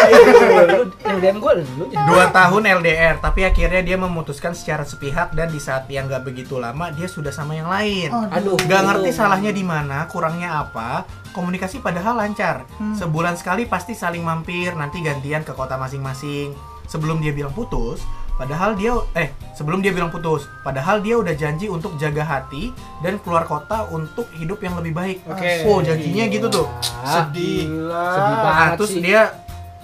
lu 1.06 1.18
yang 1.20 1.38
gue 1.38 1.52
lu. 1.56 1.84
Dua 1.88 2.24
tahun 2.30 2.62
LDR, 2.76 3.14
tapi 3.16 3.40
akhirnya 3.42 3.82
dia 3.82 3.96
memutuskan 3.96 4.52
secara 4.52 4.82
sepihak 4.82 5.30
dan 5.32 5.48
di 5.48 5.58
saat 5.58 5.86
yang 5.86 6.06
gak 6.06 6.22
begitu 6.22 6.58
lama 6.58 6.90
dia 6.90 7.06
sudah 7.06 7.30
sama 7.30 7.54
yang 7.54 7.66
lain. 7.66 8.10
aduh 8.10 8.58
Gak 8.60 8.82
ngerti 8.84 9.10
salahnya 9.12 9.50
di 9.50 9.62
mana, 9.62 10.06
kurangnya 10.06 10.60
apa. 10.60 11.02
Komunikasi 11.30 11.78
padahal 11.78 12.14
lancar. 12.16 12.62
Sebulan 12.92 13.34
sekali 13.34 13.66
pasti 13.66 13.92
saling 13.92 14.20
mampir, 14.20 14.72
nanti 14.72 14.98
gantian 14.98 15.42
ke 15.42 15.50
kota 15.50 15.74
masing-masing. 15.76 16.54
Sebelum 16.84 17.18
dia 17.18 17.30
bilang 17.30 17.50
putus, 17.50 18.02
padahal 18.36 18.72
dia 18.72 18.92
eh 19.14 19.28
sebelum 19.52 19.80
dia 19.80 19.90
bilang 19.90 20.08
putus, 20.08 20.44
padahal 20.60 21.00
dia 21.00 21.16
udah 21.16 21.32
janji 21.32 21.66
untuk 21.66 21.96
jaga 21.96 22.22
hati 22.22 22.70
dan 23.00 23.16
keluar 23.18 23.42
kota 23.42 23.88
untuk 23.88 24.28
hidup 24.32 24.60
yang 24.60 24.76
lebih 24.76 24.92
baik. 24.92 25.18
Oke. 25.26 25.64
Oh, 25.64 25.80
janjinya 25.80 26.24
gitu 26.26 26.46
tuh. 26.46 26.66
Sedih. 27.02 27.66
sedih 27.66 27.88
Nah, 27.88 28.42
banget 28.42 28.70
terus 28.76 28.92
sih. 28.92 29.00
dia 29.00 29.22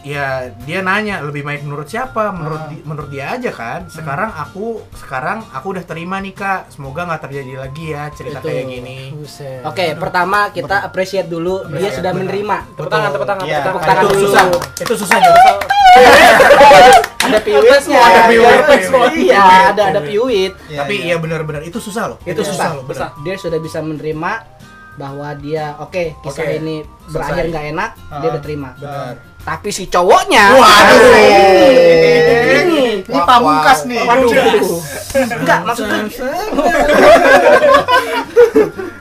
ya 0.03 0.27
dia 0.61 0.83
nanya 0.83 1.23
lebih 1.23 1.41
baik 1.41 1.63
menurut 1.63 1.87
siapa 1.87 2.29
menurut 2.29 2.59
Ah. 2.59 2.67
di- 2.67 2.83
menurut 2.83 3.07
dia 3.07 3.31
aja 3.31 3.49
kan 3.49 3.87
sekarang 3.87 4.35
aku 4.35 4.83
sekarang 4.93 5.47
aku 5.49 5.71
udah 5.71 5.87
terima 5.87 6.19
nih 6.19 6.35
kak 6.35 6.67
semoga 6.69 7.07
nggak 7.07 7.23
terjadi 7.23 7.53
lagi 7.57 7.85
ya 7.89 8.11
cerita 8.11 8.43
Itu. 8.43 8.51
kayak 8.51 8.65
gini. 8.67 8.99
Oke, 9.63 9.95
pertama 9.95 10.51
kita 10.51 10.83
appreciate 10.83 11.31
dulu 11.31 11.63
dia 11.71 11.87
Benar, 11.87 11.95
sudah 11.95 12.11
benar. 12.11 12.23
menerima. 12.27 12.57
Tepuk 12.75 12.91
tangan, 12.91 13.11
tepuk 13.15 13.29
tangan. 13.29 13.47
Tepuk 13.47 13.63
Nah, 13.73 13.87
tangan 13.87 14.03
itu 14.03 14.11
dulu. 14.11 14.25
susah 14.27 14.45
itu 14.77 14.95
susah 14.99 15.19
juga 15.23 15.51
Ada 17.23 17.39
piwitnya. 17.39 17.99
Ada 17.99 18.20
piwit, 18.27 18.43
Iya, 18.43 18.79
piwit. 18.83 19.12
Iya, 19.16 19.41
ada 19.68 19.83
ada 19.89 20.01
piwit. 20.01 20.53
Iya, 20.66 20.79
tapi 20.79 20.95
iya. 20.97 21.05
iya 21.09 21.16
benar-benar 21.16 21.62
itu 21.62 21.79
susah 21.79 22.05
loh 22.07 22.18
itu 22.20 22.35
Iya. 22.37 22.49
susah 22.49 22.68
loh 22.73 22.83
benar. 22.83 23.14
Dia 23.20 23.35
sudah 23.37 23.59
bisa 23.59 23.79
menerima 23.79 24.33
bahwa 24.93 25.29
dia 25.35 25.73
oke 25.79 26.20
kisah 26.20 26.45
Oke. 26.45 26.59
ini 26.59 26.77
berakhir 27.07 27.49
nggak 27.49 27.64
enak, 27.70 27.91
dia 27.97 28.18
Ah. 28.18 28.31
udah 28.31 28.43
terima. 28.43 28.70
benar 28.75 29.16
Tapi 29.43 29.68
si 29.70 29.89
cowoknya, 29.89 30.55
Waduh. 30.55 31.03
ini, 32.62 33.03
Ini 33.03 33.20
pamungkas 33.23 33.83
nih. 33.85 33.99
waduh, 34.01 34.31
enggak 35.35 35.61
maksud 35.64 35.87
gue, 35.91 36.73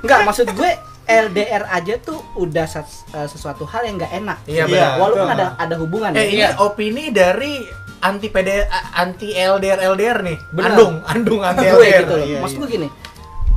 enggak 0.01 0.19
maksud 0.24 0.47
gue 0.49 0.72
LDR 1.03 1.67
aja 1.67 1.93
tuh 1.99 2.17
udah 2.36 2.63
eh, 2.63 3.28
sesuatu 3.28 3.65
hal 3.65 3.84
yang 3.84 3.95
nggak 3.97 4.13
enak. 4.15 4.38
iya 4.45 4.63
Iya. 4.63 4.65
benar 4.65 4.91
Walaupun 4.97 5.28
ada 5.30 5.45
ada 5.59 5.76
hubungan. 5.76 6.09
eh 6.11 6.24
ya. 6.24 6.30
ini 6.32 6.57
opini 6.57 7.11
dari 7.11 7.61
anti 8.02 8.28
PD 8.34 8.49
anti 8.93 9.28
LDR 9.34 9.80
LDR 9.93 10.18
nih 10.26 10.38
Benar. 10.52 10.74
andung 10.74 10.93
andung 11.06 11.41
anti 11.45 11.66
gue 11.66 11.78
LDR 11.78 12.02
gitu 12.04 12.16
iya, 12.18 12.38
Maksud 12.41 12.58
iya. 12.58 12.62
gue 12.66 12.70
gini, 12.70 12.88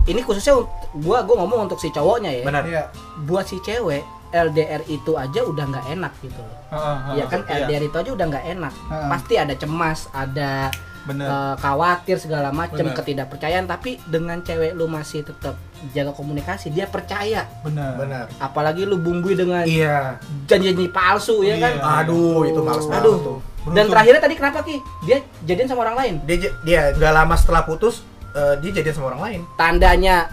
ini 0.05 0.21
khususnya 0.21 0.55
gua 1.01 1.25
gua 1.25 1.37
ngomong 1.43 1.67
untuk 1.67 1.81
si 1.81 1.89
cowoknya 1.89 2.31
ya. 2.31 2.45
benar 2.45 2.63
Iya. 2.69 2.83
Buat 3.25 3.49
si 3.49 3.57
cewek 3.65 4.05
LDR 4.35 4.83
itu 4.91 5.15
aja 5.15 5.41
udah 5.47 5.65
nggak 5.71 5.87
enak 5.95 6.13
gitu 6.19 6.41
loh. 6.43 6.59
Heeh, 6.75 6.97
Iya 7.23 7.25
kan 7.31 7.41
heeh. 7.47 7.65
LDR 7.65 7.83
itu 7.87 7.97
aja 7.97 8.11
udah 8.13 8.27
nggak 8.29 8.45
enak. 8.59 8.75
Heeh. 8.75 9.09
Pasti 9.09 9.35
ada 9.39 9.55
cemas, 9.55 10.11
ada 10.11 10.69
Bener. 11.05 11.25
eh, 11.25 11.55
khawatir 11.57 12.17
segala 12.17 12.49
macam, 12.49 12.81
Benar. 12.83 12.97
ketidakpercayaan. 12.97 13.65
Tapi 13.65 14.01
dengan 14.05 14.41
cewek 14.41 14.73
lu 14.73 14.85
masih 14.85 15.21
tetap 15.21 15.55
jaga 15.91 16.11
komunikasi, 16.11 16.69
dia 16.69 16.85
percaya. 16.85 17.45
Bener. 17.61 17.93
benar 17.95 18.25
Apalagi 18.37 18.83
lu 18.83 18.97
bumbui 18.97 19.33
dengan 19.33 19.63
iya 19.63 20.17
janji-janji 20.45 20.89
palsu 20.89 21.41
ya 21.41 21.57
kan. 21.59 21.73
Iya. 21.75 21.85
aduh 22.01 22.41
itu 22.43 22.57
males 22.59 22.85
banget 22.85 23.05
Aduh. 23.05 23.17
tuh 23.21 23.39
Dan 23.67 23.85
terakhirnya 23.87 24.21
tadi 24.21 24.35
kenapa 24.35 24.61
ki? 24.61 24.77
Dia 25.03 25.17
jadian 25.43 25.65
sama 25.67 25.81
orang 25.83 25.97
lain. 25.97 26.15
dia 26.25 26.37
dia 26.61 26.81
nggak 26.91 27.13
lama 27.15 27.35
setelah 27.35 27.63
putus 27.63 28.01
eh, 28.31 28.57
dia 28.59 28.71
jadian 28.75 28.93
sama 28.95 29.07
orang 29.11 29.23
lain 29.23 29.41
Tandanya 29.55 30.29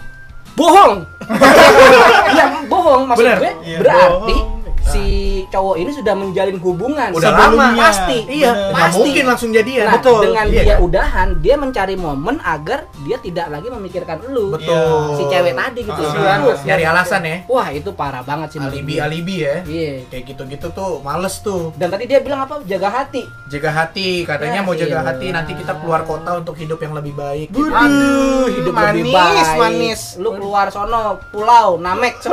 bohong. 0.52 1.04
Iya 2.32 2.44
bohong 2.66 3.02
maksud 3.06 3.20
Bener. 3.22 3.38
gue. 3.38 3.52
Iya, 3.62 3.76
berarti 3.78 4.34
bohong. 4.34 4.51
Si 4.92 5.04
cowok 5.48 5.76
ini 5.76 5.90
sudah 5.90 6.14
menjalin 6.14 6.58
hubungan 6.58 7.08
udah 7.10 7.24
Sebelumnya. 7.26 7.66
lama 7.66 7.80
pasti. 7.80 8.18
iya 8.26 8.50
Bener. 8.50 8.70
nggak 8.70 8.86
Pasti. 8.86 8.98
mungkin 8.98 9.24
langsung 9.24 9.50
jadian 9.50 9.80
Nah, 9.82 9.94
betul 9.94 10.18
dengan 10.22 10.44
Iya 10.44 10.52
dia 10.54 10.64
kan? 10.68 10.78
udahan, 10.82 11.28
dia 11.38 11.54
mencari 11.56 11.94
momen 11.96 12.36
agar 12.38 12.78
dia 13.00 13.16
tidak 13.18 13.46
lagi 13.48 13.68
memikirkan 13.68 14.18
lu. 14.26 14.52
betul 14.52 15.16
Si 15.16 15.24
cewek 15.24 15.52
tadi 15.52 15.80
gitu. 15.82 16.02
Ah, 16.02 16.36
Itu. 16.38 16.52
nyari 16.64 16.84
alasan 16.84 17.22
ya 17.22 17.36
Wah, 17.46 17.68
itu 17.70 17.90
parah 17.92 18.20
banget 18.20 18.48
sih 18.52 18.58
alibi 18.58 18.94
alibi 18.96 19.34
ya 19.40 19.56
Iya. 19.62 19.94
kayak 20.06 20.24
gitu-gitu 20.28 20.66
tuh 20.70 21.00
males 21.00 21.40
tuh 21.40 21.72
Dan 21.74 21.88
tadi 21.88 22.04
dia 22.04 22.20
bilang 22.20 22.42
apa? 22.42 22.60
Jaga 22.62 22.88
hati. 22.88 23.22
jaga 23.48 23.70
hati 23.70 24.22
katanya 24.22 24.50
Ya, 24.54 24.62
mau 24.62 24.72
jaga 24.72 24.90
iya. 24.94 25.06
hati 25.06 25.26
nanti 25.28 25.52
kita 25.52 25.72
keluar 25.76 26.02
kota 26.02 26.36
untuk 26.36 26.54
hidup 26.54 26.78
yang 26.78 26.92
lebih 26.92 27.12
baik 27.12 27.48
gitu. 27.48 27.68
Aduh, 27.68 28.48
hidup 28.50 28.72
lebih 28.72 29.08
manis, 29.08 29.46
baik. 29.46 29.58
manis. 29.58 30.00
Lu 30.16 30.32
keluar 30.32 30.66
sono, 30.68 31.00
pulau, 31.28 31.76
Namek. 31.76 32.16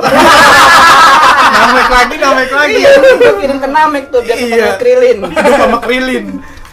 Namek 1.49 1.88
lagi, 1.89 2.16
namek 2.16 2.49
lagi. 2.52 2.74
Iya, 2.76 2.91
kirim 3.38 3.58
ke 3.58 3.68
Namek 3.68 4.04
tuh 4.10 4.20
biar 4.22 4.38
ketemu 4.38 4.56
Iya. 4.56 4.70
Krilin. 4.78 5.18
hidup 5.26 5.54
sama 5.56 5.78
krilin 5.80 6.26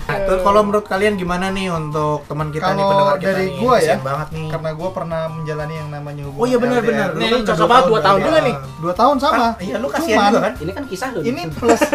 Nah, 0.07 0.17
terus 0.23 0.41
kalau 0.41 0.61
menurut 0.63 0.87
kalian 0.87 1.13
gimana 1.15 1.51
nih 1.51 1.67
untuk 1.69 2.23
teman 2.25 2.49
kita 2.49 2.69
nih 2.69 2.73
Kalau 2.77 2.89
pendengar 2.89 3.17
kita 3.17 3.27
dari 3.27 3.45
nih? 3.45 3.59
gua 3.59 3.75
ya, 3.77 3.95
banget 3.99 4.27
nih 4.31 4.47
Karena 4.49 4.69
gue 4.71 4.89
pernah 4.95 5.21
menjalani 5.27 5.75
yang 5.75 5.89
namanya 5.91 6.23
hubungan 6.25 6.39
oh 6.39 6.47
iya 6.47 6.57
benar 6.57 6.79
benar 6.81 7.07
Lu 7.11 7.19
Nih, 7.19 7.29
kan 7.29 7.41
cocok 7.45 7.67
banget, 7.67 7.85
dua 7.87 8.01
tahun 8.01 8.19
juga 8.23 8.39
nih. 8.41 8.55
Dua 8.77 8.93
tahun 8.95 9.17
sama. 9.19 9.37
Ah, 9.37 9.53
iya 9.59 9.75
lu 9.77 9.87
kasihan 9.89 10.17
Cuman, 10.17 10.31
juga 10.31 10.43
kan 10.43 10.53
Ini 10.57 10.71
kan 10.73 10.83
kisah 10.87 11.09
lu. 11.11 11.19
Ini 11.21 11.41
plus 11.51 11.81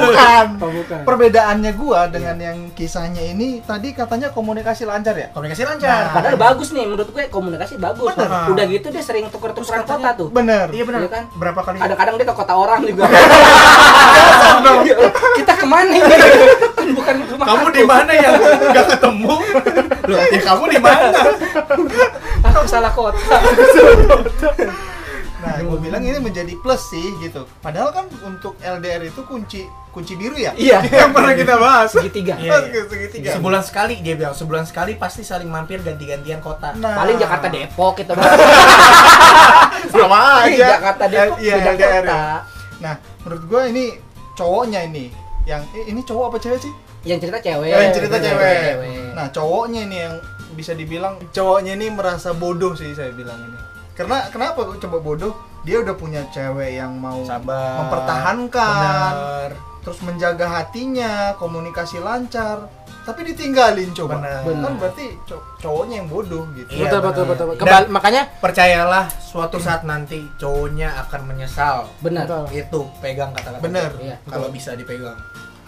Bukan. 0.00 0.44
Oh, 0.58 0.70
bukan. 0.72 0.98
perbedaannya 1.04 1.70
gua 1.72 2.00
dengan 2.06 2.36
yang 2.36 2.56
kisahnya 2.72 3.20
ini 3.24 3.60
tadi 3.60 3.92
katanya 3.92 4.28
komunikasi 4.28 4.82
lancar 4.82 5.14
ya. 5.14 5.26
komunikasi 5.30 5.62
lancar 5.62 6.02
Nah, 6.02 6.12
Padahal 6.12 6.36
bagus 6.36 6.68
nih 6.70 6.84
menurut 6.84 7.08
gue 7.08 7.22
komunikasi 7.28 7.74
bagus. 7.78 8.08
Bener. 8.10 8.28
Udah 8.50 8.64
gitu 8.66 8.86
dia 8.88 9.00
sering 9.00 9.24
tuker-tukeran 9.28 9.84
kota 9.84 10.08
tuh. 10.12 10.26
Bener. 10.28 10.66
iya 10.70 10.82
benar 10.82 10.98
Iya 11.00 11.08
kan? 11.08 11.22
berapa 11.32 11.60
kali 11.62 11.76
Kadang-kadang 11.78 12.14
dia 12.16 12.26
ke 12.26 12.34
kota 12.34 12.52
orang 12.52 12.78
juga. 12.82 13.02
Kita 15.38 15.52
ke 15.54 15.64
mana 15.64 15.88
nih? 15.88 16.00
Bukan 16.92 17.14
rumah 17.24 17.46
kamu 17.46 17.66
di 17.70 17.84
mana 17.84 18.12
yang 18.12 18.34
nggak 18.66 18.86
ketemu 18.90 19.34
Loh, 20.02 20.18
ya 20.26 20.40
kamu 20.42 20.64
di 20.68 20.78
mana 20.78 21.06
Aku 22.42 22.64
salah 22.64 22.90
kota. 22.90 23.36
Nah, 25.40 25.56
gue 25.56 25.78
bilang 25.80 26.04
ini 26.04 26.20
menjadi 26.20 26.52
plus 26.54 26.92
sih 26.92 27.16
gitu. 27.18 27.48
Padahal 27.58 27.88
kan 27.90 28.04
untuk 28.20 28.60
LDR 28.60 29.00
itu 29.02 29.24
kunci 29.24 29.64
kunci 29.88 30.12
biru 30.12 30.36
ya. 30.36 30.52
Iya. 30.52 30.84
yang 31.00 31.16
pernah 31.16 31.32
kita 31.32 31.56
bahas 31.56 31.88
Segitiga. 31.88 32.36
Iya, 32.36 32.68
Iya, 32.68 32.82
segitiga. 32.84 33.30
sebulan 33.32 33.62
sekali 33.64 33.96
dia 33.98 34.14
bilang 34.14 34.36
sebulan 34.36 34.68
sekali 34.68 35.00
pasti 35.00 35.24
saling 35.24 35.48
mampir 35.48 35.80
ganti-gantian 35.80 36.44
kota 36.44 36.76
Nah, 36.76 36.92
Paling 36.92 37.16
Jakarta 37.16 37.48
Depok 37.48 37.96
kita 37.96 38.12
sama 39.96 40.44
aja. 40.44 40.76
Jakarta 40.76 41.04
Depok 41.08 41.38
Iya, 41.40 41.54
beda 41.56 41.70
LDR 41.72 41.88
kota. 42.04 42.12
ya. 42.12 42.24
Nah, 42.78 42.94
menurut 43.22 43.44
gue 43.46 43.62
ini 43.66 43.84
cowoknya 44.34 44.80
ini 44.84 45.08
yang 45.48 45.62
eh, 45.72 45.88
ini 45.88 46.00
cowok 46.04 46.24
apa 46.34 46.38
cewek 46.40 46.60
sih? 46.60 46.72
Yang 47.04 47.28
cerita 47.28 47.38
cewek. 47.40 47.70
Yang 47.72 47.92
cerita 47.96 48.16
Cewek, 48.20 48.30
cewek. 48.36 48.60
cewek. 48.64 49.10
Nah, 49.16 49.26
cowoknya 49.32 49.80
ini 49.88 49.96
yang 50.04 50.14
bisa 50.52 50.72
dibilang 50.76 51.14
cowoknya 51.32 51.72
ini 51.78 51.86
merasa 51.94 52.36
bodoh 52.36 52.76
sih 52.76 52.92
saya 52.92 53.14
bilang 53.14 53.40
ini. 53.40 53.58
Karena 53.96 54.28
kenapa 54.28 54.64
coba 54.76 54.98
bodoh? 55.00 55.32
Dia 55.64 55.84
udah 55.84 55.92
punya 55.92 56.24
cewek 56.32 56.80
yang 56.80 56.96
mau 56.96 57.20
sabar 57.28 57.84
mempertahankan, 57.84 59.12
benar 59.12 59.70
terus 59.80 60.00
menjaga 60.04 60.46
hatinya, 60.60 61.32
komunikasi 61.40 62.04
lancar, 62.04 62.68
tapi 63.02 63.20
ditinggalin 63.26 63.90
coba. 63.90 64.18
Benar. 64.18 64.40
Kan 64.44 64.74
berarti 64.76 65.06
cow- 65.24 65.44
cowoknya 65.58 65.94
yang 65.98 66.08
bodoh 66.08 66.44
gitu. 66.52 66.70
Iya, 66.70 66.86
betul, 66.86 67.00
betul, 67.00 67.24
benar. 67.24 67.30
betul, 67.30 67.46
betul. 67.46 67.58
Dan- 67.58 67.66
Kebal- 67.66 67.90
makanya 67.90 68.22
percayalah 68.38 69.04
suatu 69.12 69.56
saat 69.56 69.82
nanti 69.82 70.24
cowoknya 70.36 70.88
akan 71.00 71.20
menyesal 71.26 71.88
Benar. 71.98 72.26
Itu 72.48 72.90
pegang 73.00 73.32
kata-kata 73.32 73.60
Bener. 73.60 73.90
Iya. 73.96 74.16
kalau 74.24 74.48
bisa 74.48 74.72
dipegang 74.72 75.16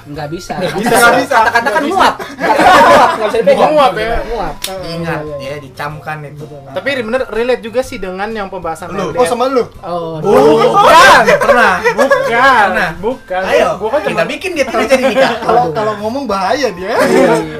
Nggak 0.05 0.28
bisa. 0.28 0.53
bisa, 0.59 0.92
nggak 0.92 1.14
bisa. 1.18 1.36
Kata-kata 1.38 1.68
kan 1.68 1.72
Nggak 1.72 1.84
bisa. 1.84 1.94
muap. 1.94 2.14
Kata-kata 2.18 2.80
muap, 2.82 3.11
nggak 3.12 3.28
bisa 3.28 3.38
dipegang. 3.38 3.70
Muap 3.72 3.92
ya. 3.94 4.11
Muap. 4.26 4.55
ingat 4.84 5.20
iya, 5.22 5.36
iya. 5.38 5.48
ya 5.48 5.57
dicamkan 5.59 6.16
itu 6.22 6.44
tapi 6.68 6.88
bener 7.00 7.22
relate 7.28 7.62
juga 7.62 7.80
sih 7.80 7.96
dengan 7.96 8.28
yang 8.28 8.48
pembahasan 8.48 8.92
Lu. 8.92 9.12
Oh, 9.12 9.24
sama 9.24 9.46
lu. 9.46 9.64
Oh, 9.80 10.18
bukan 10.20 11.22
pernah 11.38 11.74
bukan, 11.92 12.66
Pernah. 12.68 12.90
bukan. 12.98 13.42
ayo 13.46 13.68
gua 13.78 13.88
kan 13.90 14.00
kita 14.05 14.24
bikin 14.26 14.50
dia 14.53 14.66
tidak 14.66 14.86
jadi 14.88 15.05
nikah 15.07 15.32
Kalau 15.40 15.64
kalau 15.72 15.92
ngomong 15.98 16.24
bahaya 16.26 16.68
dia. 16.70 16.96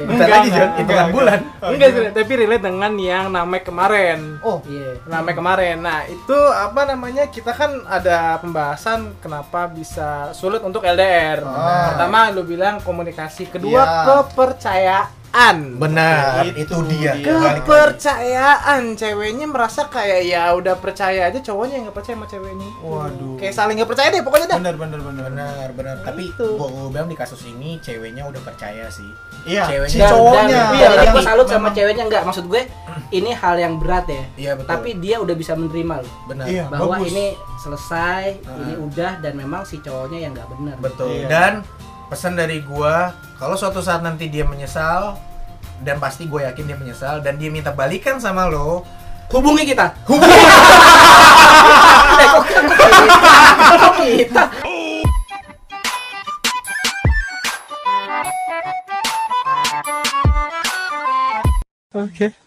bentar 0.03 0.27
lagi 0.27 0.49
Jon 0.49 0.69
hitungan 0.75 1.07
bulan 1.09 1.39
enggak 1.63 1.89
sih, 1.89 2.01
tapi 2.11 2.31
relate 2.35 2.63
dengan 2.63 2.93
yang 2.95 3.25
Namek 3.29 3.63
kemarin. 3.63 4.37
Oh, 4.41 4.59
Iya. 4.63 4.99
Namek 5.05 5.35
kemarin. 5.35 5.79
Nah, 5.79 6.03
itu 6.05 6.35
apa 6.35 6.83
namanya? 6.85 7.27
Kita 7.27 7.51
kan 7.51 7.87
ada 7.87 8.35
pembahasan 8.37 9.15
kenapa 9.17 9.65
bisa 9.67 10.31
sulit 10.33 10.59
untuk 10.59 10.83
LDR. 10.83 11.39
Pertama 11.39 12.32
lu 12.33 12.43
bilang 12.43 12.77
komunikasi, 12.79 13.47
kedua 13.47 13.79
Iya. 13.79 14.03
kepercayaan. 14.05 15.57
benar 15.75 16.45
Itu 16.47 16.77
itu 16.77 16.77
dia. 16.91 17.17
Kepercayaan 17.17 18.93
ceweknya 18.93 19.45
merasa 19.45 19.85
kayak 19.85 20.21
ya 20.23 20.49
udah 20.51 20.75
percaya 20.75 21.25
aja 21.25 21.39
cowoknya 21.39 21.73
yang 21.75 21.85
nggak 21.85 21.95
percaya 21.95 22.15
sama 22.15 22.25
cewek 22.25 22.51
ini. 22.51 22.69
waduh. 22.79 23.33
Kayak 23.35 23.53
saling 23.53 23.75
nggak 23.75 23.87
percaya 23.87 24.07
deh 24.09 24.21
pokoknya 24.21 24.47
dah. 24.47 24.57
Bener 24.57 24.75
bener 24.75 24.99
bener. 24.99 25.23
benar 25.25 25.67
benar 25.71 25.95
tapi 26.01 26.29
Itu. 26.29 26.53
gua 26.53 26.67
gua 26.67 26.85
bilang 26.87 27.07
di 27.07 27.15
kasus 27.15 27.41
ini 27.45 27.77
ceweknya 27.79 28.23
udah 28.23 28.41
percaya 28.41 28.85
sih 28.87 29.09
Iya, 29.43 29.67
Ceweknya. 29.67 29.89
si 29.89 29.99
Dan- 29.99 30.11
cowoknya. 30.13 30.55
dan- 30.55 30.73
Iya, 30.73 30.87
tapi 30.93 31.07
gue 31.09 31.23
salut 31.23 31.45
sama 31.45 31.59
memang- 31.59 31.75
ceweknya 31.75 32.03
enggak. 32.05 32.23
Maksud 32.23 32.45
gue 32.45 32.61
ini 33.11 33.31
hal 33.33 33.55
yang 33.57 33.73
berat 33.75 34.05
ya. 34.07 34.23
iya 34.37 34.51
betul 34.53 34.69
Tapi 34.69 34.89
dia 34.97 35.15
udah 35.17 35.35
bisa 35.35 35.51
menerima 35.53 35.95
loh. 35.99 36.13
benar 36.25 36.45
Iya. 36.45 36.63
Bahwa 36.69 36.95
bagus. 36.95 37.09
ini 37.09 37.25
selesai, 37.57 38.23
Ah. 38.41 38.55
ini 38.61 38.73
udah 38.77 39.11
dan 39.19 39.33
memang 39.33 39.61
si 39.63 39.79
cowoknya 39.79 40.19
yang 40.21 40.31
nggak 40.31 40.47
benar. 40.47 40.75
Betul. 40.79 41.11
Iya. 41.11 41.27
Dan 41.27 41.53
pesan 42.13 42.37
dari 42.37 42.61
gua, 42.61 43.09
kalau 43.41 43.57
suatu 43.57 43.81
saat 43.81 44.05
nanti 44.05 44.29
dia 44.29 44.45
menyesal 44.45 45.17
dan 45.81 45.97
pasti 45.97 46.29
gue 46.29 46.45
yakin 46.45 46.69
dia 46.69 46.77
menyesal 46.77 47.25
dan 47.25 47.41
dia 47.41 47.49
minta 47.49 47.73
balikan 47.73 48.21
sama 48.21 48.45
lo, 48.45 48.85
Hubungi 49.33 49.65
kita. 49.65 49.97
Hubungi. 50.05 50.29
eh, 52.21 52.27
kok 52.29 52.45
kita? 52.45 52.75
Kok 53.65 53.93
kita? 53.97 54.43
Oke. 61.97 62.42